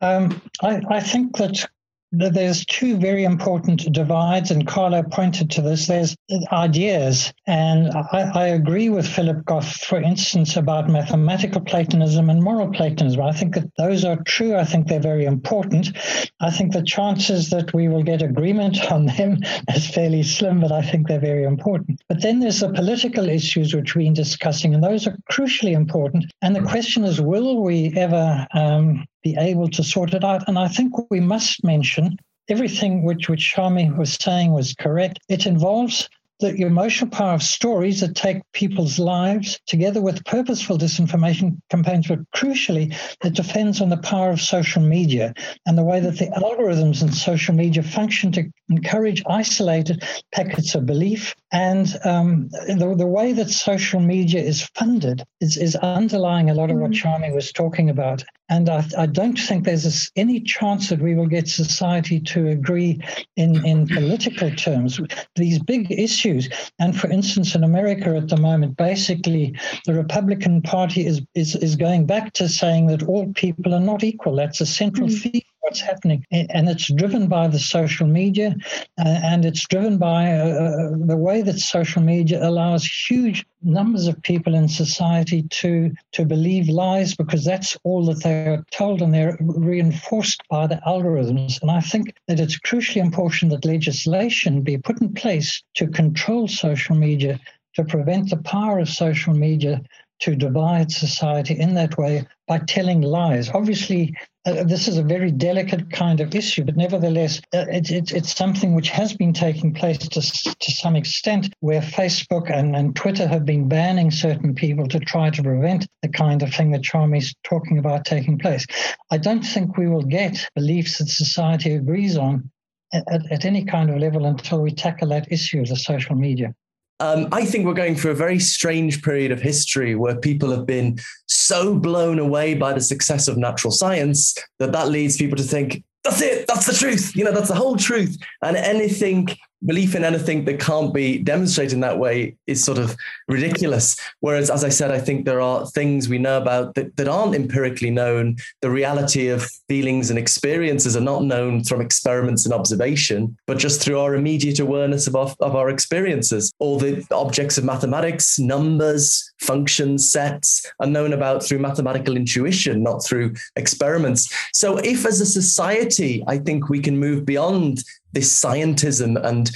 Um, 0.00 0.40
I, 0.62 0.82
I, 0.88 1.00
think 1.00 1.36
that 1.36 1.68
there's 2.16 2.64
two 2.66 2.96
very 2.96 3.24
important 3.24 3.92
divides, 3.92 4.50
and 4.50 4.66
Carlo 4.66 5.02
pointed 5.02 5.50
to 5.50 5.62
this. 5.62 5.86
There's 5.86 6.16
ideas, 6.52 7.32
and 7.46 7.90
I, 7.92 8.30
I, 8.34 8.46
agree 8.48 8.88
with 8.88 9.06
Philip 9.06 9.44
Goff, 9.44 9.76
for 9.76 10.00
instance, 10.00 10.56
about 10.56 10.88
mathematical 10.88 11.60
Platonism 11.60 12.30
and 12.30 12.42
moral 12.42 12.70
Platonism. 12.70 13.20
I 13.20 13.32
think 13.32 13.54
that 13.54 13.70
those 13.76 14.04
are 14.04 14.22
true. 14.24 14.56
I 14.56 14.64
think 14.64 14.86
they're 14.86 15.00
very 15.00 15.24
important. 15.24 15.96
I 16.40 16.50
think 16.50 16.72
the 16.72 16.82
chances 16.82 17.50
that 17.50 17.74
we 17.74 17.88
will 17.88 18.02
get 18.02 18.22
agreement 18.22 18.90
on 18.92 19.06
them 19.06 19.38
is 19.74 19.90
fairly 19.90 20.22
slim, 20.22 20.60
but 20.60 20.72
I 20.72 20.82
think 20.82 21.08
they're 21.08 21.18
very 21.18 21.44
important. 21.44 22.00
But 22.08 22.22
then 22.22 22.40
there's 22.40 22.60
the 22.60 22.72
political 22.72 23.28
issues 23.28 23.74
which 23.74 23.94
we've 23.94 24.04
been 24.04 24.14
discussing, 24.14 24.74
and 24.74 24.84
those 24.84 25.06
are 25.06 25.16
crucially 25.32 25.72
important. 25.72 26.26
And 26.42 26.54
the 26.54 26.62
question 26.62 27.04
is, 27.04 27.20
will 27.20 27.62
we 27.62 27.92
ever 27.96 28.46
um, 28.52 29.04
be 29.24 29.34
able 29.38 29.68
to 29.70 29.82
sort 29.82 30.14
it 30.14 30.22
out. 30.22 30.46
And 30.46 30.58
I 30.58 30.68
think 30.68 30.92
we 31.10 31.20
must 31.20 31.64
mention 31.64 32.16
everything 32.48 33.02
which, 33.02 33.28
which 33.28 33.54
Shami 33.56 33.96
was 33.96 34.14
saying 34.14 34.52
was 34.52 34.74
correct. 34.74 35.18
It 35.28 35.46
involves 35.46 36.08
the 36.40 36.66
emotional 36.66 37.08
power 37.10 37.34
of 37.34 37.42
stories 37.42 38.00
that 38.00 38.16
take 38.16 38.42
people's 38.52 38.98
lives 38.98 39.58
together 39.66 40.02
with 40.02 40.24
purposeful 40.24 40.76
disinformation 40.76 41.56
campaigns, 41.70 42.08
but 42.08 42.18
crucially, 42.32 42.94
it 43.24 43.34
depends 43.34 43.80
on 43.80 43.88
the 43.88 43.96
power 43.96 44.30
of 44.30 44.40
social 44.40 44.82
media 44.82 45.32
and 45.64 45.78
the 45.78 45.84
way 45.84 46.00
that 46.00 46.18
the 46.18 46.26
algorithms 46.26 47.02
in 47.02 47.12
social 47.12 47.54
media 47.54 47.82
function 47.82 48.32
to 48.32 48.50
encourage 48.68 49.22
isolated 49.26 50.02
packets 50.32 50.74
of 50.74 50.86
belief. 50.86 51.34
And 51.52 51.94
um, 52.04 52.48
the, 52.50 52.94
the 52.96 53.06
way 53.06 53.32
that 53.32 53.48
social 53.48 54.00
media 54.00 54.42
is 54.42 54.68
funded 54.74 55.22
is, 55.40 55.56
is 55.56 55.76
underlying 55.76 56.50
a 56.50 56.54
lot 56.54 56.70
of 56.70 56.78
what 56.78 56.90
mm. 56.90 57.00
Shami 57.00 57.32
was 57.32 57.52
talking 57.52 57.88
about. 57.88 58.24
And 58.50 58.68
I, 58.68 58.84
I 58.98 59.06
don't 59.06 59.38
think 59.38 59.64
there's 59.64 60.10
any 60.16 60.40
chance 60.40 60.90
that 60.90 61.00
we 61.00 61.14
will 61.14 61.26
get 61.26 61.48
society 61.48 62.20
to 62.20 62.48
agree 62.48 63.00
in, 63.36 63.64
in 63.64 63.86
political 63.86 64.50
terms. 64.50 65.00
These 65.34 65.60
big 65.60 65.90
issues, 65.90 66.48
and 66.78 66.98
for 66.98 67.10
instance, 67.10 67.54
in 67.54 67.64
America 67.64 68.16
at 68.16 68.28
the 68.28 68.36
moment, 68.36 68.76
basically 68.76 69.58
the 69.86 69.94
Republican 69.94 70.60
Party 70.60 71.06
is, 71.06 71.22
is, 71.34 71.56
is 71.56 71.76
going 71.76 72.06
back 72.06 72.34
to 72.34 72.48
saying 72.48 72.88
that 72.88 73.02
all 73.04 73.32
people 73.32 73.74
are 73.74 73.80
not 73.80 74.04
equal. 74.04 74.36
That's 74.36 74.60
a 74.60 74.66
central 74.66 75.08
mm-hmm. 75.08 75.30
theme 75.30 75.42
what's 75.64 75.80
happening. 75.80 76.24
And 76.30 76.68
it's 76.68 76.92
driven 76.92 77.26
by 77.26 77.48
the 77.48 77.58
social 77.58 78.06
media 78.06 78.54
uh, 78.98 79.20
and 79.24 79.44
it's 79.44 79.66
driven 79.66 79.98
by 79.98 80.32
uh, 80.32 80.44
uh, 80.44 80.90
the 81.06 81.16
way 81.16 81.40
that 81.42 81.58
social 81.58 82.02
media 82.02 82.46
allows 82.46 82.84
huge 82.84 83.46
numbers 83.62 84.06
of 84.06 84.22
people 84.22 84.54
in 84.54 84.68
society 84.68 85.42
to, 85.42 85.90
to 86.12 86.26
believe 86.26 86.68
lies 86.68 87.14
because 87.14 87.44
that's 87.44 87.76
all 87.82 88.04
that 88.04 88.22
they're 88.22 88.62
told 88.70 89.00
and 89.00 89.14
they're 89.14 89.38
reinforced 89.40 90.42
by 90.50 90.66
the 90.66 90.80
algorithms. 90.86 91.60
And 91.62 91.70
I 91.70 91.80
think 91.80 92.14
that 92.28 92.40
it's 92.40 92.58
crucially 92.60 93.00
important 93.00 93.50
that 93.50 93.64
legislation 93.64 94.60
be 94.60 94.76
put 94.76 95.00
in 95.00 95.14
place 95.14 95.62
to 95.74 95.88
control 95.88 96.46
social 96.46 96.94
media 96.94 97.40
to 97.74 97.84
prevent 97.84 98.30
the 98.30 98.36
power 98.36 98.78
of 98.78 98.88
social 98.88 99.34
media 99.34 99.80
to 100.24 100.34
divide 100.34 100.90
society 100.90 101.52
in 101.52 101.74
that 101.74 101.98
way 101.98 102.26
by 102.48 102.58
telling 102.58 103.02
lies. 103.02 103.50
Obviously, 103.50 104.16
uh, 104.46 104.64
this 104.64 104.88
is 104.88 104.96
a 104.96 105.02
very 105.02 105.30
delicate 105.30 105.90
kind 105.90 106.18
of 106.20 106.34
issue, 106.34 106.64
but 106.64 106.78
nevertheless, 106.78 107.42
uh, 107.52 107.66
it, 107.68 107.90
it, 107.90 108.10
it's 108.10 108.34
something 108.34 108.74
which 108.74 108.88
has 108.88 109.12
been 109.12 109.34
taking 109.34 109.74
place 109.74 109.98
to, 109.98 110.08
to 110.18 110.72
some 110.72 110.96
extent, 110.96 111.52
where 111.60 111.82
Facebook 111.82 112.50
and, 112.50 112.74
and 112.74 112.96
Twitter 112.96 113.26
have 113.26 113.44
been 113.44 113.68
banning 113.68 114.10
certain 114.10 114.54
people 114.54 114.88
to 114.88 114.98
try 114.98 115.28
to 115.28 115.42
prevent 115.42 115.86
the 116.00 116.08
kind 116.08 116.42
of 116.42 116.54
thing 116.54 116.70
that 116.70 116.82
Shami's 116.82 117.34
talking 117.44 117.76
about 117.76 118.06
taking 118.06 118.38
place. 118.38 118.64
I 119.10 119.18
don't 119.18 119.44
think 119.44 119.76
we 119.76 119.88
will 119.88 120.04
get 120.04 120.48
beliefs 120.54 120.98
that 120.98 121.08
society 121.08 121.74
agrees 121.74 122.16
on 122.16 122.50
at, 122.94 123.30
at 123.30 123.44
any 123.44 123.66
kind 123.66 123.90
of 123.90 123.98
level 123.98 124.24
until 124.24 124.62
we 124.62 124.72
tackle 124.72 125.08
that 125.08 125.30
issue 125.30 125.60
of 125.60 125.68
the 125.68 125.76
social 125.76 126.16
media. 126.16 126.54
Um, 127.00 127.28
I 127.32 127.44
think 127.44 127.66
we're 127.66 127.74
going 127.74 127.96
through 127.96 128.12
a 128.12 128.16
very 128.16 128.38
strange 128.38 129.02
period 129.02 129.32
of 129.32 129.42
history 129.42 129.94
where 129.96 130.16
people 130.16 130.50
have 130.50 130.64
been 130.64 130.98
so 131.26 131.74
blown 131.74 132.18
away 132.18 132.54
by 132.54 132.72
the 132.72 132.80
success 132.80 133.26
of 133.26 133.36
natural 133.36 133.72
science 133.72 134.34
that 134.58 134.72
that 134.72 134.88
leads 134.88 135.16
people 135.16 135.36
to 135.36 135.42
think 135.42 135.82
that's 136.04 136.20
it, 136.20 136.46
that's 136.46 136.66
the 136.66 136.74
truth, 136.74 137.16
you 137.16 137.24
know, 137.24 137.32
that's 137.32 137.48
the 137.48 137.54
whole 137.54 137.76
truth. 137.76 138.16
And 138.42 138.56
anything 138.58 139.26
belief 139.66 139.94
in 139.94 140.04
anything 140.04 140.44
that 140.44 140.60
can't 140.60 140.92
be 140.92 141.18
demonstrated 141.18 141.74
in 141.74 141.80
that 141.80 141.98
way 141.98 142.36
is 142.46 142.62
sort 142.62 142.78
of 142.78 142.96
ridiculous. 143.28 143.96
Whereas, 144.20 144.50
as 144.50 144.64
I 144.64 144.68
said, 144.68 144.90
I 144.90 144.98
think 144.98 145.24
there 145.24 145.40
are 145.40 145.66
things 145.68 146.08
we 146.08 146.18
know 146.18 146.40
about 146.40 146.74
that, 146.74 146.96
that 146.96 147.08
aren't 147.08 147.34
empirically 147.34 147.90
known. 147.90 148.36
The 148.60 148.70
reality 148.70 149.28
of 149.28 149.48
feelings 149.68 150.10
and 150.10 150.18
experiences 150.18 150.96
are 150.96 151.00
not 151.00 151.24
known 151.24 151.64
from 151.64 151.80
experiments 151.80 152.44
and 152.44 152.54
observation, 152.54 153.36
but 153.46 153.58
just 153.58 153.80
through 153.80 154.00
our 154.00 154.14
immediate 154.14 154.58
awareness 154.58 155.06
of 155.06 155.16
our, 155.16 155.34
of 155.40 155.56
our 155.56 155.70
experiences. 155.70 156.52
All 156.58 156.78
the 156.78 157.04
objects 157.10 157.58
of 157.58 157.64
mathematics, 157.64 158.38
numbers, 158.38 159.32
functions, 159.40 160.10
sets 160.10 160.70
are 160.80 160.86
known 160.86 161.12
about 161.12 161.42
through 161.42 161.58
mathematical 161.58 162.16
intuition, 162.16 162.82
not 162.82 163.04
through 163.04 163.34
experiments. 163.56 164.32
So, 164.52 164.78
if 164.78 165.06
as 165.06 165.20
a 165.20 165.26
society, 165.26 166.22
I 166.26 166.38
think 166.38 166.68
we 166.68 166.80
can 166.80 166.98
move 166.98 167.24
beyond 167.24 167.82
this 168.14 168.32
scientism 168.32 169.22
and 169.22 169.50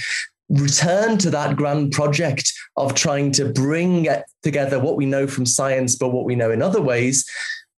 return 0.49 1.17
to 1.19 1.29
that 1.29 1.55
grand 1.55 1.91
project 1.91 2.51
of 2.75 2.95
trying 2.95 3.31
to 3.31 3.45
bring 3.45 4.07
together 4.43 4.79
what 4.79 4.97
we 4.97 5.05
know 5.05 5.27
from 5.27 5.45
science, 5.45 5.95
but 5.95 6.09
what 6.09 6.25
we 6.25 6.35
know 6.35 6.51
in 6.51 6.61
other 6.61 6.81
ways, 6.81 7.25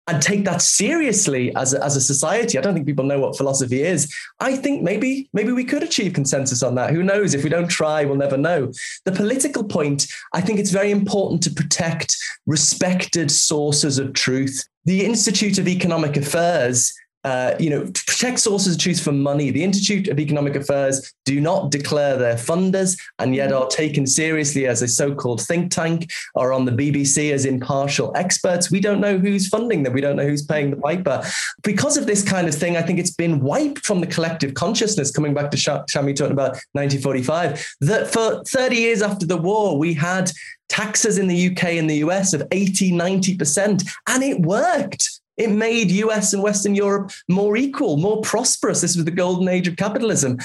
and 0.07 0.21
take 0.23 0.43
that 0.45 0.61
seriously 0.61 1.55
as 1.55 1.73
a, 1.73 1.83
as 1.83 1.95
a 1.95 2.01
society. 2.01 2.57
I 2.57 2.61
don't 2.61 2.73
think 2.73 2.87
people 2.87 3.05
know 3.05 3.19
what 3.19 3.37
philosophy 3.37 3.83
is. 3.83 4.13
I 4.39 4.55
think 4.55 4.81
maybe 4.81 5.29
maybe 5.33 5.51
we 5.51 5.63
could 5.63 5.83
achieve 5.83 6.13
consensus 6.13 6.63
on 6.63 6.75
that. 6.75 6.91
Who 6.91 7.03
knows? 7.03 7.33
If 7.33 7.43
we 7.43 7.49
don't 7.49 7.67
try, 7.67 8.05
we'll 8.05 8.15
never 8.15 8.37
know. 8.37 8.71
The 9.05 9.11
political 9.11 9.63
point, 9.63 10.07
I 10.33 10.41
think 10.41 10.59
it's 10.59 10.71
very 10.71 10.91
important 10.91 11.43
to 11.43 11.51
protect 11.51 12.17
respected 12.47 13.29
sources 13.29 13.99
of 13.99 14.13
truth. 14.13 14.67
The 14.85 15.05
Institute 15.05 15.59
of 15.59 15.67
Economic 15.67 16.17
Affairs 16.17 16.91
uh, 17.23 17.55
you 17.59 17.69
know, 17.69 17.85
to 17.85 18.03
protect 18.05 18.39
sources 18.39 18.75
of 18.75 18.81
truth 18.81 19.05
money. 19.09 19.51
The 19.51 19.63
Institute 19.63 20.07
of 20.07 20.19
Economic 20.19 20.55
Affairs 20.55 21.13
do 21.25 21.41
not 21.41 21.71
declare 21.71 22.17
their 22.17 22.35
funders 22.35 22.97
and 23.17 23.35
yet 23.35 23.51
are 23.51 23.67
taken 23.67 24.07
seriously 24.07 24.67
as 24.67 24.81
a 24.81 24.87
so 24.87 25.13
called 25.13 25.41
think 25.41 25.71
tank 25.71 26.11
or 26.35 26.53
on 26.53 26.65
the 26.65 26.71
BBC 26.71 27.31
as 27.31 27.45
impartial 27.45 28.11
experts. 28.15 28.71
We 28.71 28.79
don't 28.79 29.01
know 29.01 29.17
who's 29.17 29.47
funding 29.47 29.83
them. 29.83 29.93
We 29.93 30.01
don't 30.01 30.15
know 30.15 30.27
who's 30.27 30.45
paying 30.45 30.71
the 30.71 30.77
piper. 30.77 31.23
Because 31.63 31.97
of 31.97 32.05
this 32.05 32.23
kind 32.23 32.47
of 32.47 32.55
thing, 32.55 32.77
I 32.77 32.81
think 32.81 32.99
it's 32.99 33.15
been 33.15 33.41
wiped 33.41 33.85
from 33.85 34.01
the 34.01 34.07
collective 34.07 34.53
consciousness, 34.53 35.11
coming 35.11 35.33
back 35.33 35.51
to 35.51 35.57
Shami 35.57 36.15
talking 36.15 36.31
about 36.31 36.51
1945, 36.73 37.75
that 37.81 38.11
for 38.11 38.43
30 38.45 38.75
years 38.75 39.01
after 39.01 39.25
the 39.25 39.37
war, 39.37 39.77
we 39.77 39.93
had 39.93 40.31
taxes 40.69 41.17
in 41.17 41.27
the 41.27 41.47
UK 41.47 41.63
and 41.63 41.89
the 41.89 41.97
US 41.97 42.33
of 42.33 42.43
80, 42.51 42.91
90%, 42.91 43.89
and 44.07 44.23
it 44.23 44.39
worked 44.41 45.18
it 45.39 45.49
made 45.49 45.89
US 45.89 46.33
and 46.33 46.43
Western 46.43 46.75
Europe 46.75 47.11
more 47.29 47.55
equal, 47.55 47.97
more 47.97 48.21
prosperous. 48.21 48.81
This 48.81 48.95
was 48.95 49.05
the 49.05 49.11
golden 49.11 49.47
age 49.47 49.67
of 49.67 49.77
capitalism. 49.77 50.37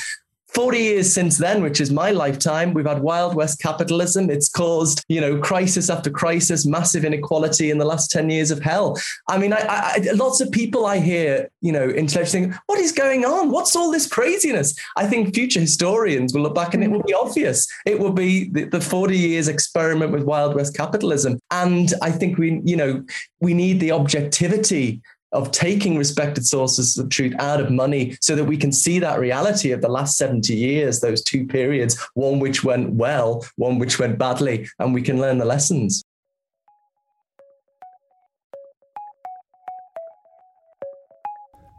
40 0.54 0.78
years 0.78 1.12
since 1.12 1.36
then, 1.38 1.62
which 1.62 1.80
is 1.80 1.90
my 1.90 2.12
lifetime, 2.12 2.74
we've 2.74 2.86
had 2.86 3.02
Wild 3.02 3.34
West 3.34 3.60
capitalism. 3.60 4.30
It's 4.30 4.48
caused, 4.48 5.04
you 5.08 5.20
know, 5.20 5.40
crisis 5.40 5.90
after 5.90 6.10
crisis, 6.10 6.64
massive 6.64 7.04
inequality 7.04 7.70
in 7.70 7.78
the 7.78 7.84
last 7.84 8.10
10 8.10 8.30
years 8.30 8.50
of 8.52 8.60
hell. 8.60 8.96
I 9.28 9.38
mean, 9.38 9.52
I, 9.52 9.66
I, 9.68 10.10
lots 10.14 10.40
of 10.40 10.52
people 10.52 10.86
I 10.86 10.98
hear, 10.98 11.50
you 11.60 11.72
know, 11.72 11.88
intellectually 11.88 12.46
think, 12.46 12.54
what 12.66 12.78
is 12.78 12.92
going 12.92 13.24
on? 13.24 13.50
What's 13.50 13.74
all 13.74 13.90
this 13.90 14.06
craziness? 14.06 14.74
I 14.96 15.06
think 15.06 15.34
future 15.34 15.60
historians 15.60 16.32
will 16.32 16.42
look 16.42 16.54
back 16.54 16.74
and 16.74 16.84
it 16.84 16.90
will 16.90 17.02
be 17.02 17.14
obvious. 17.14 17.66
It 17.84 17.98
will 17.98 18.12
be 18.12 18.48
the, 18.50 18.64
the 18.64 18.80
40 18.80 19.16
years 19.16 19.48
experiment 19.48 20.12
with 20.12 20.22
Wild 20.22 20.54
West 20.54 20.76
capitalism. 20.76 21.38
And 21.50 21.92
I 22.00 22.12
think 22.12 22.38
we, 22.38 22.60
you 22.64 22.76
know, 22.76 23.04
we 23.40 23.54
need 23.54 23.80
the 23.80 23.92
objectivity 23.92 25.02
of 25.34 25.50
taking 25.50 25.98
respected 25.98 26.46
sources 26.46 26.96
of 26.96 27.10
truth 27.10 27.34
out 27.38 27.60
of 27.60 27.70
money 27.70 28.16
so 28.20 28.34
that 28.36 28.44
we 28.44 28.56
can 28.56 28.72
see 28.72 28.98
that 29.00 29.18
reality 29.18 29.72
of 29.72 29.82
the 29.82 29.88
last 29.88 30.16
70 30.16 30.54
years, 30.54 31.00
those 31.00 31.22
two 31.22 31.46
periods, 31.46 32.00
one 32.14 32.38
which 32.38 32.64
went 32.64 32.94
well, 32.94 33.44
one 33.56 33.78
which 33.78 33.98
went 33.98 34.18
badly, 34.18 34.68
and 34.78 34.94
we 34.94 35.02
can 35.02 35.20
learn 35.20 35.38
the 35.38 35.44
lessons. 35.44 36.02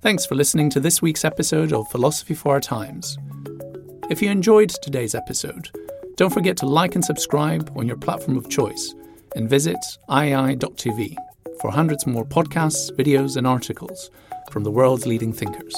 Thanks 0.03 0.25
for 0.25 0.35
listening 0.35 0.69
to 0.69 0.79
this 0.79 1.01
week's 1.01 1.25
episode 1.25 1.73
of 1.73 1.89
Philosophy 1.89 2.35
for 2.35 2.51
Our 2.51 2.59
Times. 2.59 3.17
If 4.11 4.21
you 4.21 4.29
enjoyed 4.29 4.69
today's 4.69 5.15
episode, 5.15 5.71
don't 6.15 6.31
forget 6.31 6.57
to 6.57 6.67
like 6.67 6.93
and 6.93 7.03
subscribe 7.03 7.71
on 7.75 7.87
your 7.87 7.97
platform 7.97 8.37
of 8.37 8.47
choice 8.47 8.93
and 9.35 9.49
visit 9.49 9.79
iai.tv 10.09 11.15
for 11.59 11.71
hundreds 11.71 12.05
more 12.05 12.25
podcasts, 12.25 12.91
videos, 12.91 13.37
and 13.37 13.47
articles 13.47 14.09
from 14.51 14.63
the 14.63 14.71
world's 14.71 15.05
leading 15.05 15.33
thinkers. 15.33 15.75